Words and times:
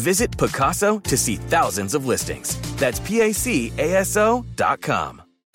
Visit 0.00 0.30
Pacaso 0.32 1.02
to 1.02 1.16
see 1.16 1.36
thousands 1.36 1.94
of 1.94 2.06
listings. 2.06 2.58
That's 2.76 2.98
PACASO.com. 3.00 3.62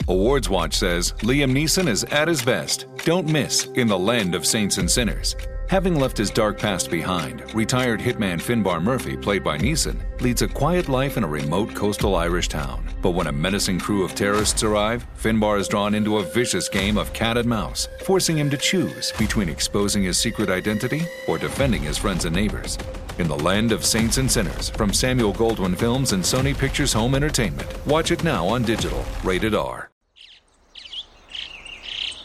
Awards 0.07 0.49
Watch 0.49 0.75
says 0.75 1.13
Liam 1.19 1.51
Neeson 1.51 1.87
is 1.87 2.03
at 2.05 2.27
his 2.27 2.43
best. 2.43 2.85
Don't 3.05 3.27
miss 3.27 3.65
In 3.73 3.87
the 3.87 3.97
Land 3.97 4.35
of 4.35 4.45
Saints 4.45 4.77
and 4.77 4.89
Sinners. 4.89 5.35
Having 5.67 5.99
left 5.99 6.15
his 6.15 6.29
dark 6.29 6.59
past 6.59 6.91
behind, 6.91 7.51
retired 7.55 7.99
hitman 7.99 8.39
Finbar 8.39 8.79
Murphy, 8.79 9.17
played 9.17 9.43
by 9.43 9.57
Neeson, 9.57 9.99
leads 10.21 10.43
a 10.43 10.47
quiet 10.47 10.89
life 10.89 11.17
in 11.17 11.23
a 11.23 11.27
remote 11.27 11.73
coastal 11.73 12.15
Irish 12.15 12.49
town. 12.49 12.87
But 13.01 13.15
when 13.15 13.25
a 13.25 13.31
menacing 13.31 13.79
crew 13.79 14.03
of 14.03 14.13
terrorists 14.13 14.61
arrive, 14.61 15.07
Finbar 15.17 15.57
is 15.59 15.67
drawn 15.67 15.95
into 15.95 16.19
a 16.19 16.23
vicious 16.23 16.69
game 16.69 16.99
of 16.99 17.13
cat 17.13 17.35
and 17.37 17.49
mouse, 17.49 17.87
forcing 18.03 18.37
him 18.37 18.51
to 18.51 18.57
choose 18.57 19.11
between 19.17 19.49
exposing 19.49 20.03
his 20.03 20.19
secret 20.19 20.51
identity 20.51 21.01
or 21.27 21.39
defending 21.39 21.81
his 21.81 21.97
friends 21.97 22.25
and 22.25 22.35
neighbors. 22.35 22.77
In 23.17 23.29
the 23.29 23.39
Land 23.39 23.71
of 23.71 23.85
Saints 23.85 24.17
and 24.17 24.29
Sinners 24.29 24.69
from 24.69 24.91
Samuel 24.91 25.33
Goldwyn 25.33 25.77
Films 25.77 26.11
and 26.11 26.21
Sony 26.21 26.57
Pictures 26.57 26.91
Home 26.91 27.15
Entertainment. 27.15 27.65
Watch 27.87 28.11
it 28.11 28.25
now 28.25 28.45
on 28.45 28.63
digital. 28.63 29.05
Rated 29.23 29.55
R. 29.55 29.89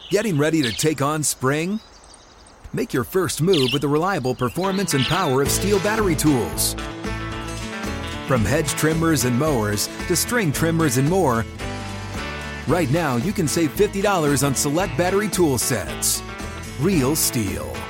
Getting 0.09 0.37
ready 0.37 0.63
to 0.63 0.73
take 0.73 1.01
on 1.01 1.23
spring? 1.23 1.79
Make 2.73 2.93
your 2.93 3.05
first 3.05 3.41
move 3.41 3.71
with 3.73 3.83
the 3.83 3.89
reliable 3.89 4.35
performance 4.35 4.95
and 4.95 5.05
power 5.05 5.43
of 5.43 5.49
STIHL 5.49 5.79
battery 5.85 6.17
tools. 6.17 6.75
From 8.27 8.45
hedge 8.45 8.71
trimmers 8.71 9.25
and 9.25 9.39
mowers 9.39 9.89
to 10.09 10.17
string 10.17 10.51
trimmers 10.51 10.97
and 10.97 11.09
more, 11.09 11.45
right 12.67 12.91
now 12.91 13.15
you 13.17 13.33
can 13.33 13.47
save 13.47 13.71
$50 13.77 14.45
on 14.45 14.57
select 14.57 14.99
battery 14.99 15.29
tool 15.29 15.57
sets. 15.57 16.21
Real 16.81 17.15
STIHL. 17.15 17.90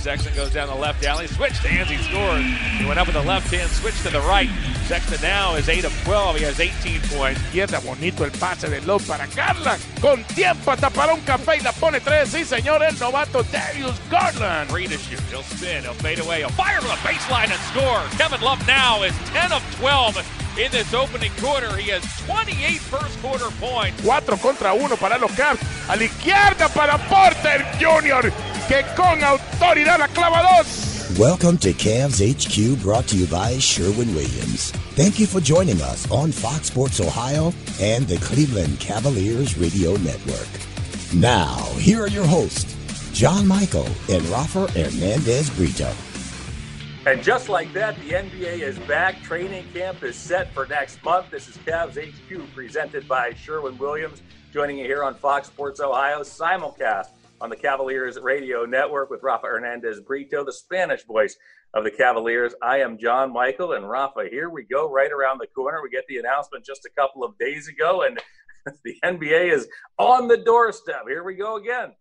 Sexton 0.00 0.34
goes 0.34 0.50
down 0.50 0.66
the 0.68 0.74
left 0.74 1.04
alley, 1.04 1.26
switch 1.26 1.60
to 1.60 1.68
hands, 1.68 1.90
he 1.90 1.98
scores. 1.98 2.42
He 2.78 2.86
went 2.86 2.98
up 2.98 3.06
with 3.06 3.16
the 3.16 3.22
left 3.22 3.52
hand, 3.52 3.70
switch 3.70 4.00
to 4.02 4.08
the 4.08 4.20
right. 4.20 4.48
Sexton 4.86 5.20
now 5.20 5.56
is 5.56 5.68
8 5.68 5.84
of 5.84 6.04
12, 6.04 6.36
he 6.36 6.44
has 6.44 6.58
18 6.58 7.00
points. 7.02 7.38
Izquierda, 7.52 7.80
bonito 7.84 8.24
el 8.24 8.30
pase 8.30 8.70
de 8.70 8.80
Love 8.86 9.06
para 9.06 9.26
Garland. 9.36 9.78
Con 10.00 10.24
tiempo 10.24 10.70
hasta 10.70 10.88
para 10.88 11.12
un 11.12 11.20
café 11.20 11.58
y 11.58 11.60
la 11.60 11.72
pone 11.72 12.00
tres. 12.00 12.30
Sí, 12.30 12.46
señor, 12.46 12.82
el 12.82 12.98
novato 12.98 13.42
Darius 13.52 14.00
Garland. 14.10 14.70
Free 14.70 14.88
to 14.88 14.96
shoot, 14.96 15.20
he'll 15.30 15.42
spin, 15.42 15.82
he'll 15.82 15.92
fade 15.92 16.18
away, 16.18 16.38
he'll 16.38 16.48
fire 16.50 16.80
from 16.80 16.88
the 16.88 16.96
baseline 17.06 17.50
and 17.50 17.60
score. 17.68 18.00
Kevin 18.16 18.40
Love 18.40 18.66
now 18.66 19.02
is 19.02 19.12
10 19.34 19.52
of 19.52 19.62
12 19.76 20.16
in 20.58 20.70
this 20.72 20.94
opening 20.94 21.30
quarter. 21.38 21.76
He 21.76 21.90
has 21.90 22.02
28 22.26 22.80
first 22.80 23.20
quarter 23.20 23.50
points. 23.60 24.00
4 24.02 24.36
contra 24.38 24.72
1 24.72 24.96
para 24.96 25.18
los 25.18 25.30
Cavs. 25.32 25.60
A 25.88 25.96
la 25.96 26.04
izquierda 26.04 26.68
para 26.68 26.96
Porter 27.08 27.66
Jr. 27.78 28.32
que 28.70 28.84
con 28.94 29.24
autoridad 29.24 29.98
la 29.98 30.06
clava 30.06 30.42
dos. 30.42 31.18
Welcome 31.18 31.58
to 31.58 31.72
Cavs 31.72 32.20
HQ 32.22 32.80
brought 32.80 33.08
to 33.08 33.16
you 33.16 33.26
by 33.26 33.58
Sherwin 33.58 34.14
Williams. 34.14 34.70
Thank 34.94 35.18
you 35.18 35.26
for 35.26 35.40
joining 35.40 35.82
us 35.82 36.08
on 36.08 36.30
Fox 36.30 36.68
Sports 36.68 37.00
Ohio 37.00 37.52
and 37.80 38.06
the 38.06 38.16
Cleveland 38.18 38.78
Cavaliers 38.78 39.58
Radio 39.58 39.96
Network. 39.96 40.46
Now, 41.12 41.56
here 41.78 42.00
are 42.00 42.08
your 42.08 42.24
hosts, 42.24 42.76
John 43.12 43.44
Michael 43.44 43.88
and 44.08 44.24
Rafa 44.26 44.68
Hernandez 44.70 45.50
Brito. 45.50 45.92
And 47.06 47.24
just 47.24 47.48
like 47.48 47.72
that, 47.72 47.96
the 47.96 48.10
NBA 48.10 48.60
is 48.60 48.78
back. 48.80 49.20
Training 49.22 49.64
camp 49.74 50.04
is 50.04 50.14
set 50.14 50.54
for 50.54 50.66
next 50.66 51.02
month. 51.02 51.28
This 51.32 51.48
is 51.48 51.56
Cavs 51.56 51.98
HQ 51.98 52.54
presented 52.54 53.08
by 53.08 53.32
Sherwin 53.34 53.78
Williams. 53.78 54.22
Joining 54.52 54.78
you 54.78 54.84
here 54.84 55.02
on 55.02 55.16
Fox 55.16 55.48
Sports 55.48 55.80
Ohio 55.80 56.20
simulcast 56.20 57.08
on 57.40 57.48
the 57.48 57.56
Cavaliers 57.56 58.18
Radio 58.20 58.64
Network 58.64 59.10
with 59.10 59.22
Rafa 59.22 59.46
Hernandez 59.46 60.00
Brito, 60.00 60.44
the 60.44 60.52
Spanish 60.52 61.04
voice 61.04 61.36
of 61.72 61.84
the 61.84 61.90
Cavaliers. 61.90 62.54
I 62.62 62.80
am 62.80 62.98
John 62.98 63.32
Michael 63.32 63.72
and 63.72 63.88
Rafa. 63.88 64.26
Here 64.30 64.50
we 64.50 64.64
go, 64.64 64.90
right 64.90 65.10
around 65.10 65.38
the 65.40 65.46
corner. 65.46 65.80
We 65.82 65.88
get 65.88 66.06
the 66.08 66.18
announcement 66.18 66.64
just 66.64 66.84
a 66.84 66.90
couple 67.00 67.24
of 67.24 67.38
days 67.38 67.68
ago, 67.68 68.02
and 68.02 68.20
the 68.84 68.94
NBA 69.04 69.52
is 69.52 69.68
on 69.98 70.28
the 70.28 70.36
doorstep. 70.36 71.02
Here 71.08 71.24
we 71.24 71.34
go 71.34 71.56
again. 71.56 71.92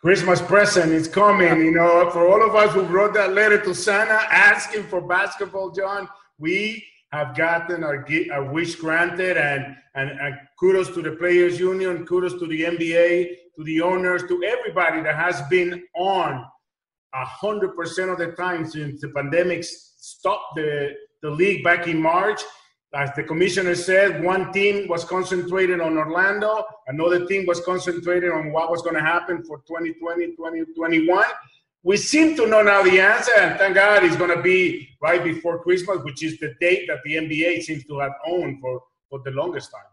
Christmas 0.00 0.40
present 0.40 0.92
is 0.92 1.08
coming. 1.08 1.58
You 1.64 1.72
know, 1.72 2.08
for 2.10 2.28
all 2.28 2.48
of 2.48 2.54
us 2.54 2.72
who 2.72 2.82
wrote 2.82 3.14
that 3.14 3.32
letter 3.32 3.58
to 3.64 3.74
Santa 3.74 4.20
asking 4.30 4.84
for 4.84 5.00
basketball, 5.00 5.70
John, 5.72 6.08
we 6.38 6.84
have 7.16 7.34
gotten 7.34 7.82
our, 7.82 8.06
our 8.32 8.44
wish 8.52 8.76
granted, 8.76 9.36
and, 9.36 9.76
and, 9.94 10.10
and 10.20 10.34
kudos 10.60 10.90
to 10.94 11.02
the 11.02 11.12
Players 11.12 11.58
Union, 11.58 12.04
kudos 12.06 12.34
to 12.40 12.46
the 12.46 12.62
NBA, 12.62 13.36
to 13.56 13.64
the 13.64 13.80
owners, 13.80 14.22
to 14.28 14.42
everybody 14.44 15.02
that 15.02 15.16
has 15.16 15.40
been 15.48 15.82
on 15.94 16.44
hundred 17.24 17.74
percent 17.74 18.10
of 18.10 18.18
the 18.18 18.32
time 18.32 18.66
since 18.66 19.00
the 19.00 19.08
pandemic 19.08 19.64
stopped 19.64 20.54
the, 20.56 20.94
the 21.22 21.30
league 21.30 21.64
back 21.64 21.88
in 21.88 22.00
March. 22.00 22.42
As 22.94 23.10
the 23.16 23.22
commissioner 23.22 23.74
said, 23.74 24.22
one 24.22 24.52
team 24.52 24.86
was 24.88 25.04
concentrated 25.04 25.80
on 25.80 25.98
Orlando, 25.98 26.64
another 26.86 27.26
team 27.26 27.46
was 27.46 27.60
concentrated 27.60 28.30
on 28.30 28.52
what 28.52 28.70
was 28.70 28.82
going 28.82 28.94
to 28.94 29.00
happen 29.00 29.42
for 29.42 29.58
2020, 29.66 30.26
2021. 30.36 31.24
We 31.86 31.96
seem 31.96 32.34
to 32.34 32.48
know 32.48 32.62
now 32.62 32.82
the 32.82 33.00
answer, 33.00 33.30
and 33.38 33.56
thank 33.60 33.76
God 33.76 34.02
it's 34.02 34.16
going 34.16 34.36
to 34.36 34.42
be 34.42 34.88
right 35.00 35.22
before 35.22 35.62
Christmas, 35.62 35.98
which 36.02 36.20
is 36.24 36.36
the 36.40 36.52
date 36.60 36.88
that 36.88 36.98
the 37.04 37.14
NBA 37.14 37.62
seems 37.62 37.84
to 37.84 38.00
have 38.00 38.10
owned 38.26 38.60
for, 38.60 38.82
for 39.08 39.20
the 39.24 39.30
longest 39.30 39.70
time. 39.70 39.84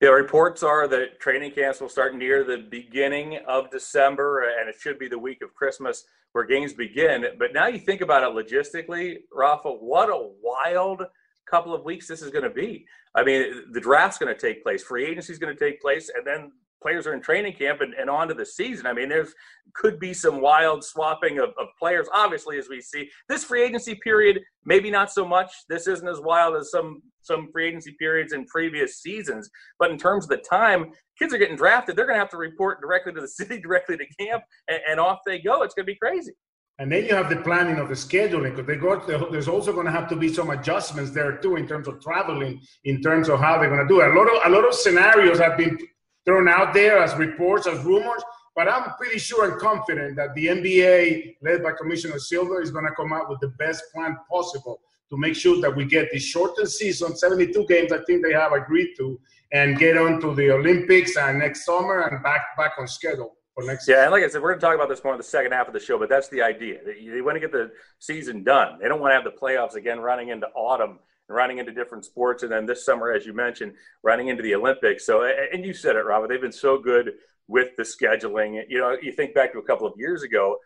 Yeah, 0.00 0.10
reports 0.10 0.62
are 0.62 0.86
that 0.86 1.18
training 1.18 1.50
camps 1.50 1.80
will 1.80 1.88
start 1.88 2.14
near 2.14 2.44
the 2.44 2.58
beginning 2.58 3.40
of 3.48 3.68
December, 3.68 4.48
and 4.60 4.68
it 4.68 4.76
should 4.78 4.96
be 4.96 5.08
the 5.08 5.18
week 5.18 5.42
of 5.42 5.52
Christmas 5.56 6.04
where 6.34 6.44
games 6.44 6.72
begin. 6.72 7.26
But 7.36 7.52
now 7.52 7.66
you 7.66 7.80
think 7.80 8.00
about 8.00 8.22
it 8.22 8.32
logistically, 8.32 9.16
Rafa, 9.34 9.70
what 9.70 10.08
a 10.08 10.30
wild 10.40 11.02
couple 11.50 11.74
of 11.74 11.82
weeks 11.82 12.06
this 12.06 12.22
is 12.22 12.30
going 12.30 12.44
to 12.44 12.50
be. 12.50 12.86
I 13.16 13.24
mean, 13.24 13.64
the 13.72 13.80
draft's 13.80 14.18
going 14.18 14.32
to 14.32 14.40
take 14.40 14.62
place, 14.62 14.84
free 14.84 15.04
agency 15.04 15.32
is 15.32 15.40
going 15.40 15.52
to 15.52 15.58
take 15.58 15.82
place, 15.82 16.12
and 16.14 16.24
then 16.24 16.52
players 16.82 17.06
are 17.06 17.14
in 17.14 17.20
training 17.20 17.54
camp 17.54 17.80
and, 17.80 17.94
and 17.94 18.08
on 18.08 18.28
to 18.28 18.34
the 18.34 18.46
season. 18.46 18.86
I 18.86 18.92
mean, 18.92 19.08
there's 19.08 19.34
could 19.74 20.00
be 20.00 20.12
some 20.12 20.40
wild 20.40 20.84
swapping 20.84 21.38
of, 21.38 21.50
of 21.58 21.68
players, 21.78 22.08
obviously, 22.14 22.58
as 22.58 22.68
we 22.68 22.80
see. 22.80 23.08
This 23.28 23.44
free 23.44 23.62
agency 23.62 23.94
period, 24.02 24.40
maybe 24.64 24.90
not 24.90 25.10
so 25.10 25.24
much. 25.26 25.52
This 25.68 25.86
isn't 25.86 26.08
as 26.08 26.20
wild 26.20 26.56
as 26.56 26.70
some 26.70 27.02
some 27.22 27.48
free 27.52 27.68
agency 27.68 27.94
periods 27.98 28.32
in 28.32 28.46
previous 28.46 29.00
seasons. 29.02 29.50
But 29.78 29.90
in 29.90 29.98
terms 29.98 30.24
of 30.24 30.30
the 30.30 30.38
time, 30.38 30.90
kids 31.18 31.34
are 31.34 31.38
getting 31.38 31.56
drafted. 31.56 31.94
They're 31.94 32.06
going 32.06 32.16
to 32.16 32.20
have 32.20 32.30
to 32.30 32.38
report 32.38 32.80
directly 32.80 33.12
to 33.12 33.20
the 33.20 33.28
city, 33.40 33.60
directly 33.60 33.96
to 33.96 34.06
camp, 34.18 34.42
and, 34.68 34.80
and 34.88 35.00
off 35.00 35.18
they 35.26 35.38
go. 35.38 35.62
It's 35.62 35.74
going 35.74 35.86
to 35.86 35.92
be 35.92 35.98
crazy. 35.98 36.32
And 36.78 36.90
then 36.90 37.04
you 37.04 37.14
have 37.14 37.28
the 37.28 37.36
planning 37.36 37.76
of 37.76 37.88
the 37.88 37.94
scheduling 37.94 38.56
because 38.56 38.66
they 38.66 38.76
go. 38.76 38.98
There's 39.30 39.48
also 39.48 39.70
going 39.70 39.84
to 39.84 39.92
have 39.92 40.08
to 40.08 40.16
be 40.16 40.32
some 40.32 40.48
adjustments 40.48 41.10
there 41.10 41.36
too 41.36 41.56
in 41.56 41.68
terms 41.68 41.86
of 41.88 42.00
traveling, 42.00 42.58
in 42.84 43.02
terms 43.02 43.28
of 43.28 43.38
how 43.38 43.58
they're 43.58 43.68
going 43.68 43.86
to 43.86 43.88
do 43.88 44.00
it. 44.00 44.10
A 44.10 44.14
lot 44.14 44.34
of 44.34 44.46
a 44.46 44.48
lot 44.48 44.66
of 44.66 44.72
scenarios 44.72 45.38
have 45.38 45.58
been 45.58 45.76
thrown 46.24 46.48
out 46.48 46.74
there 46.74 46.98
as 46.98 47.14
reports, 47.16 47.66
as 47.66 47.82
rumors. 47.84 48.22
But 48.56 48.68
I'm 48.68 48.94
pretty 48.98 49.18
sure 49.18 49.50
and 49.50 49.60
confident 49.60 50.16
that 50.16 50.34
the 50.34 50.46
NBA, 50.46 51.36
led 51.42 51.62
by 51.62 51.72
Commissioner 51.72 52.18
Silver, 52.18 52.60
is 52.60 52.70
going 52.70 52.84
to 52.84 52.92
come 52.92 53.12
out 53.12 53.30
with 53.30 53.40
the 53.40 53.48
best 53.58 53.84
plan 53.94 54.16
possible 54.30 54.80
to 55.10 55.16
make 55.16 55.34
sure 55.34 55.60
that 55.60 55.74
we 55.74 55.84
get 55.84 56.10
the 56.12 56.18
shortened 56.18 56.68
season, 56.68 57.16
72 57.16 57.66
games, 57.66 57.92
I 57.92 57.98
think 58.04 58.24
they 58.24 58.32
have 58.32 58.52
agreed 58.52 58.94
to, 58.96 59.18
and 59.52 59.78
get 59.78 59.96
on 59.96 60.20
to 60.20 60.34
the 60.34 60.52
Olympics 60.52 61.16
and 61.16 61.38
next 61.38 61.64
summer 61.64 62.02
and 62.02 62.22
back 62.22 62.56
back 62.56 62.72
on 62.78 62.86
schedule 62.86 63.36
for 63.54 63.64
next. 63.64 63.88
Yeah, 63.88 64.04
and 64.04 64.12
like 64.12 64.22
I 64.22 64.28
said, 64.28 64.40
we're 64.40 64.50
going 64.50 64.60
to 64.60 64.66
talk 64.66 64.76
about 64.76 64.88
this 64.88 65.02
more 65.02 65.14
in 65.14 65.18
the 65.18 65.24
second 65.24 65.52
half 65.52 65.66
of 65.66 65.72
the 65.72 65.80
show, 65.80 65.98
but 65.98 66.08
that's 66.08 66.28
the 66.28 66.42
idea. 66.42 66.78
They 66.84 67.20
want 67.20 67.34
to 67.36 67.40
get 67.40 67.50
the 67.50 67.72
season 67.98 68.44
done. 68.44 68.78
They 68.80 68.86
don't 68.86 69.00
want 69.00 69.10
to 69.10 69.14
have 69.16 69.24
the 69.24 69.32
playoffs 69.32 69.74
again 69.74 69.98
running 69.98 70.28
into 70.28 70.46
autumn 70.54 71.00
running 71.32 71.58
into 71.58 71.72
different 71.72 72.04
sports, 72.04 72.42
and 72.42 72.52
then 72.52 72.66
this 72.66 72.84
summer, 72.84 73.12
as 73.12 73.24
you 73.26 73.32
mentioned, 73.32 73.74
running 74.02 74.28
into 74.28 74.42
the 74.42 74.54
Olympics. 74.54 75.06
So, 75.06 75.24
and 75.24 75.64
you 75.64 75.72
said 75.72 75.96
it, 75.96 76.04
Robert. 76.04 76.28
They've 76.28 76.40
been 76.40 76.52
so 76.52 76.78
good 76.78 77.12
with 77.48 77.68
the 77.76 77.82
scheduling. 77.82 78.62
You 78.68 78.78
know, 78.78 78.96
you 79.00 79.12
think 79.12 79.34
back 79.34 79.52
to 79.52 79.58
a 79.58 79.64
couple 79.64 79.86
of 79.86 79.94
years 79.96 80.22
ago, 80.22 80.56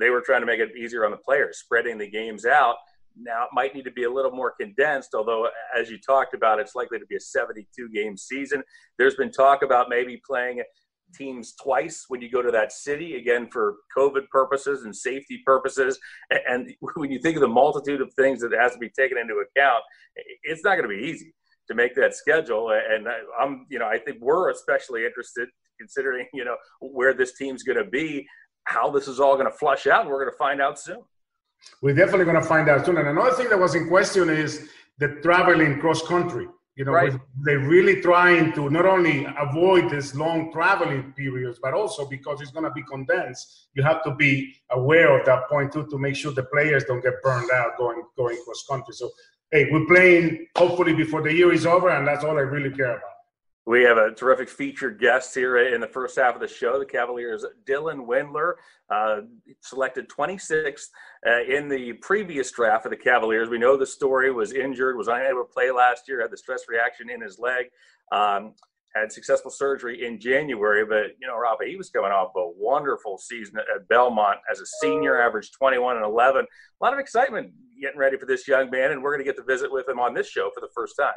they 0.00 0.10
were 0.10 0.20
trying 0.20 0.40
to 0.40 0.46
make 0.46 0.60
it 0.60 0.76
easier 0.76 1.04
on 1.04 1.10
the 1.10 1.16
players, 1.16 1.58
spreading 1.58 1.98
the 1.98 2.08
games 2.08 2.46
out 2.46 2.76
Now, 3.20 3.44
it 3.44 3.50
might 3.52 3.74
need 3.74 3.84
to 3.84 3.90
be 3.90 4.04
a 4.04 4.10
little 4.10 4.30
more 4.30 4.52
condensed, 4.58 5.14
although, 5.14 5.48
as 5.76 5.90
you 5.90 5.98
talked 5.98 6.34
about, 6.34 6.58
it's 6.58 6.74
likely 6.74 6.98
to 6.98 7.06
be 7.06 7.16
a 7.16 7.20
72 7.20 7.88
game 7.90 8.16
season. 8.16 8.62
There's 8.98 9.14
been 9.14 9.30
talk 9.30 9.62
about 9.62 9.88
maybe 9.88 10.20
playing 10.26 10.62
teams 11.12 11.54
twice 11.62 12.06
when 12.08 12.20
you 12.20 12.30
go 12.30 12.42
to 12.42 12.50
that 12.50 12.72
city, 12.72 13.16
again, 13.16 13.48
for 13.50 13.76
COVID 13.96 14.28
purposes 14.30 14.84
and 14.84 14.94
safety 14.94 15.42
purposes. 15.44 15.98
And 16.48 16.74
when 16.94 17.10
you 17.10 17.20
think 17.20 17.36
of 17.36 17.42
the 17.42 17.48
multitude 17.48 18.00
of 18.00 18.12
things 18.14 18.40
that 18.40 18.52
has 18.52 18.72
to 18.72 18.78
be 18.78 18.90
taken 18.90 19.18
into 19.18 19.34
account, 19.34 19.82
it's 20.42 20.64
not 20.64 20.76
going 20.76 20.88
to 20.88 20.94
be 20.94 21.02
easy 21.08 21.34
to 21.68 21.74
make 21.74 21.94
that 21.94 22.14
schedule. 22.14 22.70
And 22.70 23.06
I'm, 23.40 23.66
you 23.68 23.78
know, 23.78 23.86
I 23.86 23.98
think 23.98 24.18
we're 24.20 24.50
especially 24.50 25.04
interested 25.04 25.48
considering, 25.78 26.26
you 26.32 26.44
know, 26.44 26.56
where 26.80 27.14
this 27.14 27.34
team's 27.34 27.62
going 27.62 27.78
to 27.78 27.90
be, 27.90 28.26
how 28.64 28.90
this 28.90 29.08
is 29.08 29.20
all 29.20 29.34
going 29.34 29.50
to 29.50 29.56
flush 29.56 29.86
out. 29.86 30.02
And 30.02 30.10
we're 30.10 30.20
going 30.20 30.32
to 30.32 30.38
find 30.38 30.60
out 30.60 30.78
soon. 30.78 31.02
We're 31.80 31.94
definitely 31.94 32.24
going 32.24 32.40
to 32.40 32.48
find 32.48 32.68
out 32.68 32.84
soon. 32.84 32.96
And 32.98 33.08
another 33.08 33.32
thing 33.32 33.48
that 33.48 33.58
was 33.58 33.74
in 33.74 33.88
question 33.88 34.28
is 34.28 34.68
the 34.98 35.20
traveling 35.22 35.80
cross 35.80 36.02
country. 36.06 36.46
You 36.74 36.86
know, 36.86 36.92
right. 36.92 37.12
they're 37.44 37.58
really 37.58 38.00
trying 38.00 38.54
to 38.54 38.70
not 38.70 38.86
only 38.86 39.26
avoid 39.38 39.90
this 39.90 40.14
long 40.14 40.50
traveling 40.52 41.12
periods, 41.12 41.58
but 41.62 41.74
also 41.74 42.08
because 42.08 42.40
it's 42.40 42.50
going 42.50 42.64
to 42.64 42.70
be 42.70 42.82
condensed, 42.84 43.68
you 43.74 43.82
have 43.82 44.02
to 44.04 44.14
be 44.14 44.54
aware 44.70 45.18
of 45.18 45.26
that 45.26 45.50
point 45.50 45.72
too 45.72 45.86
to 45.88 45.98
make 45.98 46.16
sure 46.16 46.32
the 46.32 46.44
players 46.44 46.84
don't 46.84 47.02
get 47.02 47.22
burned 47.22 47.50
out 47.50 47.76
going 47.76 48.02
going 48.16 48.38
cross 48.44 48.64
country. 48.68 48.94
So, 48.94 49.10
hey, 49.50 49.68
we're 49.70 49.84
playing 49.84 50.46
hopefully 50.56 50.94
before 50.94 51.20
the 51.20 51.34
year 51.34 51.52
is 51.52 51.66
over, 51.66 51.90
and 51.90 52.08
that's 52.08 52.24
all 52.24 52.38
I 52.38 52.42
really 52.42 52.74
care 52.74 52.96
about. 52.96 53.11
We 53.64 53.82
have 53.82 53.96
a 53.96 54.10
terrific 54.10 54.48
featured 54.48 54.98
guest 54.98 55.32
here 55.34 55.56
in 55.56 55.80
the 55.80 55.86
first 55.86 56.18
half 56.18 56.34
of 56.34 56.40
the 56.40 56.48
show. 56.48 56.80
The 56.80 56.84
Cavaliers' 56.84 57.44
Dylan 57.64 58.06
Windler, 58.06 58.54
uh, 58.90 59.20
selected 59.60 60.08
26th 60.08 60.88
uh, 61.24 61.42
in 61.44 61.68
the 61.68 61.92
previous 61.94 62.50
draft 62.50 62.86
of 62.86 62.90
the 62.90 62.96
Cavaliers. 62.96 63.48
We 63.48 63.58
know 63.58 63.76
the 63.76 63.86
story 63.86 64.32
was 64.32 64.52
injured, 64.52 64.96
was 64.96 65.06
unable 65.06 65.44
to 65.44 65.52
play 65.52 65.70
last 65.70 66.08
year, 66.08 66.20
had 66.20 66.32
the 66.32 66.36
stress 66.36 66.62
reaction 66.68 67.08
in 67.08 67.20
his 67.20 67.38
leg, 67.38 67.66
um, 68.10 68.54
had 68.96 69.12
successful 69.12 69.50
surgery 69.50 70.06
in 70.06 70.18
January. 70.18 70.84
But, 70.84 71.16
you 71.20 71.28
know, 71.28 71.38
Rafa, 71.38 71.64
he 71.64 71.76
was 71.76 71.88
coming 71.88 72.10
off 72.10 72.32
a 72.34 72.50
wonderful 72.56 73.16
season 73.16 73.58
at 73.58 73.88
Belmont 73.88 74.38
as 74.50 74.58
a 74.58 74.66
senior, 74.80 75.22
averaged 75.22 75.54
21 75.54 75.98
and 75.98 76.04
11. 76.04 76.44
A 76.44 76.84
lot 76.84 76.92
of 76.92 76.98
excitement 76.98 77.52
getting 77.80 77.98
ready 77.98 78.16
for 78.16 78.26
this 78.26 78.48
young 78.48 78.70
man, 78.70 78.90
and 78.90 79.04
we're 79.04 79.14
going 79.14 79.24
to 79.24 79.32
get 79.32 79.36
to 79.36 79.44
visit 79.44 79.70
with 79.70 79.88
him 79.88 80.00
on 80.00 80.14
this 80.14 80.28
show 80.28 80.50
for 80.52 80.60
the 80.60 80.68
first 80.74 80.96
time. 80.98 81.14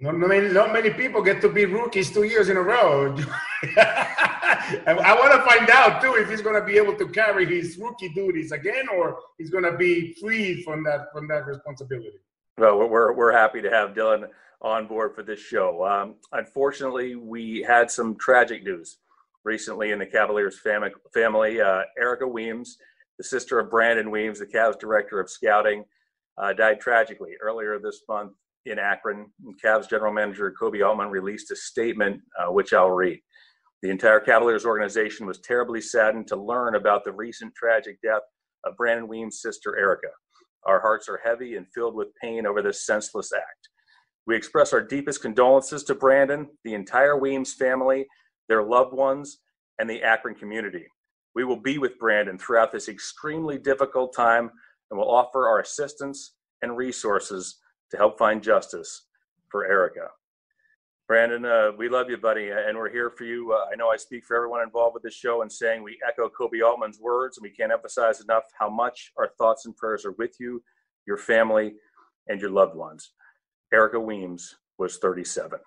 Not 0.00 0.16
many, 0.16 0.48
not 0.48 0.72
many 0.72 0.90
people 0.90 1.20
get 1.22 1.40
to 1.40 1.48
be 1.48 1.64
rookies 1.64 2.12
two 2.12 2.22
years 2.22 2.48
in 2.48 2.56
a 2.56 2.62
row. 2.62 3.16
I 3.76 5.16
want 5.18 5.32
to 5.32 5.42
find 5.42 5.68
out 5.70 6.00
too 6.00 6.14
if 6.14 6.30
he's 6.30 6.40
going 6.40 6.54
to 6.54 6.64
be 6.64 6.76
able 6.76 6.94
to 6.94 7.08
carry 7.08 7.44
his 7.44 7.76
rookie 7.78 8.10
duties 8.10 8.52
again, 8.52 8.86
or 8.96 9.18
he's 9.38 9.50
going 9.50 9.64
to 9.64 9.76
be 9.76 10.14
free 10.20 10.62
from 10.62 10.84
that 10.84 11.12
from 11.12 11.26
that 11.28 11.46
responsibility. 11.46 12.18
Well, 12.56 12.88
we're 12.88 13.12
we're 13.12 13.32
happy 13.32 13.60
to 13.60 13.70
have 13.70 13.90
Dylan 13.90 14.28
on 14.62 14.86
board 14.86 15.16
for 15.16 15.24
this 15.24 15.40
show. 15.40 15.84
Um, 15.84 16.14
unfortunately, 16.30 17.16
we 17.16 17.62
had 17.62 17.90
some 17.90 18.14
tragic 18.16 18.62
news 18.62 18.98
recently 19.42 19.90
in 19.90 19.98
the 19.98 20.06
Cavaliers 20.06 20.60
family. 20.60 20.90
family. 21.12 21.60
Uh, 21.60 21.82
Erica 21.98 22.26
Weems, 22.26 22.78
the 23.16 23.24
sister 23.24 23.58
of 23.58 23.68
Brandon 23.68 24.12
Weems, 24.12 24.38
the 24.38 24.46
Cavs 24.46 24.78
director 24.78 25.18
of 25.18 25.28
scouting, 25.28 25.84
uh, 26.36 26.52
died 26.52 26.78
tragically 26.78 27.32
earlier 27.42 27.80
this 27.80 28.02
month 28.08 28.32
in 28.70 28.78
Akron. 28.78 29.26
Cavs 29.64 29.88
general 29.88 30.12
manager 30.12 30.54
Koby 30.60 30.86
Altman 30.86 31.08
released 31.08 31.50
a 31.50 31.56
statement, 31.56 32.20
uh, 32.38 32.52
which 32.52 32.72
I'll 32.72 32.90
read. 32.90 33.20
The 33.82 33.90
entire 33.90 34.20
Cavaliers 34.20 34.64
organization 34.66 35.26
was 35.26 35.40
terribly 35.40 35.80
saddened 35.80 36.26
to 36.28 36.36
learn 36.36 36.74
about 36.74 37.04
the 37.04 37.12
recent 37.12 37.54
tragic 37.54 37.98
death 38.02 38.22
of 38.64 38.76
Brandon 38.76 39.06
Weems' 39.06 39.40
sister 39.40 39.78
Erica. 39.78 40.08
Our 40.64 40.80
hearts 40.80 41.08
are 41.08 41.20
heavy 41.24 41.56
and 41.56 41.66
filled 41.72 41.94
with 41.94 42.08
pain 42.20 42.46
over 42.46 42.60
this 42.60 42.84
senseless 42.84 43.32
act. 43.32 43.68
We 44.26 44.36
express 44.36 44.72
our 44.72 44.82
deepest 44.82 45.22
condolences 45.22 45.84
to 45.84 45.94
Brandon, 45.94 46.48
the 46.64 46.74
entire 46.74 47.16
Weems 47.16 47.54
family, 47.54 48.06
their 48.48 48.62
loved 48.62 48.92
ones, 48.92 49.38
and 49.78 49.88
the 49.88 50.02
Akron 50.02 50.34
community. 50.34 50.86
We 51.34 51.44
will 51.44 51.60
be 51.60 51.78
with 51.78 51.98
Brandon 51.98 52.36
throughout 52.36 52.72
this 52.72 52.88
extremely 52.88 53.58
difficult 53.58 54.14
time 54.14 54.50
and 54.90 54.98
will 54.98 55.10
offer 55.10 55.46
our 55.46 55.60
assistance 55.60 56.34
and 56.62 56.76
resources 56.76 57.58
to 57.90 57.96
help 57.96 58.18
find 58.18 58.42
justice 58.42 59.06
for 59.50 59.66
Erica. 59.66 60.08
Brandon, 61.06 61.44
uh, 61.46 61.70
we 61.78 61.88
love 61.88 62.10
you, 62.10 62.18
buddy, 62.18 62.50
and 62.50 62.76
we're 62.76 62.90
here 62.90 63.08
for 63.08 63.24
you. 63.24 63.52
Uh, 63.52 63.72
I 63.72 63.76
know 63.76 63.88
I 63.88 63.96
speak 63.96 64.26
for 64.26 64.36
everyone 64.36 64.62
involved 64.62 64.92
with 64.92 65.02
this 65.02 65.14
show 65.14 65.40
in 65.40 65.48
saying 65.48 65.82
we 65.82 65.98
echo 66.06 66.28
Koby 66.28 66.62
Altman's 66.62 67.00
words, 67.00 67.38
and 67.38 67.42
we 67.42 67.50
can't 67.50 67.72
emphasize 67.72 68.20
enough 68.20 68.42
how 68.58 68.68
much 68.68 69.12
our 69.16 69.30
thoughts 69.38 69.64
and 69.64 69.74
prayers 69.74 70.04
are 70.04 70.14
with 70.18 70.36
you, 70.38 70.62
your 71.06 71.16
family, 71.16 71.76
and 72.28 72.42
your 72.42 72.50
loved 72.50 72.76
ones. 72.76 73.12
Erica 73.72 73.98
Weems 73.98 74.56
was 74.76 74.98
37. 74.98 75.58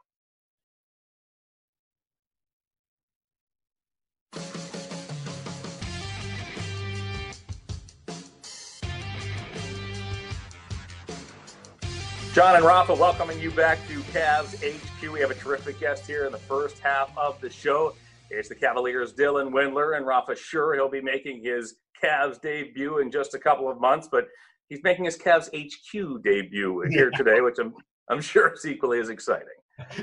John 12.41 12.55
and 12.55 12.65
Rafa, 12.65 12.95
welcoming 12.95 13.39
you 13.39 13.51
back 13.51 13.77
to 13.87 13.99
Cavs 14.11 14.55
HQ. 14.65 15.13
We 15.13 15.19
have 15.19 15.29
a 15.29 15.35
terrific 15.35 15.79
guest 15.79 16.07
here 16.07 16.25
in 16.25 16.31
the 16.31 16.39
first 16.39 16.79
half 16.79 17.15
of 17.15 17.39
the 17.39 17.51
show. 17.51 17.93
It's 18.31 18.49
the 18.49 18.55
Cavaliers' 18.55 19.13
Dylan 19.13 19.51
Windler, 19.51 19.95
and 19.95 20.07
Rafa 20.07 20.35
sure 20.35 20.73
he'll 20.73 20.89
be 20.89 21.01
making 21.01 21.43
his 21.43 21.75
Cavs 22.03 22.41
debut 22.41 22.97
in 22.97 23.11
just 23.11 23.35
a 23.35 23.37
couple 23.37 23.69
of 23.69 23.79
months, 23.79 24.09
but 24.11 24.25
he's 24.69 24.81
making 24.81 25.05
his 25.05 25.19
Cavs 25.19 25.49
HQ 25.55 26.23
debut 26.23 26.81
here 26.89 27.11
today, 27.11 27.41
which 27.41 27.59
I'm 27.59 27.75
I'm 28.09 28.21
sure 28.21 28.51
is 28.51 28.65
equally 28.65 28.99
as 28.99 29.09
exciting. 29.09 29.45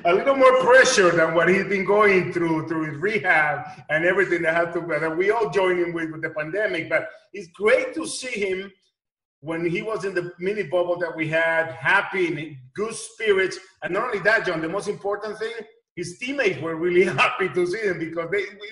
A 0.05 0.15
little 0.15 0.37
more 0.37 0.61
pressure 0.61 1.11
than 1.11 1.35
what 1.35 1.49
he's 1.49 1.65
been 1.65 1.85
going 1.85 2.33
through 2.33 2.69
through 2.69 2.93
his 2.93 2.99
rehab 2.99 3.67
and 3.91 4.05
everything 4.05 4.43
that 4.43 4.55
had 4.55 4.73
to 4.75 4.81
that 5.01 5.17
we 5.17 5.33
all 5.33 5.51
joined 5.51 5.81
him 5.81 5.93
with 5.93 6.13
with 6.13 6.23
the 6.23 6.31
pandemic. 6.31 6.89
But 6.89 7.09
it's 7.33 7.49
great 7.49 7.95
to 7.95 8.07
see 8.07 8.39
him 8.39 8.71
when 9.41 9.65
he 9.69 9.83
was 9.83 10.05
in 10.05 10.15
the 10.15 10.33
mini 10.39 10.65
bubble 10.65 10.99
that 10.99 11.15
we 11.15 11.29
had, 11.29 11.71
happy 11.73 12.27
and 12.27 12.57
good 12.75 12.95
spirits. 12.95 13.59
And 13.83 13.93
not 13.93 14.05
only 14.05 14.19
that, 14.21 14.47
John, 14.47 14.61
the 14.61 14.69
most 14.69 14.89
important 14.89 15.39
thing, 15.39 15.53
his 15.95 16.19
teammates 16.19 16.61
were 16.61 16.77
really 16.77 17.05
happy 17.23 17.49
to 17.49 17.67
see 17.67 17.81
him 17.81 17.99
because 17.99 18.29
they 18.31 18.39
we, 18.39 18.69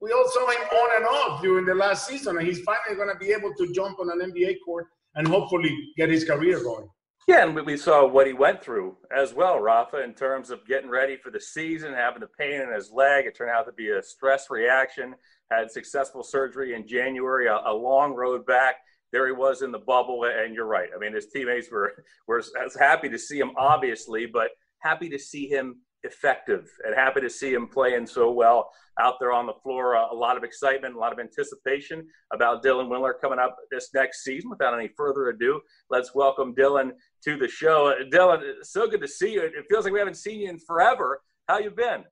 we 0.00 0.12
all 0.12 0.28
saw 0.28 0.50
him 0.50 0.60
on 0.60 0.96
and 0.96 1.04
off 1.04 1.42
during 1.42 1.64
the 1.64 1.74
last 1.74 2.08
season, 2.08 2.36
and 2.36 2.46
he's 2.46 2.60
finally 2.62 2.96
going 2.96 3.12
to 3.12 3.18
be 3.24 3.32
able 3.32 3.54
to 3.54 3.72
jump 3.72 4.00
on 4.00 4.10
an 4.10 4.32
NBA 4.32 4.56
court 4.64 4.86
and 5.14 5.28
hopefully 5.28 5.76
get 5.96 6.08
his 6.08 6.24
career 6.24 6.60
going. 6.62 6.88
Yeah, 7.28 7.46
and 7.46 7.54
we 7.54 7.76
saw 7.76 8.04
what 8.04 8.26
he 8.26 8.32
went 8.32 8.64
through 8.64 8.96
as 9.16 9.32
well, 9.32 9.60
Rafa, 9.60 10.02
in 10.02 10.12
terms 10.12 10.50
of 10.50 10.66
getting 10.66 10.90
ready 10.90 11.16
for 11.16 11.30
the 11.30 11.38
season, 11.38 11.94
having 11.94 12.20
the 12.20 12.26
pain 12.26 12.60
in 12.60 12.72
his 12.72 12.90
leg. 12.90 13.26
It 13.26 13.36
turned 13.36 13.52
out 13.52 13.66
to 13.66 13.72
be 13.72 13.90
a 13.90 14.02
stress 14.02 14.50
reaction. 14.50 15.14
Had 15.48 15.70
successful 15.70 16.24
surgery 16.24 16.74
in 16.74 16.88
January, 16.88 17.46
a, 17.46 17.60
a 17.66 17.72
long 17.72 18.14
road 18.14 18.44
back 18.44 18.76
there 19.12 19.26
he 19.26 19.32
was 19.32 19.62
in 19.62 19.70
the 19.70 19.78
bubble. 19.78 20.24
And 20.24 20.54
you're 20.54 20.66
right. 20.66 20.88
I 20.94 20.98
mean, 20.98 21.14
his 21.14 21.28
teammates 21.28 21.70
were 21.70 21.92
were 22.26 22.38
as 22.38 22.74
happy 22.78 23.08
to 23.08 23.18
see 23.18 23.38
him, 23.38 23.52
obviously, 23.56 24.26
but 24.26 24.50
happy 24.80 25.08
to 25.08 25.18
see 25.18 25.48
him 25.48 25.76
effective 26.04 26.68
and 26.84 26.94
happy 26.94 27.20
to 27.20 27.30
see 27.30 27.52
him 27.52 27.68
playing 27.68 28.06
so 28.06 28.30
well 28.30 28.70
out 29.00 29.14
there 29.20 29.32
on 29.32 29.46
the 29.46 29.54
floor. 29.62 29.96
Uh, 29.96 30.12
a 30.12 30.14
lot 30.14 30.36
of 30.36 30.44
excitement, 30.44 30.94
a 30.94 30.98
lot 30.98 31.12
of 31.12 31.18
anticipation 31.18 32.06
about 32.32 32.62
Dylan 32.64 32.88
Windler 32.88 33.12
coming 33.20 33.38
up 33.38 33.56
this 33.70 33.90
next 33.94 34.24
season. 34.24 34.50
Without 34.50 34.74
any 34.74 34.88
further 34.96 35.28
ado, 35.28 35.60
let's 35.90 36.14
welcome 36.14 36.54
Dylan 36.54 36.90
to 37.24 37.36
the 37.36 37.48
show. 37.48 37.88
Uh, 37.88 38.04
Dylan, 38.10 38.42
so 38.62 38.88
good 38.88 39.00
to 39.00 39.08
see 39.08 39.34
you. 39.34 39.42
It 39.42 39.64
feels 39.70 39.84
like 39.84 39.92
we 39.92 39.98
haven't 39.98 40.16
seen 40.16 40.40
you 40.40 40.50
in 40.50 40.58
forever. 40.58 41.22
How 41.48 41.58
you 41.58 41.70
been? 41.70 42.04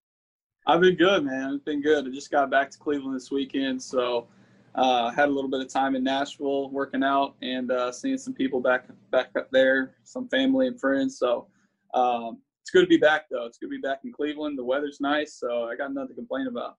I've 0.66 0.80
been 0.80 0.96
good, 0.96 1.24
man. 1.24 1.54
It's 1.54 1.64
been 1.64 1.82
good. 1.82 2.06
I 2.06 2.10
just 2.10 2.30
got 2.30 2.50
back 2.50 2.70
to 2.70 2.78
Cleveland 2.78 3.16
this 3.16 3.30
weekend, 3.30 3.82
so 3.82 4.28
uh, 4.74 5.10
had 5.10 5.28
a 5.28 5.32
little 5.32 5.50
bit 5.50 5.60
of 5.60 5.68
time 5.68 5.96
in 5.96 6.04
Nashville 6.04 6.70
working 6.70 7.02
out 7.02 7.34
and 7.42 7.70
uh, 7.70 7.90
seeing 7.90 8.18
some 8.18 8.34
people 8.34 8.60
back 8.60 8.86
back 9.10 9.30
up 9.36 9.48
there, 9.50 9.96
some 10.04 10.28
family 10.28 10.66
and 10.68 10.80
friends. 10.80 11.18
So 11.18 11.48
um, 11.94 12.38
it's 12.62 12.70
good 12.70 12.82
to 12.82 12.86
be 12.86 12.96
back, 12.96 13.24
though. 13.30 13.46
It's 13.46 13.58
good 13.58 13.66
to 13.66 13.70
be 13.70 13.80
back 13.80 14.00
in 14.04 14.12
Cleveland. 14.12 14.58
The 14.58 14.64
weather's 14.64 15.00
nice, 15.00 15.34
so 15.34 15.64
I 15.64 15.76
got 15.76 15.92
nothing 15.92 16.08
to 16.08 16.14
complain 16.14 16.46
about. 16.46 16.76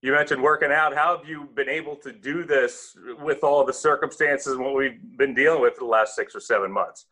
You 0.00 0.12
mentioned 0.12 0.42
working 0.42 0.70
out. 0.70 0.94
How 0.94 1.16
have 1.16 1.26
you 1.26 1.48
been 1.54 1.68
able 1.68 1.96
to 1.96 2.12
do 2.12 2.44
this 2.44 2.96
with 3.20 3.42
all 3.42 3.64
the 3.64 3.72
circumstances 3.72 4.52
and 4.52 4.62
what 4.62 4.76
we've 4.76 5.00
been 5.16 5.34
dealing 5.34 5.62
with 5.62 5.74
for 5.74 5.80
the 5.80 5.90
last 5.90 6.14
six 6.14 6.36
or 6.36 6.40
seven 6.40 6.70
months? 6.70 7.06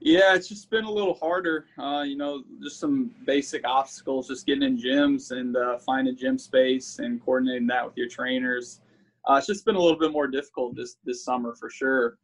Yeah, 0.00 0.34
it's 0.34 0.48
just 0.48 0.68
been 0.68 0.84
a 0.84 0.90
little 0.90 1.14
harder. 1.14 1.66
Uh, 1.78 2.02
you 2.06 2.16
know, 2.16 2.42
just 2.60 2.80
some 2.80 3.12
basic 3.24 3.66
obstacles, 3.66 4.28
just 4.28 4.46
getting 4.46 4.64
in 4.64 4.76
gyms 4.76 5.30
and 5.30 5.56
uh, 5.56 5.78
finding 5.78 6.16
gym 6.16 6.38
space 6.38 6.98
and 6.98 7.24
coordinating 7.24 7.66
that 7.68 7.86
with 7.86 7.96
your 7.96 8.08
trainers 8.08 8.80
uh, 9.28 9.36
it's 9.36 9.46
just 9.46 9.64
been 9.64 9.76
a 9.76 9.80
little 9.80 9.98
bit 9.98 10.12
more 10.12 10.28
difficult 10.28 10.76
this 10.76 10.96
this 11.04 11.24
summer 11.24 11.54
for 11.58 11.70
sure. 11.70 12.18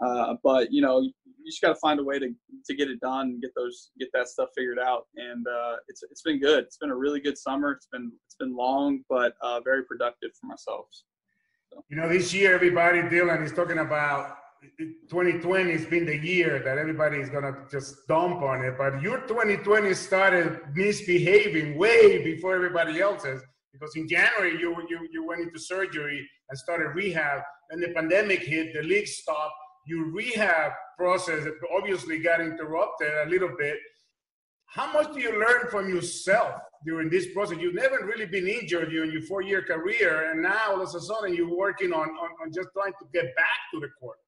Uh, 0.00 0.34
but 0.42 0.72
you 0.72 0.80
know, 0.80 1.00
you 1.00 1.12
just 1.46 1.60
got 1.60 1.68
to 1.68 1.74
find 1.76 2.00
a 2.00 2.04
way 2.04 2.18
to 2.18 2.32
to 2.66 2.74
get 2.74 2.88
it 2.88 3.00
done, 3.00 3.28
and 3.28 3.42
get 3.42 3.50
those 3.56 3.90
get 3.98 4.08
that 4.14 4.28
stuff 4.28 4.48
figured 4.56 4.78
out. 4.78 5.06
And 5.16 5.46
uh, 5.46 5.76
it's 5.88 6.02
it's 6.10 6.22
been 6.22 6.40
good. 6.40 6.64
It's 6.64 6.78
been 6.78 6.90
a 6.90 6.96
really 6.96 7.20
good 7.20 7.36
summer. 7.36 7.72
It's 7.72 7.88
been 7.90 8.12
it's 8.26 8.36
been 8.36 8.56
long, 8.56 9.00
but 9.08 9.34
uh, 9.42 9.60
very 9.60 9.84
productive 9.84 10.30
for 10.40 10.46
myself. 10.46 10.86
So. 10.90 11.84
You 11.88 11.96
know, 11.96 12.08
this 12.08 12.32
year 12.32 12.54
everybody 12.54 13.02
Dylan 13.02 13.44
is 13.44 13.52
talking 13.52 13.78
about 13.78 14.36
2020 15.10 15.72
has 15.72 15.86
been 15.86 16.06
the 16.06 16.16
year 16.16 16.60
that 16.64 16.78
everybody 16.78 17.18
is 17.18 17.28
gonna 17.28 17.66
just 17.70 18.06
dump 18.08 18.40
on 18.42 18.64
it. 18.64 18.74
But 18.78 19.02
your 19.02 19.20
2020 19.26 19.92
started 19.94 20.60
misbehaving 20.74 21.76
way 21.76 22.22
before 22.22 22.54
everybody 22.54 23.00
else's 23.00 23.42
because 23.72 23.94
in 23.96 24.08
January 24.08 24.58
you 24.58 24.74
you 24.88 25.08
you 25.12 25.26
went 25.26 25.40
into 25.40 25.58
surgery 25.58 26.26
and 26.48 26.58
started 26.58 26.88
rehab, 26.94 27.42
and 27.70 27.82
the 27.82 27.88
pandemic 27.88 28.40
hit, 28.40 28.72
the 28.74 28.82
league 28.82 29.06
stopped. 29.06 29.54
Your 29.86 30.10
rehab 30.12 30.72
process 30.98 31.46
obviously 31.74 32.18
got 32.18 32.40
interrupted 32.40 33.12
a 33.26 33.30
little 33.30 33.54
bit. 33.58 33.78
How 34.66 34.92
much 34.92 35.14
do 35.14 35.20
you 35.20 35.32
learn 35.40 35.70
from 35.70 35.88
yourself 35.88 36.60
during 36.84 37.08
this 37.08 37.32
process? 37.32 37.56
You've 37.58 37.74
never 37.74 38.04
really 38.04 38.26
been 38.26 38.46
injured 38.46 38.90
during 38.90 39.10
your 39.10 39.22
four-year 39.22 39.62
career, 39.62 40.30
and 40.30 40.42
now 40.42 40.72
all 40.72 40.82
of 40.82 40.94
a 40.94 41.00
sudden 41.00 41.34
you're 41.34 41.56
working 41.56 41.92
on, 41.92 42.06
on, 42.06 42.30
on 42.42 42.52
just 42.52 42.68
trying 42.74 42.92
to 42.92 43.06
get 43.14 43.34
back 43.34 43.58
to 43.72 43.80
the 43.80 43.88
court. 43.98 44.18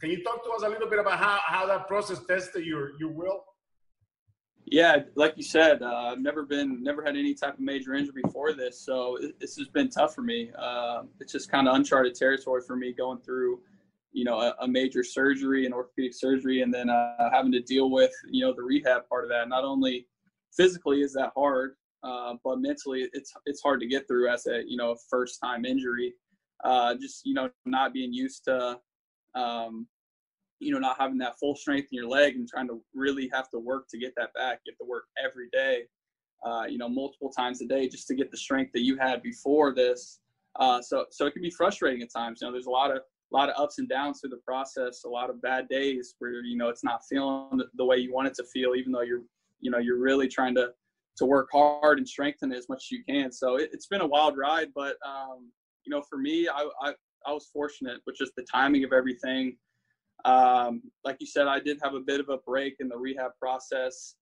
Can 0.00 0.10
you 0.10 0.22
talk 0.22 0.42
to 0.44 0.50
us 0.52 0.62
a 0.62 0.68
little 0.68 0.88
bit 0.88 1.00
about 1.00 1.18
how, 1.18 1.40
how 1.44 1.66
that 1.66 1.86
process 1.86 2.20
tested 2.26 2.64
your, 2.64 2.92
your 2.98 3.10
will? 3.10 3.44
Yeah, 4.66 4.98
like 5.16 5.34
you 5.36 5.42
said, 5.42 5.82
uh, 5.82 6.12
I've 6.12 6.20
never 6.20 6.44
been, 6.44 6.82
never 6.82 7.02
had 7.02 7.16
any 7.16 7.34
type 7.34 7.54
of 7.54 7.60
major 7.60 7.94
injury 7.94 8.22
before 8.22 8.52
this, 8.52 8.80
so 8.80 9.18
this 9.40 9.56
has 9.56 9.68
been 9.68 9.88
tough 9.88 10.14
for 10.14 10.22
me. 10.22 10.50
Uh, 10.56 11.02
it's 11.18 11.32
just 11.32 11.50
kind 11.50 11.66
of 11.66 11.74
uncharted 11.74 12.14
territory 12.14 12.62
for 12.64 12.76
me 12.76 12.92
going 12.92 13.18
through, 13.18 13.60
you 14.12 14.24
know, 14.24 14.40
a, 14.40 14.54
a 14.60 14.68
major 14.68 15.02
surgery 15.02 15.64
and 15.64 15.74
orthopedic 15.74 16.14
surgery, 16.14 16.62
and 16.62 16.72
then 16.72 16.88
uh, 16.88 17.30
having 17.32 17.50
to 17.52 17.60
deal 17.60 17.90
with, 17.90 18.12
you 18.30 18.44
know, 18.44 18.54
the 18.54 18.62
rehab 18.62 19.08
part 19.08 19.24
of 19.24 19.30
that. 19.30 19.48
Not 19.48 19.64
only 19.64 20.06
physically 20.56 21.00
is 21.00 21.12
that 21.14 21.32
hard, 21.34 21.74
uh, 22.02 22.34
but 22.44 22.60
mentally 22.60 23.08
it's 23.12 23.32
it's 23.46 23.62
hard 23.62 23.80
to 23.80 23.86
get 23.86 24.06
through 24.08 24.28
as 24.28 24.46
a 24.46 24.62
you 24.66 24.76
know 24.76 24.96
first 25.08 25.38
time 25.42 25.64
injury. 25.64 26.14
Uh, 26.64 26.94
just 26.94 27.26
you 27.26 27.34
know 27.34 27.50
not 27.64 27.92
being 27.92 28.12
used 28.12 28.44
to 28.44 28.78
um, 29.34 29.86
you 30.60 30.72
know, 30.72 30.78
not 30.78 30.96
having 30.98 31.18
that 31.18 31.38
full 31.38 31.56
strength 31.56 31.88
in 31.90 31.96
your 31.96 32.08
leg 32.08 32.36
and 32.36 32.46
trying 32.46 32.68
to 32.68 32.80
really 32.94 33.28
have 33.32 33.48
to 33.50 33.58
work 33.58 33.88
to 33.88 33.98
get 33.98 34.12
that 34.16 34.32
back. 34.34 34.60
You 34.64 34.72
have 34.72 34.78
to 34.78 34.88
work 34.88 35.04
every 35.22 35.48
day, 35.52 35.84
uh, 36.44 36.64
you 36.68 36.78
know, 36.78 36.88
multiple 36.88 37.30
times 37.30 37.62
a 37.62 37.66
day 37.66 37.88
just 37.88 38.06
to 38.08 38.14
get 38.14 38.30
the 38.30 38.36
strength 38.36 38.72
that 38.74 38.82
you 38.82 38.96
had 38.96 39.22
before 39.22 39.74
this. 39.74 40.20
Uh, 40.56 40.82
so, 40.82 41.06
so 41.10 41.26
it 41.26 41.32
can 41.32 41.42
be 41.42 41.50
frustrating 41.50 42.02
at 42.02 42.12
times. 42.12 42.40
You 42.40 42.48
know, 42.48 42.52
there's 42.52 42.66
a 42.66 42.70
lot 42.70 42.90
of 42.90 43.02
a 43.32 43.36
lot 43.36 43.48
of 43.48 43.54
ups 43.56 43.78
and 43.78 43.88
downs 43.88 44.20
through 44.20 44.30
the 44.30 44.40
process. 44.44 45.04
A 45.04 45.08
lot 45.08 45.30
of 45.30 45.40
bad 45.40 45.68
days 45.68 46.14
where 46.18 46.42
you 46.44 46.56
know 46.56 46.68
it's 46.68 46.84
not 46.84 47.02
feeling 47.08 47.62
the 47.74 47.84
way 47.84 47.96
you 47.96 48.12
want 48.12 48.26
it 48.26 48.34
to 48.34 48.44
feel, 48.44 48.74
even 48.74 48.92
though 48.92 49.02
you're, 49.02 49.22
you 49.60 49.70
know, 49.70 49.78
you're 49.78 50.00
really 50.00 50.28
trying 50.28 50.54
to 50.56 50.72
to 51.16 51.24
work 51.24 51.48
hard 51.52 51.98
and 51.98 52.08
strengthen 52.08 52.52
it 52.52 52.56
as 52.56 52.68
much 52.68 52.84
as 52.84 52.90
you 52.90 53.04
can. 53.08 53.30
So 53.30 53.56
it, 53.56 53.70
has 53.72 53.86
been 53.86 54.00
a 54.00 54.06
wild 54.06 54.36
ride, 54.36 54.68
but 54.74 54.96
um, 55.06 55.50
you 55.84 55.90
know, 55.90 56.02
for 56.02 56.18
me, 56.18 56.48
I, 56.48 56.68
I 56.82 56.92
I 57.26 57.32
was 57.32 57.48
fortunate 57.52 58.00
with 58.06 58.16
just 58.16 58.32
the 58.36 58.44
timing 58.50 58.84
of 58.84 58.92
everything. 58.92 59.56
Um, 60.24 60.82
like 61.04 61.16
you 61.20 61.26
said, 61.26 61.46
I 61.46 61.60
did 61.60 61.78
have 61.82 61.94
a 61.94 62.00
bit 62.00 62.20
of 62.20 62.28
a 62.28 62.38
break 62.38 62.76
in 62.80 62.88
the 62.88 62.96
rehab 62.96 63.32
process, 63.40 64.16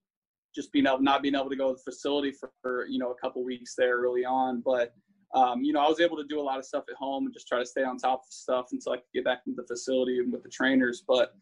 just 0.55 0.73
being 0.73 0.87
able, 0.87 1.00
not 1.00 1.23
being 1.23 1.35
able 1.35 1.50
to 1.50 1.57
go 1.57 1.73
to 1.73 1.75
the 1.75 1.93
facility 1.93 2.33
for, 2.62 2.87
you 2.87 2.99
know 2.99 3.11
a 3.11 3.14
couple 3.17 3.45
weeks 3.45 3.75
there 3.76 3.99
early 3.99 4.25
on. 4.25 4.62
But 4.64 4.95
um, 5.35 5.62
you 5.62 5.73
know, 5.73 5.81
I 5.81 5.88
was 5.88 6.00
able 6.00 6.17
to 6.17 6.25
do 6.25 6.40
a 6.40 6.43
lot 6.43 6.59
of 6.59 6.64
stuff 6.64 6.85
at 6.88 6.97
home 6.97 7.26
and 7.26 7.35
just 7.35 7.49
try 7.49 7.59
to 7.59 7.67
stay 7.67 7.85
on 7.85 7.99
top 7.99 8.21
of 8.21 8.33
stuff 8.33 8.67
until 8.73 8.93
I 8.93 8.97
could 8.97 9.12
get 9.14 9.25
back 9.25 9.43
into 9.47 9.61
the 9.61 9.67
facility 9.67 10.19
and 10.19 10.33
with 10.33 10.43
the 10.43 10.49
trainers. 10.49 11.05
But 11.07 11.35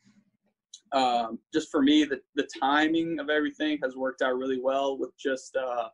um, 0.93 1.39
just 1.53 1.71
for 1.71 1.83
me, 1.83 2.05
the 2.05 2.21
the 2.35 2.49
timing 2.61 3.19
of 3.21 3.31
everything 3.31 3.79
has 3.83 3.97
worked 3.97 4.23
out 4.23 4.37
really 4.37 4.61
well 4.61 4.99
with 4.99 5.11
just 5.19 5.57
uh, 5.57 5.89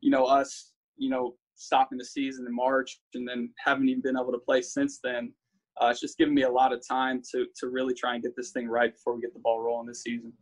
you 0.00 0.10
know 0.10 0.24
us, 0.24 0.72
you 0.96 1.10
know, 1.10 1.34
stopping 1.60 1.98
the 1.98 2.04
season 2.04 2.46
in 2.46 2.54
March 2.54 3.00
and 3.14 3.28
then 3.28 3.52
haven't 3.64 3.88
even 3.88 4.02
been 4.02 4.16
able 4.16 4.32
to 4.32 4.38
play 4.38 4.62
since 4.62 4.98
then. 5.02 5.32
Uh, 5.80 5.88
it's 5.88 6.00
just 6.00 6.18
given 6.18 6.34
me 6.34 6.42
a 6.42 6.50
lot 6.50 6.72
of 6.72 6.86
time 6.86 7.22
to 7.32 7.46
to 7.56 7.68
really 7.68 7.94
try 7.94 8.14
and 8.14 8.22
get 8.22 8.36
this 8.36 8.50
thing 8.50 8.68
right 8.68 8.94
before 8.94 9.14
we 9.14 9.20
get 9.20 9.32
the 9.32 9.40
ball 9.40 9.60
rolling 9.60 9.86
this 9.86 10.02
season. 10.02 10.32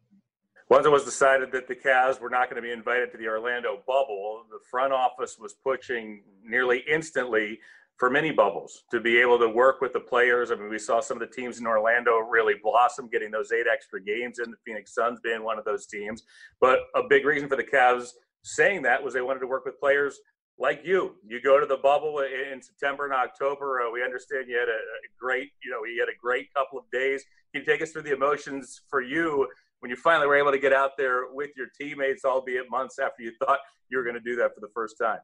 Once 0.70 0.84
it 0.84 0.90
was 0.90 1.04
decided 1.04 1.50
that 1.50 1.66
the 1.66 1.74
Cavs 1.74 2.20
were 2.20 2.28
not 2.28 2.50
going 2.50 2.62
to 2.62 2.66
be 2.66 2.72
invited 2.72 3.10
to 3.10 3.16
the 3.16 3.26
Orlando 3.26 3.82
bubble, 3.86 4.42
the 4.50 4.58
front 4.70 4.92
office 4.92 5.38
was 5.38 5.54
pushing 5.64 6.22
nearly 6.44 6.84
instantly 6.90 7.58
for 7.98 8.10
mini 8.10 8.30
bubbles 8.30 8.84
to 8.90 9.00
be 9.00 9.18
able 9.18 9.38
to 9.38 9.48
work 9.48 9.80
with 9.80 9.92
the 9.92 10.00
players. 10.00 10.50
I 10.50 10.54
mean, 10.54 10.68
we 10.68 10.78
saw 10.78 11.00
some 11.00 11.20
of 11.20 11.28
the 11.28 11.34
teams 11.34 11.58
in 11.58 11.66
Orlando 11.66 12.18
really 12.18 12.54
blossom, 12.62 13.08
getting 13.08 13.30
those 13.30 13.50
eight 13.50 13.66
extra 13.70 14.00
games 14.00 14.38
in, 14.38 14.50
the 14.50 14.56
Phoenix 14.64 14.94
Suns 14.94 15.18
being 15.24 15.42
one 15.42 15.58
of 15.58 15.64
those 15.64 15.86
teams. 15.86 16.22
But 16.60 16.80
a 16.94 17.02
big 17.08 17.24
reason 17.24 17.48
for 17.48 17.56
the 17.56 17.64
Cavs 17.64 18.10
saying 18.44 18.82
that 18.82 19.02
was 19.02 19.14
they 19.14 19.20
wanted 19.20 19.40
to 19.40 19.46
work 19.46 19.64
with 19.64 19.80
players 19.80 20.20
like 20.58 20.82
you, 20.84 21.14
you 21.26 21.40
go 21.40 21.60
to 21.60 21.66
the 21.66 21.76
bubble 21.76 22.18
in 22.18 22.60
September 22.60 23.04
and 23.04 23.14
October. 23.14 23.80
Uh, 23.80 23.90
we 23.90 24.02
understand 24.02 24.46
you 24.48 24.58
had 24.58 24.68
a, 24.68 24.78
great, 25.18 25.50
you 25.62 25.70
know, 25.70 25.84
you 25.84 26.00
had 26.00 26.08
a 26.08 26.18
great 26.20 26.52
couple 26.52 26.78
of 26.78 26.84
days. 26.90 27.24
Can 27.52 27.62
you 27.62 27.66
take 27.66 27.80
us 27.80 27.90
through 27.90 28.02
the 28.02 28.12
emotions 28.12 28.82
for 28.90 29.00
you 29.00 29.48
when 29.80 29.90
you 29.90 29.96
finally 29.96 30.26
were 30.26 30.36
able 30.36 30.50
to 30.50 30.58
get 30.58 30.72
out 30.72 30.96
there 30.98 31.32
with 31.32 31.50
your 31.56 31.68
teammates, 31.80 32.24
albeit 32.24 32.68
months 32.70 32.98
after 32.98 33.22
you 33.22 33.32
thought 33.38 33.60
you 33.88 33.98
were 33.98 34.04
going 34.04 34.14
to 34.14 34.20
do 34.20 34.34
that 34.36 34.54
for 34.54 34.60
the 34.60 34.68
first 34.74 34.96
time? 35.00 35.20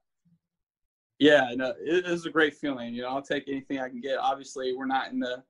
Yeah, 1.19 1.49
no, 1.55 1.75
it 1.81 2.07
is 2.07 2.27
a 2.27 2.31
great 2.31 2.55
feeling. 2.55 2.95
You 2.95 3.03
know, 3.03 3.09
I'll 3.09 3.23
take 3.23 3.45
anything 3.49 3.79
I 3.79 3.89
can 3.89 4.01
get. 4.01 4.19
Obviously, 4.19 4.73
we're 4.77 4.87
not 4.87 5.11
in 5.11 5.19
the 5.19 5.43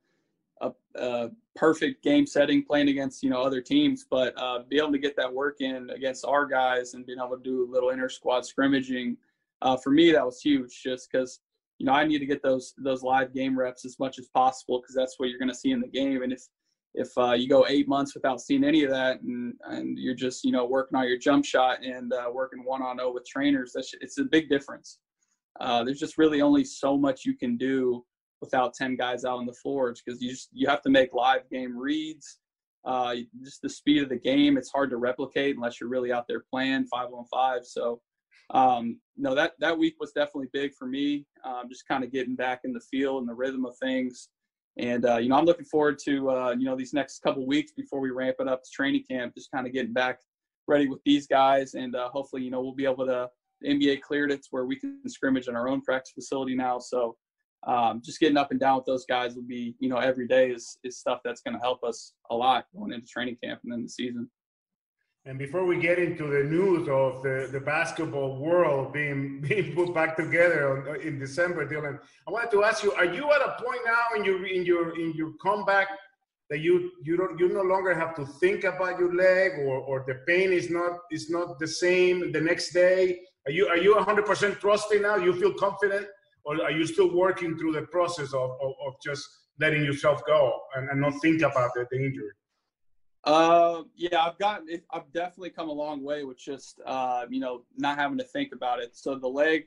a, 0.61 0.73
a 0.97 1.31
perfect 1.57 2.03
game 2.03 2.27
setting 2.27 2.65
playing 2.65 2.89
against 2.89 3.23
you 3.23 3.31
know 3.31 3.43
other 3.43 3.61
teams, 3.61 4.07
but 4.09 4.35
uh, 4.37 4.61
be 4.69 4.79
able 4.79 4.93
to 4.93 4.99
get 4.99 5.17
that 5.17 5.33
work 5.33 5.61
in 5.61 5.91
against 5.91 6.25
our 6.25 6.47
guys 6.47 6.95
and 6.95 7.07
being 7.07 7.19
able 7.19 7.37
to 7.37 7.43
do 7.43 7.69
a 7.69 7.71
little 7.71 7.91
inter 7.91 8.09
squad 8.09 8.45
scrimmaging 8.45 9.17
uh, 9.63 9.77
for 9.77 9.91
me 9.91 10.13
that 10.13 10.25
was 10.25 10.41
huge 10.41 10.81
just 10.83 11.09
because 11.11 11.41
you 11.79 11.87
know 11.87 11.93
I 11.93 12.05
need 12.05 12.19
to 12.21 12.27
get 12.27 12.43
those 12.43 12.75
those 12.79 13.03
live 13.03 13.33
game 13.35 13.59
reps 13.59 13.85
as 13.85 13.99
much 13.99 14.19
as 14.19 14.29
possible 14.35 14.81
because 14.81 14.95
that's 14.95 15.15
what 15.19 15.29
you're 15.29 15.39
going 15.39 15.49
to 15.49 15.55
see 15.55 15.71
in 15.71 15.81
the 15.81 15.89
game. 15.89 16.23
And 16.23 16.33
if 16.33 16.43
if 16.95 17.09
uh, 17.19 17.33
you 17.33 17.49
go 17.49 17.67
eight 17.69 17.89
months 17.89 18.15
without 18.15 18.41
seeing 18.41 18.65
any 18.65 18.85
of 18.85 18.91
that 18.91 19.21
and 19.23 19.55
and 19.67 19.99
you're 19.99 20.15
just 20.15 20.45
you 20.45 20.53
know 20.53 20.65
working 20.65 20.97
on 20.97 21.09
your 21.09 21.19
jump 21.19 21.45
shot 21.45 21.85
and 21.85 22.13
uh, 22.13 22.31
working 22.33 22.65
one 22.65 22.83
on 22.83 22.99
zero 22.99 23.13
with 23.13 23.27
trainers, 23.27 23.73
that's 23.75 23.93
it's 24.01 24.19
a 24.19 24.25
big 24.25 24.49
difference. 24.49 24.99
Uh, 25.61 25.85
there's 25.85 26.01
just 26.01 26.19
really 26.19 26.41
only 26.43 26.65
so 26.65 26.97
much 26.97 27.25
you 27.25 27.37
can 27.37 27.57
do 27.57 28.05
without 28.41 28.75
10 28.75 28.97
guys 28.97 29.25
out 29.25 29.39
on 29.39 29.47
the 29.47 29.53
floor 29.53 29.95
because 30.05 30.21
you 30.21 30.31
just 30.31 30.49
you 30.53 30.69
have 30.69 30.83
to 30.83 30.91
make 30.91 31.15
live 31.15 31.49
game 31.51 31.77
reads 31.77 32.39
uh, 32.85 33.15
just 33.43 33.63
the 33.63 33.69
speed 33.69 34.03
of 34.03 34.09
the 34.09 34.19
game 34.19 34.59
it's 34.59 34.71
hard 34.71 34.91
to 34.91 34.97
replicate 34.97 35.57
unless 35.57 35.81
you're 35.81 35.89
really 35.89 36.13
out 36.13 36.27
there 36.29 36.45
playing 36.53 36.85
five 36.87 37.09
on 37.13 37.25
five 37.33 37.65
so 37.65 38.01
um, 38.51 39.01
no, 39.17 39.35
that 39.35 39.53
that 39.61 39.77
week 39.77 39.97
was 40.01 40.13
definitely 40.13 40.49
big 40.53 40.75
for 40.75 40.87
me. 40.87 41.27
Um, 41.45 41.69
just 41.69 41.87
kind 41.89 42.05
of 42.05 42.13
getting 42.13 42.37
back 42.37 42.61
in 42.65 42.73
the 42.73 42.81
feel 42.81 43.19
and 43.19 43.29
the 43.29 43.35
rhythm 43.35 43.65
of 43.65 43.77
things. 43.79 44.29
And 44.77 45.07
uh, 45.07 45.19
you 45.19 45.29
know, 45.29 45.37
I'm 45.37 45.45
looking 45.45 45.65
forward 45.65 45.99
to 46.05 46.31
uh, 46.31 46.55
you 46.59 46.65
know 46.65 46.77
these 46.77 46.93
next 46.93 47.23
couple 47.23 47.47
weeks 47.47 47.73
before 47.73 48.01
we 48.01 48.11
ramp 48.11 48.37
it 48.41 48.49
up 48.49 48.63
to 48.65 48.71
training 48.71 49.05
camp. 49.09 49.35
Just 49.35 49.51
kind 49.51 49.67
of 49.67 49.73
getting 49.73 49.93
back 49.93 50.19
ready 50.67 50.89
with 50.89 51.01
these 51.05 51.27
guys, 51.27 51.75
and 51.75 51.95
uh, 51.95 52.09
hopefully, 52.09 52.43
you 52.43 52.51
know, 52.51 52.61
we'll 52.61 52.75
be 52.75 52.87
able 52.87 53.07
to. 53.07 53.31
The 53.61 53.69
NBA 53.71 54.03
cleared 54.03 54.31
it 54.31 54.45
where 54.51 54.67
we 54.67 54.77
can 54.77 55.09
scrimmage 55.09 55.49
in 55.49 55.57
our 55.57 55.69
own 55.69 55.81
practice 55.81 56.13
facility 56.13 56.55
now. 56.55 56.79
So, 56.79 57.17
um, 57.67 58.03
just 58.05 58.21
getting 58.21 58.37
up 58.37 58.51
and 58.51 58.61
down 58.61 58.77
with 58.77 58.85
those 58.85 59.07
guys 59.07 59.37
will 59.37 59.43
be, 59.43 59.75
you 59.79 59.89
know, 59.89 59.97
every 59.99 60.27
day 60.27 60.51
is 60.51 60.77
is 60.85 60.99
stuff 60.99 61.21
that's 61.25 61.41
going 61.41 61.55
to 61.55 61.61
help 61.61 61.83
us 61.83 62.13
a 62.31 62.35
lot 62.35 62.67
going 62.77 62.93
into 62.93 63.07
training 63.07 63.39
camp 63.43 63.61
and 63.63 63.73
then 63.73 63.85
the 63.85 63.89
season. 63.89 64.29
And 65.27 65.39
before 65.39 65.65
we 65.65 65.79
get 65.79 65.99
into 65.99 66.25
the 66.27 66.45
news 66.45 66.87
of 66.87 67.23
the, 67.23 67.49
the 67.51 67.61
basketball 67.61 68.37
world 68.37 68.93
being 68.93 69.41
being 69.49 69.75
put 69.75 69.95
back 69.95 70.17
together 70.17 70.97
in 70.97 71.19
December, 71.19 71.67
Dylan, 71.67 71.99
I 72.29 72.31
wanted 72.31 72.51
to 72.51 72.65
ask 72.65 72.85
you: 72.85 72.93
Are 72.93 73.07
you 73.07 73.33
at 73.33 73.41
a 73.41 73.57
point 73.63 73.81
now 73.87 74.05
in 74.17 74.25
your 74.25 74.47
in 74.47 74.67
your 74.67 74.99
in 75.01 75.15
your 75.15 75.33
comeback 75.43 75.89
that 76.51 76.61
you 76.61 76.93
you 77.03 77.17
don't 77.17 77.39
you 77.39 77.49
no 77.49 77.63
longer 77.63 77.95
have 77.95 78.15
to 78.17 78.27
think 78.39 78.65
about 78.65 78.99
your 78.99 79.15
leg, 79.15 79.53
or, 79.61 79.79
or 79.79 80.05
the 80.07 80.17
pain 80.27 80.53
is 80.53 80.69
not 80.69 80.99
is 81.11 81.31
not 81.31 81.59
the 81.59 81.69
same 81.69 82.31
the 82.33 82.41
next 82.41 82.75
day? 82.75 83.19
Are 83.47 83.53
you 83.53 83.67
are 83.69 83.79
you 83.79 83.95
100% 83.95 84.61
trusting 84.61 85.01
now? 85.01 85.17
You 85.17 85.33
feel 85.41 85.55
confident, 85.55 86.07
or 86.45 86.63
are 86.63 86.71
you 86.71 86.87
still 86.87 87.15
working 87.15 87.57
through 87.59 87.73
the 87.73 87.87
process 87.87 88.35
of, 88.35 88.51
of, 88.61 88.73
of 88.87 88.93
just 89.03 89.27
letting 89.59 89.85
yourself 89.85 90.21
go 90.27 90.61
and, 90.75 90.91
and 90.91 91.01
not 91.01 91.15
think 91.23 91.41
about 91.41 91.71
the, 91.75 91.87
the 91.91 91.97
injury? 91.97 92.33
Uh, 93.25 93.83
yeah, 93.97 94.23
I've 94.23 94.39
gotten, 94.39 94.69
I've 94.91 95.11
definitely 95.13 95.51
come 95.51 95.71
a 95.71 95.73
long 95.73 96.03
way 96.03 96.25
with 96.25 96.39
just, 96.39 96.81
uh, 96.85 97.25
you 97.31 97.41
know, 97.41 97.63
not 97.77 97.99
having 97.99 98.19
to 98.19 98.25
think 98.25 98.53
about 98.53 98.81
it. 98.81 98.97
So 98.97 99.15
the 99.15 99.29
leg, 99.29 99.65